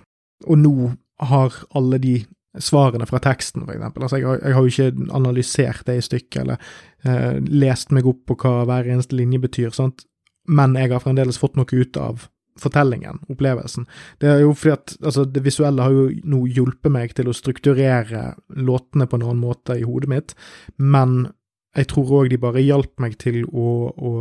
og 0.46 0.62
nå 0.62 0.92
har 1.32 1.56
alle 1.76 2.00
de 2.04 2.14
svarene 2.58 3.06
fra 3.06 3.20
teksten, 3.22 3.68
eksempel. 3.70 4.04
Altså, 4.04 4.18
jeg 4.18 4.28
har, 4.28 4.42
jeg 4.42 4.56
har 4.58 4.66
jo 4.66 4.74
ikke 4.74 5.14
analysert 5.20 5.86
det 5.86 6.00
i 6.00 6.06
stykket, 6.06 6.42
eller 6.42 6.58
eh, 7.06 7.38
lest 7.46 7.94
meg 7.96 8.10
opp 8.10 8.24
på 8.30 8.38
hva 8.42 8.64
hver 8.70 8.90
eneste 8.90 9.18
linje 9.18 9.42
betyr, 9.44 9.72
sant, 9.76 10.06
men 10.50 10.74
jeg 10.80 10.90
har 10.94 11.04
fremdeles 11.04 11.38
fått 11.38 11.60
noe 11.60 11.70
ut 11.70 12.00
av 12.02 12.26
fortellingen, 12.60 13.22
opplevelsen. 13.32 13.86
Det 14.20 14.30
er 14.32 14.42
jo 14.44 14.54
fordi 14.58 14.74
at 14.76 14.96
altså, 15.00 15.26
det 15.30 15.44
visuelle 15.46 15.86
har 15.86 15.96
jo 15.96 16.10
nå 16.28 16.44
hjulpet 16.52 16.92
meg 16.92 17.14
til 17.16 17.30
å 17.30 17.36
strukturere 17.36 18.34
låtene 18.58 19.08
på 19.08 19.20
en 19.20 19.28
annen 19.28 19.44
måte 19.44 19.78
i 19.80 19.86
hodet 19.88 20.12
mitt, 20.12 20.36
men 20.78 21.30
jeg 21.78 21.92
tror 21.92 22.14
òg 22.24 22.32
de 22.32 22.42
bare 22.42 22.66
hjalp 22.66 22.96
meg 23.02 23.16
til 23.22 23.44
å, 23.46 23.72
å, 23.94 24.12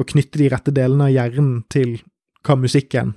å, 0.00 0.06
knytte 0.08 0.40
de 0.40 0.48
rette 0.50 0.74
delene 0.74 1.10
av 1.10 1.14
hjernen 1.14 1.58
til 1.70 1.98
hva 2.46 2.56
musikken 2.58 3.12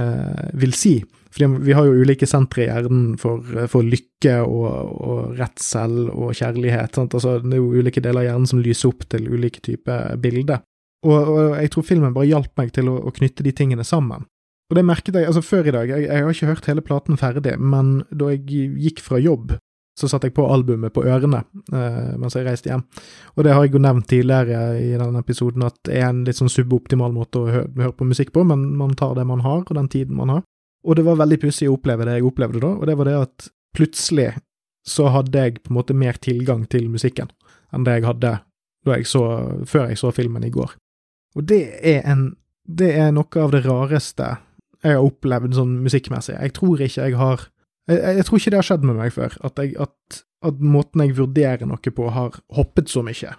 eh, 0.00 0.46
vil 0.58 0.72
si. 0.74 0.94
Fordi 1.30 1.46
vi 1.66 1.74
har 1.76 1.86
jo 1.86 2.02
ulike 2.02 2.26
sentre 2.26 2.64
i 2.64 2.66
hjernen 2.66 3.14
for, 3.20 3.44
for 3.70 3.86
lykke 3.86 4.34
og, 4.42 4.66
og, 4.98 5.20
redsel 5.38 6.08
og 6.10 6.34
kjærlighet. 6.34 6.98
Altså, 7.04 7.38
det 7.44 7.54
er 7.54 7.62
jo 7.62 7.70
ulike 7.78 8.02
deler 8.02 8.24
av 8.24 8.28
hjernen 8.28 8.50
som 8.50 8.62
lyser 8.64 8.90
opp 8.90 9.06
til 9.12 9.30
ulike 9.30 9.62
typer 9.62 10.18
bilder. 10.22 10.64
Og, 11.06 11.16
og, 11.16 11.40
jeg 11.62 11.72
tror 11.72 11.86
filmen 11.86 12.16
bare 12.16 12.28
hjalp 12.28 12.52
meg 12.60 12.74
til 12.76 12.90
å, 12.90 12.98
å, 13.06 13.14
knytte 13.14 13.46
de 13.46 13.54
tingene 13.56 13.86
sammen. 13.86 14.26
Og 14.70 14.76
det 14.78 14.86
merket 14.86 15.16
jeg 15.16 15.26
altså 15.26 15.42
før 15.42 15.66
i 15.66 15.74
dag, 15.74 15.90
jeg, 15.90 16.06
jeg 16.06 16.26
har 16.26 16.34
ikke 16.34 16.50
hørt 16.50 16.68
hele 16.70 16.84
platen 16.86 17.18
ferdig, 17.18 17.56
men 17.58 18.00
da 18.10 18.30
jeg 18.34 18.66
gikk 18.78 19.02
fra 19.02 19.18
jobb 19.22 19.56
så 20.00 20.08
satte 20.08 20.30
jeg 20.30 20.36
på 20.36 20.46
albumet 20.48 20.94
på 20.94 21.02
ørene 21.04 21.42
eh, 21.74 22.12
mens 22.20 22.36
jeg 22.36 22.46
reiste 22.46 22.70
hjem. 22.70 22.84
Og 23.36 23.44
det 23.44 23.54
har 23.54 23.66
jeg 23.66 23.74
jo 23.74 23.82
nevnt 23.84 24.08
tidligere 24.10 24.60
i 24.80 24.92
denne 24.96 25.20
episoden, 25.20 25.66
at 25.66 25.76
det 25.86 25.98
er 25.98 26.08
en 26.08 26.22
litt 26.26 26.38
sånn 26.38 26.52
suboptimal 26.52 27.12
måte 27.12 27.42
å 27.42 27.50
høre, 27.50 27.68
høre 27.76 27.96
på 27.98 28.08
musikk 28.08 28.32
på, 28.36 28.44
men 28.48 28.70
man 28.80 28.94
tar 28.98 29.16
det 29.18 29.26
man 29.28 29.44
har, 29.44 29.64
og 29.66 29.76
den 29.76 29.90
tiden 29.92 30.16
man 30.18 30.32
har. 30.36 30.46
Og 30.86 30.96
det 30.96 31.04
var 31.04 31.18
veldig 31.20 31.40
pussig 31.42 31.68
å 31.68 31.74
oppleve 31.76 32.06
det 32.08 32.18
jeg 32.18 32.28
opplevde 32.28 32.62
da, 32.62 32.72
og 32.76 32.86
det 32.88 32.96
var 32.96 33.08
det 33.08 33.16
at 33.20 33.48
plutselig 33.76 34.30
så 34.86 35.10
hadde 35.12 35.42
jeg 35.44 35.60
på 35.60 35.72
en 35.72 35.76
måte 35.76 35.96
mer 35.96 36.16
tilgang 36.22 36.64
til 36.72 36.88
musikken 36.90 37.28
enn 37.70 37.84
det 37.86 37.98
jeg 37.98 38.08
hadde 38.08 38.38
jeg 38.88 39.04
så, 39.06 39.22
før 39.68 39.90
jeg 39.90 39.98
så 40.00 40.10
filmen 40.14 40.44
i 40.46 40.50
går. 40.50 40.72
Og 41.36 41.44
det 41.46 41.64
er 41.86 42.00
en 42.08 42.36
Det 42.70 42.92
er 42.94 43.08
noe 43.10 43.40
av 43.42 43.50
det 43.50 43.64
rareste 43.64 44.26
jeg 44.84 44.94
har 44.94 45.02
opplevd 45.02 45.56
sånn 45.56 45.72
musikkmessig. 45.82 46.36
Jeg 46.38 46.52
tror 46.54 46.80
ikke 46.80 47.08
jeg 47.08 47.16
har 47.18 47.48
jeg, 47.90 47.98
jeg, 47.98 48.24
tror 48.24 48.38
ikke 48.38 48.50
det 48.50 48.58
har 48.60 48.68
skjedd 48.68 48.84
med 48.86 48.96
meg 49.00 49.12
før, 49.12 49.34
at, 49.42 49.58
jeg, 49.58 49.74
at, 49.80 50.20
at, 50.46 50.60
måten 50.62 51.02
jeg 51.02 51.16
vurderer 51.18 51.66
noe 51.66 51.92
på, 51.96 52.10
har 52.14 52.38
hoppet 52.54 52.92
så 52.92 53.02
mye 53.02 53.32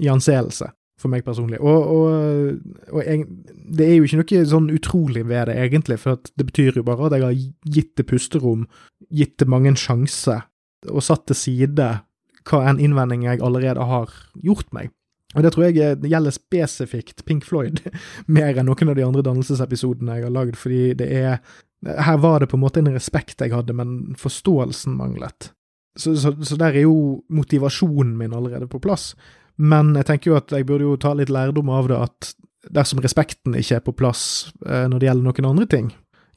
i 0.00 0.08
anseelse 0.08 0.70
for 1.00 1.12
meg 1.12 1.24
personlig. 1.26 1.60
Og, 1.64 1.94
og, 1.94 2.60
og 2.92 3.00
jeg, 3.06 3.24
det 3.72 3.86
er 3.86 3.96
jo 3.96 4.06
ikke 4.06 4.20
noe 4.20 4.44
sånn 4.52 4.70
utrolig 4.74 5.24
ved 5.28 5.50
det, 5.50 5.56
egentlig, 5.64 5.98
for 6.02 6.20
det 6.20 6.46
betyr 6.50 6.80
jo 6.80 6.86
bare 6.86 7.08
at 7.08 7.16
jeg 7.16 7.26
har 7.26 7.74
gitt 7.78 7.92
det 8.00 8.06
pusterom, 8.10 8.66
gitt 9.08 9.38
det 9.40 9.48
mange 9.50 9.72
sjanser, 9.80 10.46
og 10.88 11.04
satt 11.04 11.26
til 11.28 11.36
side 11.38 11.90
hva 12.48 12.62
en 12.66 12.80
innvending 12.80 13.26
jeg 13.26 13.42
allerede 13.44 13.84
har 13.84 14.12
gjort 14.40 14.70
meg. 14.76 14.92
Og 15.36 15.44
det 15.44 15.52
tror 15.54 15.68
jeg 15.68 15.98
gjelder 16.10 16.34
spesifikt 16.34 17.24
Pink 17.28 17.44
Floyd, 17.46 17.82
mer 18.38 18.56
enn 18.58 18.66
noen 18.68 18.92
av 18.92 18.98
de 18.98 19.06
andre 19.06 19.24
dannelsesepisodene 19.26 20.18
jeg 20.18 20.26
har 20.26 20.34
lagd, 20.34 20.58
fordi 20.58 20.94
det 20.98 21.10
er 21.20 21.42
her 21.80 22.18
var 22.20 22.42
det 22.42 22.50
på 22.50 22.58
en 22.58 22.64
måte 22.64 22.82
en 22.82 22.92
respekt 22.92 23.40
jeg 23.40 23.54
hadde, 23.54 23.72
men 23.72 24.16
forståelsen 24.20 24.98
manglet. 24.98 25.52
Så, 25.96 26.14
så, 26.16 26.34
så, 26.44 26.56
der 26.60 26.76
er 26.76 26.84
jo 26.84 27.22
motivasjonen 27.32 28.12
min 28.18 28.34
allerede 28.36 28.68
på 28.70 28.78
plass. 28.82 29.14
Men 29.60 29.94
jeg 29.98 30.08
tenker 30.08 30.32
jo 30.32 30.38
at 30.38 30.52
jeg 30.54 30.66
burde 30.68 30.86
jo 30.86 30.98
ta 31.00 31.12
litt 31.16 31.32
lærdom 31.32 31.70
av 31.72 31.90
det, 31.90 31.98
at 32.00 32.30
dersom 32.76 33.00
respekten 33.04 33.56
ikke 33.58 33.78
er 33.78 33.84
på 33.84 33.96
plass 33.96 34.22
eh, 34.66 34.86
når 34.88 35.00
det 35.00 35.08
gjelder 35.08 35.26
noen 35.28 35.50
andre 35.52 35.66
ting 35.70 35.90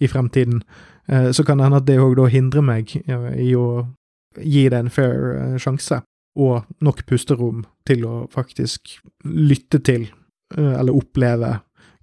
i 0.04 0.10
fremtiden, 0.12 0.64
eh, 1.08 1.30
så 1.36 1.46
kan 1.48 1.60
det 1.60 1.68
hende 1.68 1.82
at 1.84 1.88
det 1.88 2.00
òg 2.04 2.18
da 2.20 2.30
hindrer 2.32 2.66
meg 2.66 2.96
i 2.98 3.54
å 3.60 3.68
gi 4.40 4.66
det 4.72 4.80
en 4.80 4.92
fair 4.92 5.36
eh, 5.38 5.60
sjanse, 5.62 6.02
og 6.40 6.66
nok 6.84 7.04
pusterom 7.08 7.62
til 7.86 8.08
å 8.10 8.16
faktisk 8.34 8.98
lytte 9.30 9.84
til, 9.86 10.08
eller 10.58 10.96
oppleve, 10.98 11.52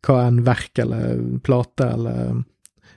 hva 0.07 0.15
en 0.25 0.39
verk 0.47 0.79
eller 0.83 1.19
plate 1.45 1.89
eller 1.97 2.39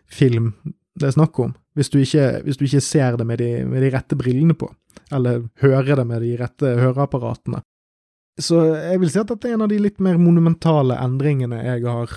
film 0.08 0.52
det 0.94 1.10
er 1.10 1.16
snakk 1.16 1.40
om, 1.42 1.54
hvis 1.78 1.90
du 1.90 2.00
ikke, 2.02 2.28
hvis 2.46 2.60
du 2.60 2.66
ikke 2.68 2.84
ser 2.86 3.18
det 3.18 3.26
med 3.28 3.42
de, 3.42 3.50
med 3.66 3.82
de, 3.82 3.90
rette 3.94 4.18
brillene 4.18 4.56
på, 4.58 4.70
eller 5.14 5.48
hører 5.64 5.98
det 6.00 6.06
med 6.10 6.22
de 6.22 6.36
rette 6.38 6.74
høreapparatene. 6.80 7.64
Så 8.42 8.60
jeg 8.74 9.02
vil 9.02 9.12
si 9.14 9.20
at 9.22 9.30
dette 9.30 9.50
er 9.50 9.58
en 9.58 9.66
av 9.66 9.70
de 9.70 9.78
litt 9.82 10.00
mer 10.02 10.18
monumentale 10.22 10.98
endringene 11.02 11.62
jeg 11.62 11.84
har 11.86 12.14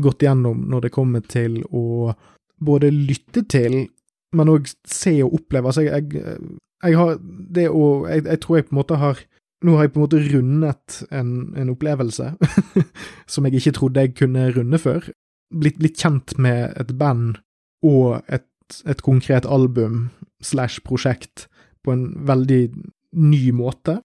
gått 0.00 0.24
gjennom 0.24 0.62
når 0.70 0.86
det 0.86 0.94
kommer 0.94 1.24
til 1.28 1.60
å 1.74 2.14
både 2.58 2.90
lytte 2.94 3.44
til, 3.50 3.82
men 4.36 4.52
òg 4.52 4.68
se 4.88 5.18
og 5.24 5.36
oppleve. 5.40 5.70
Altså, 5.70 5.84
jeg, 5.86 6.08
jeg, 6.14 6.56
jeg 6.84 6.98
har 6.98 7.18
det 7.20 7.68
å 7.68 7.84
jeg, 8.08 8.24
jeg, 8.24 8.40
tror 8.44 8.58
jeg 8.58 8.68
på 8.68 8.74
en 8.74 8.80
måte 8.82 9.02
har 9.02 9.26
Nå 9.66 9.72
har 9.74 9.88
jeg 9.88 9.90
på 9.90 9.98
en 9.98 10.04
måte 10.04 10.18
rundet 10.22 10.96
en, 11.10 11.30
en 11.58 11.70
opplevelse 11.72 12.28
som 13.32 13.46
jeg 13.48 13.58
ikke 13.58 13.72
trodde 13.74 14.04
jeg 14.04 14.12
kunne 14.14 14.44
runde 14.54 14.78
før 14.78 15.08
blitt, 15.50 15.80
blitt 15.80 15.98
kjent 15.98 16.36
med 16.38 16.76
et 16.78 16.92
band 17.00 17.40
og 17.82 18.20
et, 18.30 18.46
et 18.86 19.02
konkret 19.02 19.48
album 19.50 20.12
slash 20.38 20.78
prosjekt 20.86 21.48
på 21.82 21.90
en 21.90 22.04
veldig 22.28 22.68
ny 23.18 23.42
måte. 23.50 23.98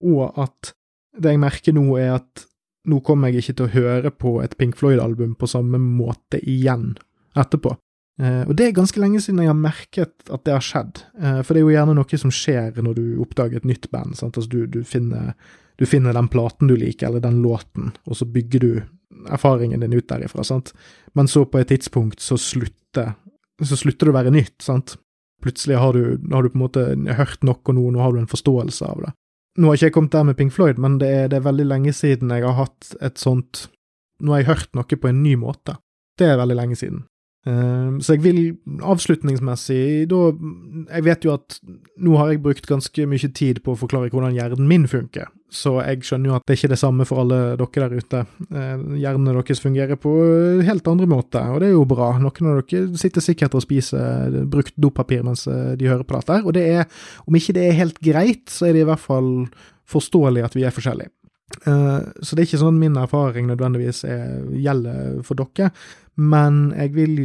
og 0.00 0.38
at 0.38 0.72
det 1.18 1.34
jeg 1.34 1.42
merker 1.42 1.74
nå, 1.76 1.84
er 1.98 2.16
at 2.18 2.46
nå 2.88 3.00
kommer 3.04 3.28
jeg 3.30 3.42
ikke 3.42 3.56
til 3.58 3.68
å 3.68 3.74
høre 3.74 4.10
på 4.14 4.38
et 4.44 4.56
Pink 4.58 4.78
Floyd-album 4.78 5.34
på 5.38 5.48
samme 5.50 5.80
måte 5.82 6.40
igjen 6.40 6.94
etterpå. 7.38 7.74
Eh, 8.20 8.42
og 8.46 8.54
det 8.56 8.68
er 8.68 8.76
ganske 8.76 9.00
lenge 9.00 9.20
siden 9.22 9.42
jeg 9.44 9.50
har 9.50 9.58
merket 9.58 10.30
at 10.32 10.44
det 10.44 10.54
har 10.54 10.64
skjedd, 10.64 11.02
eh, 11.20 11.40
for 11.40 11.54
det 11.54 11.62
er 11.62 11.66
jo 11.66 11.74
gjerne 11.74 11.96
noe 11.96 12.20
som 12.20 12.32
skjer 12.34 12.80
når 12.84 12.98
du 12.98 13.04
oppdager 13.24 13.60
et 13.60 13.68
nytt 13.68 13.90
band. 13.92 14.16
sant, 14.18 14.36
altså 14.36 14.50
du, 14.50 14.64
du, 14.66 14.82
finner, 14.84 15.32
du 15.80 15.86
finner 15.88 16.16
den 16.16 16.28
platen 16.32 16.68
du 16.68 16.76
liker, 16.76 17.08
eller 17.08 17.24
den 17.24 17.40
låten, 17.44 17.94
og 18.04 18.18
så 18.18 18.28
bygger 18.28 18.64
du 18.64 18.72
erfaringen 19.30 19.80
din 19.80 19.96
ut 19.96 20.08
derifra, 20.08 20.44
sant. 20.44 20.74
Men 21.16 21.28
så 21.28 21.44
på 21.44 21.60
et 21.60 21.70
tidspunkt 21.72 22.20
så 22.24 22.38
slutter, 22.40 23.14
så 23.60 23.76
slutter 23.76 24.08
det 24.08 24.14
å 24.14 24.18
være 24.20 24.34
nytt, 24.34 24.58
sant. 24.64 24.96
Plutselig 25.40 25.80
har 25.80 25.96
du, 25.96 26.20
har 26.32 26.44
du 26.44 26.52
på 26.52 26.58
en 26.58 26.66
måte 26.66 26.84
hørt 27.16 27.44
nok, 27.46 27.64
og 27.68 27.76
nå, 27.76 27.86
nå 27.94 28.04
har 28.04 28.12
du 28.12 28.20
en 28.20 28.30
forståelse 28.30 28.88
av 28.88 29.06
det. 29.06 29.14
Nå 29.58 29.68
har 29.68 29.78
ikke 29.78 29.88
jeg 29.88 29.94
kommet 29.96 30.14
der 30.14 30.26
med 30.28 30.36
Pink 30.38 30.54
Floyd, 30.54 30.78
men 30.78 30.98
det 31.00 31.08
er, 31.10 31.28
det 31.30 31.40
er 31.40 31.46
veldig 31.48 31.66
lenge 31.66 31.94
siden 31.96 32.30
jeg 32.30 32.46
har 32.46 32.58
hatt 32.58 32.92
et 33.02 33.18
sånt 33.18 33.66
Nå 34.20 34.34
har 34.34 34.42
jeg 34.42 34.50
hørt 34.50 34.74
noe 34.76 34.98
på 35.00 35.08
en 35.08 35.22
ny 35.24 35.30
måte. 35.40 35.78
Det 36.20 36.26
er 36.28 36.36
veldig 36.36 36.56
lenge 36.58 36.76
siden. 36.76 37.06
Uh, 37.48 37.96
så 38.04 38.18
jeg 38.18 38.20
vil 38.20 38.40
avslutningsmessig 38.84 40.10
da 40.10 40.18
Jeg 40.90 41.04
vet 41.06 41.24
jo 41.24 41.32
at 41.32 41.56
nå 41.96 42.18
har 42.20 42.34
jeg 42.34 42.42
brukt 42.44 42.68
ganske 42.68 43.06
mye 43.08 43.30
tid 43.32 43.62
på 43.64 43.72
å 43.72 43.78
forklare 43.80 44.12
hvordan 44.12 44.36
hjernen 44.36 44.68
min 44.68 44.84
funker, 44.84 45.30
så 45.50 45.72
jeg 45.82 46.04
skjønner 46.06 46.30
jo 46.30 46.34
at 46.38 46.44
det 46.46 46.56
ikke 46.56 46.68
er 46.68 46.72
det 46.74 46.80
samme 46.80 47.04
for 47.08 47.22
alle 47.22 47.38
dere 47.58 47.88
der 47.88 47.94
ute. 47.98 48.22
Hjernene 48.50 49.00
hjernen 49.02 49.30
deres 49.34 49.62
fungerer 49.62 49.98
på 50.00 50.12
helt 50.66 50.90
andre 50.90 51.08
måter, 51.10 51.50
og 51.50 51.60
det 51.62 51.70
er 51.70 51.74
jo 51.74 51.86
bra. 51.90 52.12
Noen 52.22 52.50
av 52.52 52.60
dere 52.62 53.00
sitter 53.00 53.24
sikkert 53.24 53.56
og 53.58 53.64
spiser 53.66 54.40
brukt 54.50 54.76
dopapir 54.80 55.24
mens 55.26 55.46
eh, 55.50 55.72
de 55.78 55.90
hører 55.90 56.06
på 56.06 56.16
dette, 56.16 56.40
og 56.44 56.54
det 56.56 56.66
er, 56.78 56.86
om 57.26 57.38
ikke 57.38 57.56
det 57.56 57.66
er 57.66 57.80
helt 57.80 57.98
greit, 58.04 58.46
så 58.52 58.68
er 58.68 58.76
det 58.76 58.84
i 58.84 58.90
hvert 58.90 59.02
fall 59.02 59.32
forståelig 59.90 60.46
at 60.46 60.54
vi 60.54 60.66
er 60.66 60.74
forskjellige. 60.74 61.10
Så 61.66 62.36
det 62.36 62.44
er 62.44 62.46
ikke 62.46 62.60
sånn 62.60 62.76
min 62.78 62.94
erfaring 62.94 63.48
nødvendigvis 63.48 64.04
er, 64.06 64.36
gjelder 64.54 65.16
for 65.26 65.40
dere, 65.40 65.72
men 66.14 66.68
jeg 66.76 66.92
vil 66.94 67.16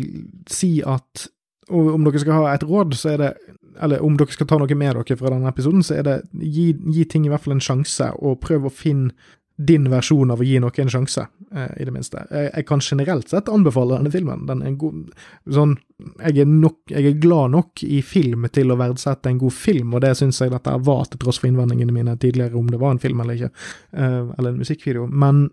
si 0.49 0.79
at 0.81 1.27
om 1.69 2.03
dere 2.05 2.21
skal 2.21 2.41
ha 2.41 2.51
et 2.53 2.65
råd, 2.65 2.97
så 2.97 3.15
er 3.15 3.21
det 3.23 3.33
Eller 3.81 3.99
om 4.03 4.15
dere 4.15 4.31
skal 4.31 4.47
ta 4.47 4.55
noe 4.55 4.75
med 4.75 4.95
dere 4.95 5.17
fra 5.19 5.31
denne 5.33 5.49
episoden, 5.51 5.81
så 5.83 5.97
er 5.97 6.05
det 6.07 6.19
gi, 6.31 6.69
gi 6.95 7.03
ting 7.11 7.25
i 7.25 7.31
hvert 7.31 7.43
fall 7.43 7.57
en 7.57 7.63
sjanse, 7.63 8.07
og 8.23 8.39
prøv 8.39 8.69
å 8.69 8.71
finne 8.71 9.11
din 9.55 9.87
versjon 9.87 10.31
av 10.31 10.41
å 10.43 10.45
gi 10.45 10.57
noe 10.59 10.81
en 10.83 10.91
sjanse, 10.91 11.25
eh, 11.55 11.73
i 11.79 11.85
det 11.87 11.91
minste. 11.95 12.25
Jeg, 12.29 12.49
jeg, 12.51 12.65
kan 12.67 12.81
generelt 12.83 13.31
sett 13.31 13.51
anbefale 13.51 13.97
denne 13.97 14.11
filmen. 14.11 14.43
Den 14.49 14.63
er 14.65 14.75
god 14.79 15.11
Sånn 15.47 15.77
jeg 16.19 16.41
er, 16.43 16.49
nok, 16.49 16.81
jeg 16.91 17.07
er 17.07 17.19
glad 17.23 17.53
nok 17.53 17.83
i 17.87 18.01
film 18.03 18.49
til 18.51 18.73
å 18.73 18.79
verdsette 18.79 19.31
en 19.31 19.39
god 19.39 19.55
film, 19.55 19.93
og 19.95 20.03
det 20.03 20.11
syns 20.19 20.41
jeg 20.43 20.51
dette 20.51 20.73
var, 20.83 21.05
til 21.07 21.21
tross 21.21 21.39
for 21.39 21.47
innvendingene 21.47 21.95
mine 21.95 22.17
tidligere 22.19 22.59
om 22.59 22.67
det 22.67 22.81
var 22.81 22.95
en 22.95 22.99
film 22.99 23.21
eller 23.23 23.39
ikke, 23.39 23.67
eh, 23.95 24.33
eller 24.35 24.51
en 24.51 24.59
musikkvideo. 24.59 25.07
Men 25.07 25.45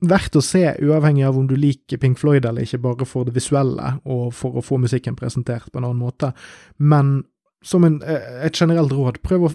verdt 0.00 0.36
å 0.38 0.42
se, 0.44 0.62
uavhengig 0.80 1.26
av 1.28 1.38
om 1.38 1.48
du 1.48 1.56
liker 1.58 2.00
Pink 2.00 2.18
Floyd 2.20 2.46
eller 2.48 2.64
ikke, 2.64 2.80
bare 2.82 3.08
for 3.08 3.28
det 3.28 3.34
visuelle 3.36 3.96
og 4.08 4.30
for 4.36 4.56
å 4.56 4.64
få 4.64 4.78
musikken 4.80 5.18
presentert 5.18 5.70
på 5.70 5.80
en 5.80 5.88
annen 5.88 6.00
måte. 6.00 6.32
Men 6.78 7.20
som 7.62 7.84
en, 7.84 8.02
eh, 8.02 8.46
et 8.46 8.56
generelt 8.56 8.92
råd, 8.92 9.20
prøv 9.22 9.44
å 9.44 9.50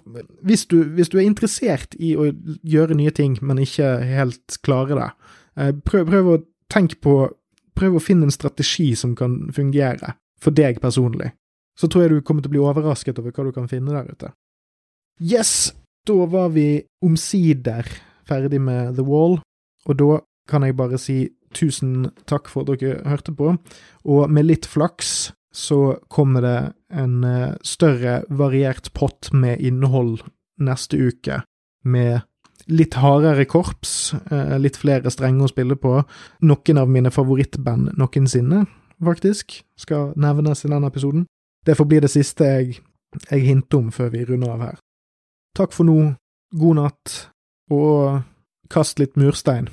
hvis 0.45 0.67
du, 0.69 0.83
hvis 0.83 1.09
du, 1.09 1.17
er 1.17 1.25
interessert 1.25 1.95
i 1.97 2.13
å 2.15 2.29
gjøre 2.61 2.97
nye 2.97 3.11
ting, 3.11 3.37
men 3.41 3.63
ikke 3.63 3.97
helt 4.05 4.59
klare 4.61 4.99
det, 4.99 5.09
eh, 5.57 5.71
prøv, 5.73 6.05
prøv 6.11 6.25
å 6.33 6.43
tenke 6.69 7.01
på 7.01 7.17
Prøv 7.75 7.97
å 7.97 7.99
finne 7.99 8.23
en 8.23 8.31
strategi 8.31 8.93
som 8.95 9.17
kan 9.19 9.51
fungere 9.51 10.13
for 10.39 10.55
deg 10.55 10.77
personlig. 10.79 11.33
Så 11.75 11.89
tror 11.91 12.05
jeg 12.05 12.13
du 12.13 12.21
kommer 12.21 12.41
til 12.41 12.47
å 12.47 12.53
bli 12.53 12.61
overrasket 12.63 13.19
over 13.19 13.33
hva 13.35 13.43
du 13.43 13.51
kan 13.51 13.67
finne 13.67 13.91
der 13.91 14.07
ute. 14.07 14.29
Yes! 15.19 15.73
Da 16.07 16.13
var 16.29 16.53
vi 16.53 16.85
omsider 17.03 17.83
ferdig 18.23 18.61
med 18.61 18.95
The 18.95 19.03
Wall, 19.03 19.41
og 19.89 19.97
da 19.99 20.21
kan 20.49 20.63
jeg 20.63 20.77
bare 20.77 20.99
si 21.01 21.17
tusen 21.55 22.09
takk 22.29 22.49
for 22.51 22.65
at 22.65 22.81
dere 22.81 23.01
hørte 23.07 23.33
på, 23.35 23.55
og 24.05 24.31
med 24.31 24.47
litt 24.49 24.67
flaks 24.69 25.31
så 25.55 25.95
kommer 26.11 26.43
det 26.43 26.57
en 26.91 27.23
eh, 27.23 27.55
større 27.63 28.23
variert 28.29 28.91
pott 28.93 29.31
med 29.31 29.61
innhold 29.63 30.25
neste 30.59 30.99
uke, 30.99 31.41
med 31.87 32.25
litt 32.67 32.97
hardere 32.99 33.45
korps, 33.47 34.13
eh, 34.31 34.57
litt 34.59 34.75
flere 34.81 35.11
strenger 35.13 35.47
å 35.47 35.53
spille 35.53 35.77
på, 35.79 36.01
noen 36.43 36.81
av 36.81 36.91
mine 36.91 37.11
favorittband 37.13 37.93
noensinne, 37.95 38.65
faktisk, 39.03 39.61
skal 39.79 40.11
nevnes 40.19 40.65
i 40.65 40.71
denne 40.71 40.91
episoden. 40.91 41.25
Det 41.65 41.77
får 41.77 41.89
bli 41.89 42.03
det 42.03 42.11
siste 42.11 42.51
jeg, 42.51 42.81
jeg 43.29 43.47
hinter 43.47 43.79
om 43.79 43.89
før 43.95 44.11
vi 44.11 44.25
runder 44.27 44.57
av 44.57 44.67
her. 44.67 44.77
Takk 45.55 45.71
for 45.71 45.87
nå, 45.87 46.11
god 46.59 46.81
natt, 46.81 47.15
og 47.71 48.21
kast 48.71 48.99
litt 48.99 49.15
murstein 49.15 49.69